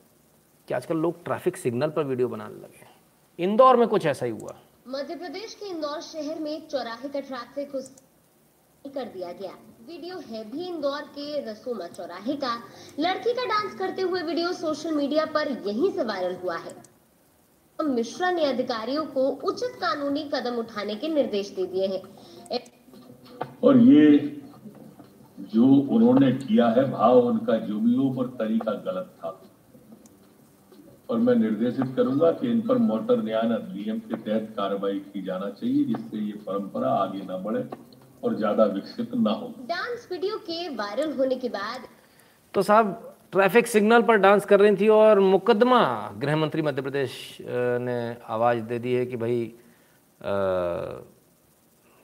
[0.67, 2.91] कि आजकल लोग ट्रैफ़िक सिग्नल पर वीडियो बनाने लगे
[3.39, 4.55] इंदौर में कुछ ऐसा ही हुआ।
[4.87, 8.02] मध्य प्रदेश के इंदौर शहर में चौराहे का ट्रैफ़िक उस
[8.85, 9.51] कर दिया गया।
[9.87, 12.55] वीडियो है भी इंदौर के रसोमा चौराहे का।
[12.99, 16.75] लड़की का डांस करते हुए वीडियो सोशल मीडिया पर यहीं से वायरल हुआ है।
[17.79, 22.01] मिश्रा ने अधिकारियों को उचित कानूनी कदम उठाने के निर्देश दे दिए हैं।
[23.63, 24.17] और ये
[25.53, 29.41] जो उन्होंने किया है, भाव उनका जो भी हो, पर तरीका गलत था।
[31.09, 35.49] और मैं निर्देशित करूँगा कि इन पर मोटर न्याय अधिनियम के तहत कार्रवाई की जाना
[35.49, 37.92] चाहिए, जिससे ये परंपरा आगे न बढ़े।
[38.23, 41.87] और ज़्यादा विकसित ना हो। डांस वीडियो के वायरल होने के बाद
[42.53, 45.81] तो साहब ट्रैफ़िक सिग्नल पर डांस कर रही थी और मुकदमा
[46.19, 47.95] गृह मंत्री मध्य प्रदेश ने
[48.29, 49.53] आवाज़ दे दी है कि भाई
[50.21, 50.33] आ,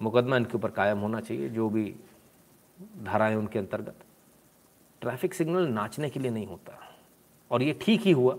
[0.02, 1.86] मुकदमा इनके ऊपर कायम होना चाहिए जो भी
[3.06, 3.96] धाराएँ उनके अंतर्गत।
[5.02, 6.80] ट्रैफ़िक सिग्नल नाचने के लिए नहीं होता।
[7.52, 8.34] और ये ठीक ही हुआ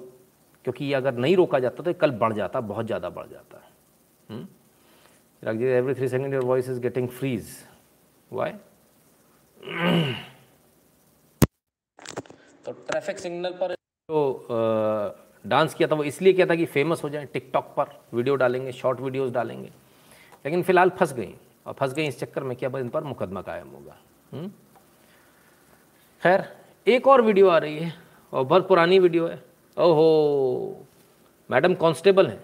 [0.64, 3.62] क्योंकि ये अगर नहीं रोका जाता तो कल बढ़ जाता बहुत ज़्यादा बढ़ जाता।
[5.42, 7.46] Every three second your voice is getting freeze
[8.32, 8.50] why
[12.64, 13.74] तो ट्रैफ़िक सिग्नल पर
[14.08, 15.16] जो
[15.46, 18.72] डांस किया था वो इसलिए किया था कि फ़ेमस हो जाए टिकटॉक पर वीडियो डालेंगे
[18.72, 19.70] शॉर्ट वीडियोस डालेंगे।
[20.44, 21.34] लेकिन फ़िलहाल फंस गई।
[21.66, 23.96] और फंस गई इस चक्कर में क्या इन पर मुकदमा कायम होगा।
[24.32, 24.48] हम्म?
[26.22, 26.44] खैर
[26.86, 27.92] एक और वीडियो आ रही है
[28.32, 29.42] और बहुत पुरानी वीडियो है।
[29.76, 30.86] ओहो!
[31.50, 32.42] मैडम कांस्टेबल हैं।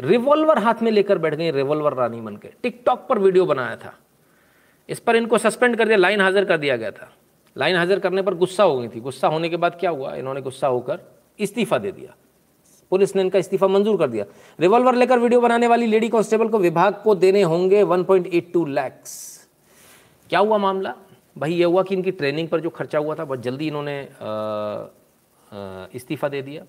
[0.00, 3.94] रिवॉल्वर हाथ में लेकर बैठ गई रिवॉल्वर रानी बन के। टिकटॉक पर वीडियो बनाया था।
[4.88, 7.10] इस पर इनको सस्पेंड कर दिया, लाइन हाजिर कर दिया गया था।
[7.56, 10.14] लाइन हाजिर करने पर गुस्सा हो गई थी। गुस्सा होने के बाद क्या हुआ?
[10.14, 11.00] इन्होंने गुस्सा होकर
[11.38, 12.14] इस्तीफा दे दिया।
[12.92, 14.24] पुलिस ने इनका इस्तीफा मंजूर कर दिया।
[14.60, 19.48] रिवॉल्वर लेकर वीडियो बनाने वाली लेडी कांस्टेबल को विभाग को देने होंगे 1.82 लैक्स।
[20.30, 20.94] क्या हुआ मामला?
[21.38, 24.00] भाई, ये हुआ कि इनकी ट्रेनिंग पर जो खर्चा हुआ था, बहुत जल्दी इन्होंने
[25.94, 26.64] इस्तीफ़ा दे दिया।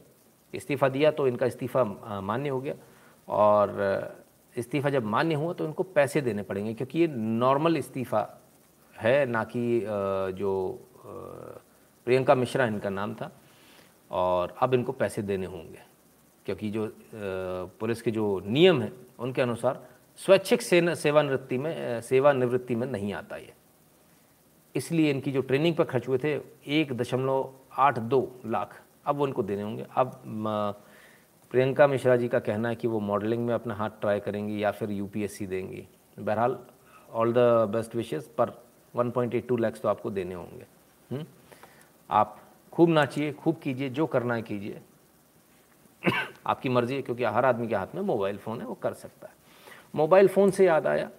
[0.53, 1.83] इस्तीफ़ा दिया तो इनका इस्तीफ़ा
[2.21, 2.73] मान्य हो गया।
[3.27, 4.18] और
[4.59, 8.27] इस्तीफ़ा जब मान्य हुआ तो इनको पैसे देने पड़ेंगे, क्योंकि ये नॉर्मल इस्तीफ़ा
[8.95, 9.81] है, ना कि
[10.37, 10.51] जो
[12.07, 13.31] प्रियंका मिश्रा इनका नाम था,
[14.11, 15.79] और अब इनको पैसे देने होंगे,
[16.45, 16.91] क्योंकि जो
[17.79, 19.87] पुलिस के जो नियम हैं, उनके अनुसार
[20.19, 23.53] स्वैच्छिक सेवानिवृत्ति में सेवानिवृत्ति में नहीं आता ये।
[24.75, 26.33] इसलिए इनकी जो ट्रेनिंग पर खर्च हुए थे,
[26.67, 30.21] एक दशमलव आठ दो लाख, अब वो इनको देने होंगे। अब
[31.51, 34.71] प्रियंका मिश्रा जी का कहना है कि वो मॉडलिंग में अपना हाथ ट्राई करेंगी या
[34.71, 35.87] फिर यूपीएससी देंगी
[36.19, 36.57] बहरहाल
[37.11, 37.37] ऑल द
[37.69, 38.49] बेस्ट विशेस पर
[38.95, 40.65] 1.82 लैक्स तो आपको देने होंगे?
[41.11, 41.25] हम्म?
[42.09, 42.39] आप
[42.73, 44.81] खूब नाचिए, खूब कीजिए, जो करना है कीजिए
[46.47, 49.27] आपकी मर्ज़ी है, क्योंकि हर आदमी के हाथ में मोबाइल फ़ोन है, वो कर सकता
[49.27, 49.33] है
[49.95, 51.09] मोबाइल फ़ोन से याद आया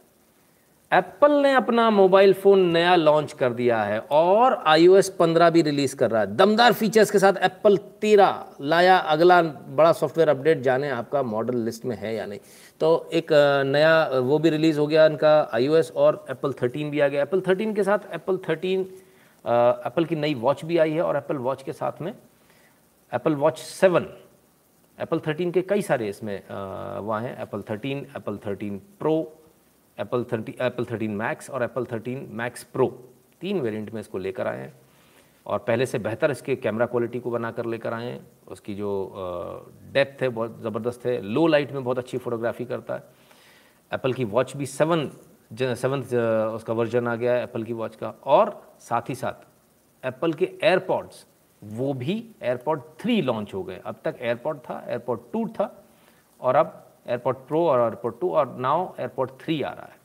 [0.93, 5.95] एप्पल ने अपना मोबाइल फ़ोन नया लॉन्च कर दिया है और iOS 15 भी रिलीज़
[5.97, 10.91] कर रहा है। दमदार फीचर्स के साथ एप्पल 13 लाया। अगला बड़ा सॉफ्टवेयर अपडेट जाने
[10.91, 12.39] आपका मॉडल लिस्ट में है या नहीं।
[12.81, 13.33] तो एक
[13.67, 17.41] नया वो भी रिलीज़ हो गया इनका iOS और एप्पल 13 भी आ गया। एप्पल
[17.43, 18.87] 13 के साथ एप्पल 13
[19.87, 22.12] एप्पल की नई वॉच भी आई है और एप्पल वॉच के साथ में
[23.12, 24.07] एप्पल वॉच सेवन
[24.99, 29.21] एप्पल 13 के कई सारे इसमें वहाँ हैं। Apple 13 Apple 13 pro
[30.01, 32.87] Apple thirty Apple thirteen max और एप्पल थर्टीन मैक्स प्रो
[33.41, 34.73] तीन वेरिएंट में इसको लेकर आए हैं।
[35.47, 38.91] और पहले से बेहतर इसके कैमरा क्वालिटी को बनाकर लेकर आए हैं। उसकी जो
[39.93, 43.05] डेप्थ है, बहुत ज़बरदस्त है। लो लाइट में बहुत अच्छी फोटोग्राफी करता है।
[43.91, 45.11] एप्पल की वॉच भी सेवन
[45.53, 46.15] सेवन्थ
[46.55, 49.47] उसका वर्जन आ गया है एप्पल की वॉच का। और साथ ही साथ
[50.05, 51.25] एप्पल के एयरपॉड्स
[51.63, 55.75] वो भी एयरपॉड थ्री लॉन्च हो गए। अब तक एयरपॉड था एयरपॉड टू था।
[56.41, 59.99] और अब एयरपोर्ट प्रो और एयरपोर्ट टू और नाउ एयरपोर्ट थ्री आ रहा है।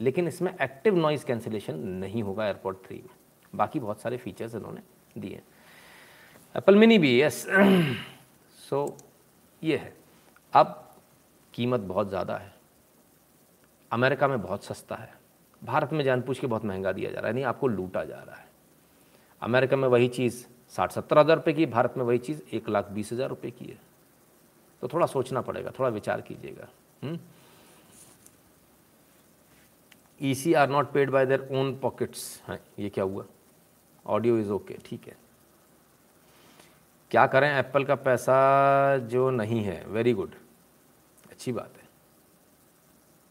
[0.00, 3.14] लेकिन इसमें एक्टिव नॉइज़ कैंसिलेशन नहीं होगा एयरपोर्ट थ्री में।
[3.52, 4.80] बाकी बहुत सारे फीचर्स इन्होंने
[5.18, 5.40] दिए
[6.54, 7.46] एप्पल मिनी भी यस
[8.60, 8.96] सो
[9.62, 9.92] ये है।
[10.52, 10.80] अब
[11.54, 12.52] कीमत बहुत ज़्यादा है।
[13.90, 15.12] अमेरिका में बहुत सस्ता है।
[15.62, 18.16] भारत में जान पूछ के बहुत महँगा दिया जा रहा है। नहीं आपको लूटा जा
[18.16, 18.46] रहा है।
[19.42, 22.90] अमेरिका में वही चीज़ साठ सत्तर हज़ार रुपये की, भारत में वही चीज़ एक लाख
[22.90, 23.78] बीस हज़ार रुपये की है।
[24.84, 26.66] तो थोड़ा सोचना पड़ेगा, थोड़ा विचार कीजिएगा।
[30.20, 33.24] E C R not paid by their own pockets हैं, ये क्या हुआ?
[34.06, 35.16] ऑडियो इज़ ओके ठीक है।
[37.10, 37.48] क्या करें?
[37.50, 40.34] एप्पल का पैसा जो नहीं है वेरी गुड
[41.30, 41.88] अच्छी बात है।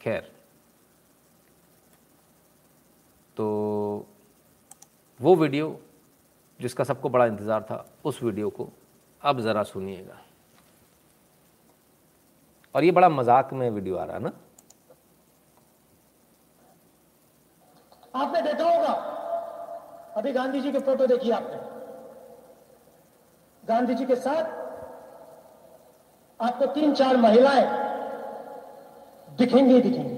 [0.01, 0.31] खैर।
[3.37, 4.07] तो
[5.19, 5.79] वो वीडियो
[6.59, 8.69] जिसका सबको बड़ा इंतज़ार था, उस वीडियो को
[9.21, 10.21] अब ज़रा सुनिएगा।
[12.75, 14.31] और ये बड़ा मज़ाक में वीडियो आ रहा है ना।
[18.15, 18.93] आपने देखा होगा।
[20.17, 21.57] अभी गांधी जी के फ़ोटो देखिए आपने।
[23.63, 24.43] गांधी जी के साथ
[26.39, 27.65] आपको तीन चार महिलाएँ
[29.37, 30.15] दिखेंगी दिखेंगी।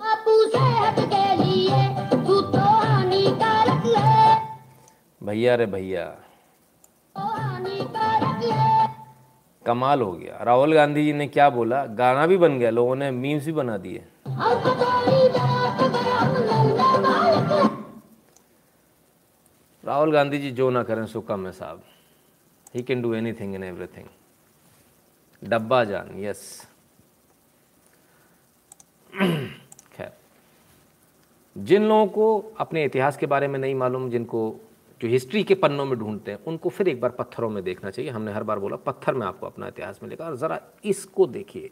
[0.00, 1.78] बापू सेहत के लिए
[2.10, 4.36] तू तो हानिकारक है।
[5.20, 6.04] भैया रे भैया।
[9.66, 11.84] कमाल हो गया। राहुल गांधी जी ने क्या बोला?
[11.86, 14.04] गाना भी बन गया, लोगों ने मीम्स भी बना दिए।
[19.84, 21.82] राहुल गांधी जी, जो ना करें, सो है साहब।
[22.74, 24.06] He can do any thing in everything
[25.42, 26.68] डब्बा जान यस
[29.92, 30.12] खैर।
[31.56, 34.60] जिन लोगों को अपने इतिहास के बारे में नहीं मालूम, जिनको
[35.00, 38.10] जो हिस्ट्री के पन्नों में ढूंढते हैं, उनको फिर एक बार पत्थरों में देखना चाहिए।
[38.10, 41.70] हमने हर बार बोला, पत्थर में आपको अपना इतिहास मिलेगा और ज़रा इसको देखिए।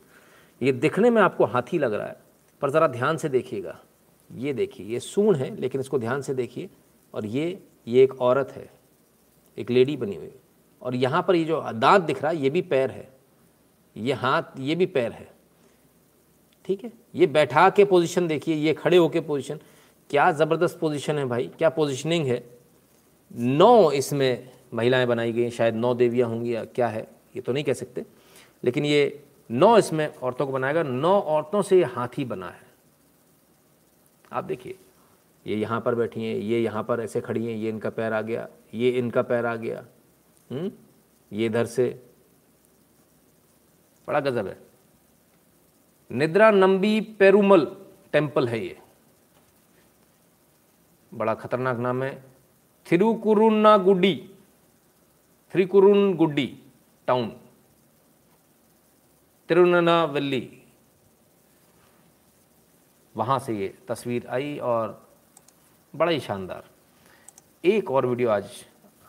[0.60, 2.16] ये दिखने में आपको हाथी लग रहा है,
[2.62, 3.78] पर ज़रा ध्यान से देखिएगा।
[4.30, 6.68] ये देखिए, ये सूण है, लेकिन इसको ध्यान से देखिए।
[7.14, 7.58] और ये
[7.88, 8.70] ये एक औरत है,
[9.58, 10.30] एक लेडी बनी हुई।
[10.82, 13.08] और यहाँ पर ये जो दांत दिख रहा है, ये भी पैर है।
[13.96, 15.30] ये हाथ, ये भी पैर है।
[16.64, 16.92] ठीक है?
[17.14, 19.58] ये बैठा के पोजीशन देखिए, ये खड़े होके पोजीशन
[20.10, 22.61] क्या ज़बरदस्त पोजीशन है भाई, क्या पोजीशनिंग है।
[23.34, 27.06] नौ इसमें महिलाएँ बनाई गई, शायद नौ देवियाँ होंगी या क्या है,
[27.36, 28.04] ये तो नहीं कह सकते।
[28.64, 32.60] लेकिन ये नौ इसमें औरतों को बनाएगा नौ औरतों से ये हाथी बना है।
[34.32, 34.74] आप देखिए,
[35.46, 38.20] ये यहाँ पर बैठी हैं, ये यहाँ पर ऐसे खड़ी हैं, ये इनका पैर आ
[38.20, 39.84] गया, ये इनका पैर आ गया
[40.50, 40.70] हुँ?
[41.32, 42.02] ये इधर से।
[44.08, 44.58] बड़ा गजब है।
[46.10, 47.76] निद्रा नंबी पेरुमल
[48.12, 48.78] टेंपल है ये।
[51.14, 52.31] बड़ा खतरनाक नाम है।
[52.86, 54.14] थिरुकुरुन्नागुडी
[55.54, 56.46] थिरुकुरुनगुडी
[57.08, 57.28] टाउन
[59.48, 60.48] तिरुननावल्ली
[63.14, 65.00] वहाँ से ये तस्वीर आई और
[65.94, 66.64] बड़ा ही शानदार।
[67.64, 68.44] एक और वीडियो आज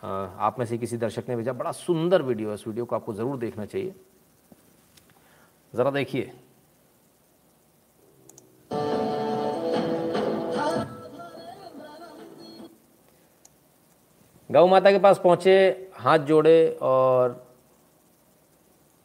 [0.02, 3.14] आप में से किसी दर्शक ने भेजा। बड़ा सुंदर वीडियो है। इस वीडियो को आपको
[3.14, 3.94] ज़रूर देखना चाहिए।
[5.74, 6.32] ज़रा देखिए।
[14.50, 15.54] गौ माता के पास पहुँचे,
[15.94, 17.42] हाथ जोड़े और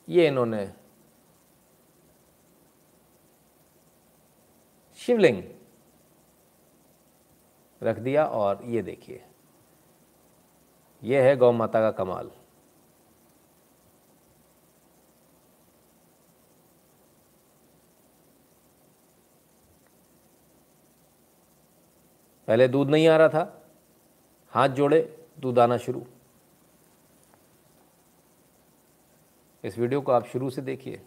[0.08, 0.66] ये इन्होंने
[5.00, 5.42] शिवलिंग
[7.82, 9.24] रख दिया और ये देखिए,
[11.04, 12.32] ये है गौ माता का कमाल।
[22.48, 23.64] पहले दूध नहीं आ रहा था,
[24.54, 25.02] हाथ जोड़े
[25.40, 26.06] दूध आना शुरू।
[29.64, 31.02] इस वीडियो को आप शुरू से देखिए।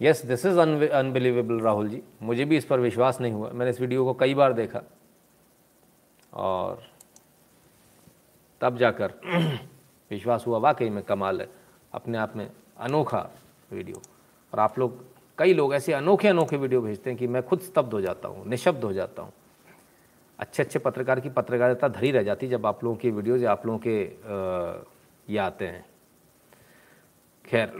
[0.00, 0.58] Yes this is
[0.90, 2.02] unbelievable Rahul ji.
[2.22, 4.82] मुझे भी इस पर विश्वास नहीं हुआ। मैंने इस वीडियो को कई बार देखा।
[6.32, 6.90] और
[8.60, 9.14] तब जाकर
[10.10, 11.48] विश्वास हुआ, वाकई में कमाल है।
[11.92, 13.30] अपने आप में अनोखा
[13.72, 14.02] वीडियो।
[14.52, 15.09] और आप लोग
[15.40, 18.46] कई लोग ऐसे अनोखे अनोखे वीडियो भेजते हैं कि मैं खुद स्तब्ध हो जाता हूँ,
[18.48, 19.32] निशब्द हो जाता हूँ।
[20.38, 23.66] अच्छे अच्छे पत्रकार की पत्रकारिता धरी रह जाती जब आप लोगों की वीडियोज़ या आप
[23.66, 23.96] लोगों के
[25.32, 25.84] ये आते हैं।
[27.44, 27.72] खैर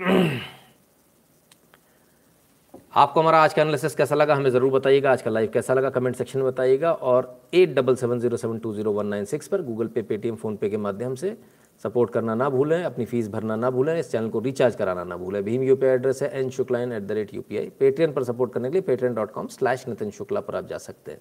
[2.93, 5.91] आपको हमारा आज का एनालिसिस कैसा लगा हमें ज़रूर बताइएगा। आज का लाइव कैसा लगा
[5.91, 9.49] कमेंट सेक्शन में बताइएगा और at double seven zero seven two zero one nine six
[9.49, 11.37] पर गूगल पे पेटीएम फ़ोनपे के माध्यम से
[11.85, 15.17] सपोर्ट करना ना भूलें अपनी फ़ीस भरना ना भूलें इस चैनल को रिचार्ज कराना ना
[15.17, 18.25] भूलें। भीम यू एड्रेस है N शुक्लाइन at the rate U P I Paytm पर
[18.25, 21.21] सपोर्ट करने के लिए Paytm dot com slash Nitin Shukla पर आप जा सकते हैं।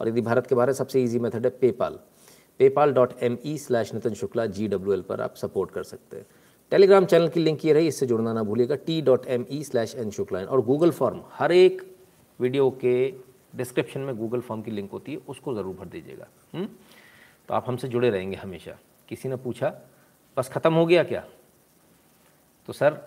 [0.00, 1.98] और यदि भारत के बाहर है, सबसे ईजी मेथड है PayPal
[2.60, 6.16] PayPal dot M E slash Nitin Shukla G W L पर आप सपोर्ट कर सकते
[6.16, 6.26] हैं।
[6.72, 9.94] टेलीग्राम चैनल की लिंक ये रही, इससे जुड़ना ना भूलिएगा T dot M E slash
[9.94, 11.82] N शुक्लाइन और गूगल फॉर्म हर एक
[12.38, 12.94] वीडियो के
[13.56, 16.66] डिस्क्रिप्शन में गूगल फॉर्म की लिंक होती है, उसको ज़रूर भर दीजिएगा। हम्म?
[17.48, 18.76] तो आप हमसे जुड़े रहेंगे हमेशा।
[19.08, 19.72] किसी ने पूछा,
[20.36, 21.22] बस ख़त्म हो गया क्या?
[22.68, 22.98] तो सर,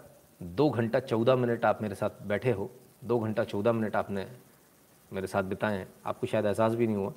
[0.42, 2.70] दो घंटा चौदह मिनट आप मेरे साथ बैठे हो,
[3.04, 4.26] दो घंटा चौदह मिनट आपने
[5.12, 7.14] मेरे साथ बिताए हैं। आपको शायद एहसास भी नहीं हुआ,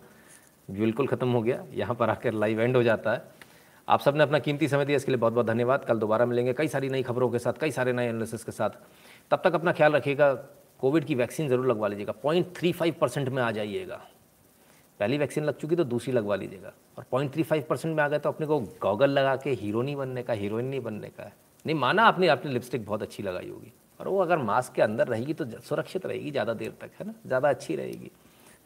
[0.68, 3.24] बिल्कुल ख़त्म हो गया, यहाँ पर आकर लाइव एंड हो जाता है।
[3.88, 6.68] आप सबने अपना कीमती समय दिया, इसके लिए बहुत बहुत धन्यवाद। कल दोबारा मिलेंगे कई
[6.68, 8.70] सारी नई खबरों के साथ, कई सारे नए एनालिसिस के साथ।
[9.30, 10.32] तब तक अपना ख्याल रखिएगा
[10.80, 14.00] कोविड की वैक्सीन ज़रूर लगवा लीजिएगा। पॉइंट थ्री फाइव परसेंट में आ जाइएगा।
[15.00, 18.08] पहली वैक्सीन लग चुकी तो दूसरी लगवा लीजिएगा। और पॉइंट थ्री फाइव परसेंट में आ
[18.08, 21.22] गए तो अपने को गॉगल लगा के हीरो नहीं बनने का हीरोइन नहीं बनने का
[21.22, 21.32] है।
[21.66, 25.08] नहीं, माना आपने आपने लिपस्टिक बहुत अच्छी लगाई होगी। और वो अगर मास्क के अंदर
[25.08, 27.14] रहेगी तो सुरक्षित रहेगी ज़्यादा देर तक, है ना?
[27.26, 28.10] ज़्यादा अच्छी रहेगी।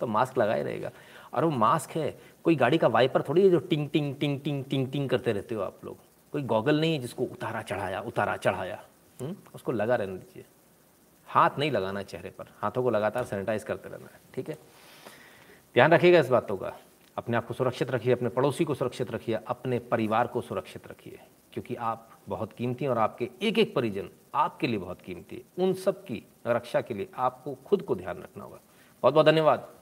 [0.01, 0.91] तो मास्क लगाए रहेगा।
[1.37, 4.65] और वो मास्क है। कोई गाड़ी का वाइपर थोड़ी है जो टिंग टिंग टिंग टिंग
[4.65, 5.97] टिंग टिंग करते रहते हो आप लोग।
[6.33, 8.83] कोई गॉगल नहीं है जिसको उतारा चढ़ाया उतारा चढ़ाया।
[9.55, 10.45] उसको लगा रहने दीजिए।
[11.27, 14.55] हाथ नहीं लगाना चेहरे पर। हाथों को लगातार सैनिटाइज करते रहना है, ठीक है?
[15.75, 16.73] ध्यान रखिएगा इस बातों का।
[17.17, 21.19] अपने आप को सुरक्षित रखिए, अपने पड़ोसी को सुरक्षित रखिए, अपने परिवार को सुरक्षित रखिए।
[21.53, 25.65] क्योंकि आप बहुत कीमती हैं और आपके एक एक परिजन आपके लिए बहुत कीमती है।
[25.65, 28.59] उन सब की रक्षा के लिए आपको खुद को ध्यान रखना होगा।
[29.03, 29.76] बहुत बहुत धन्यवाद।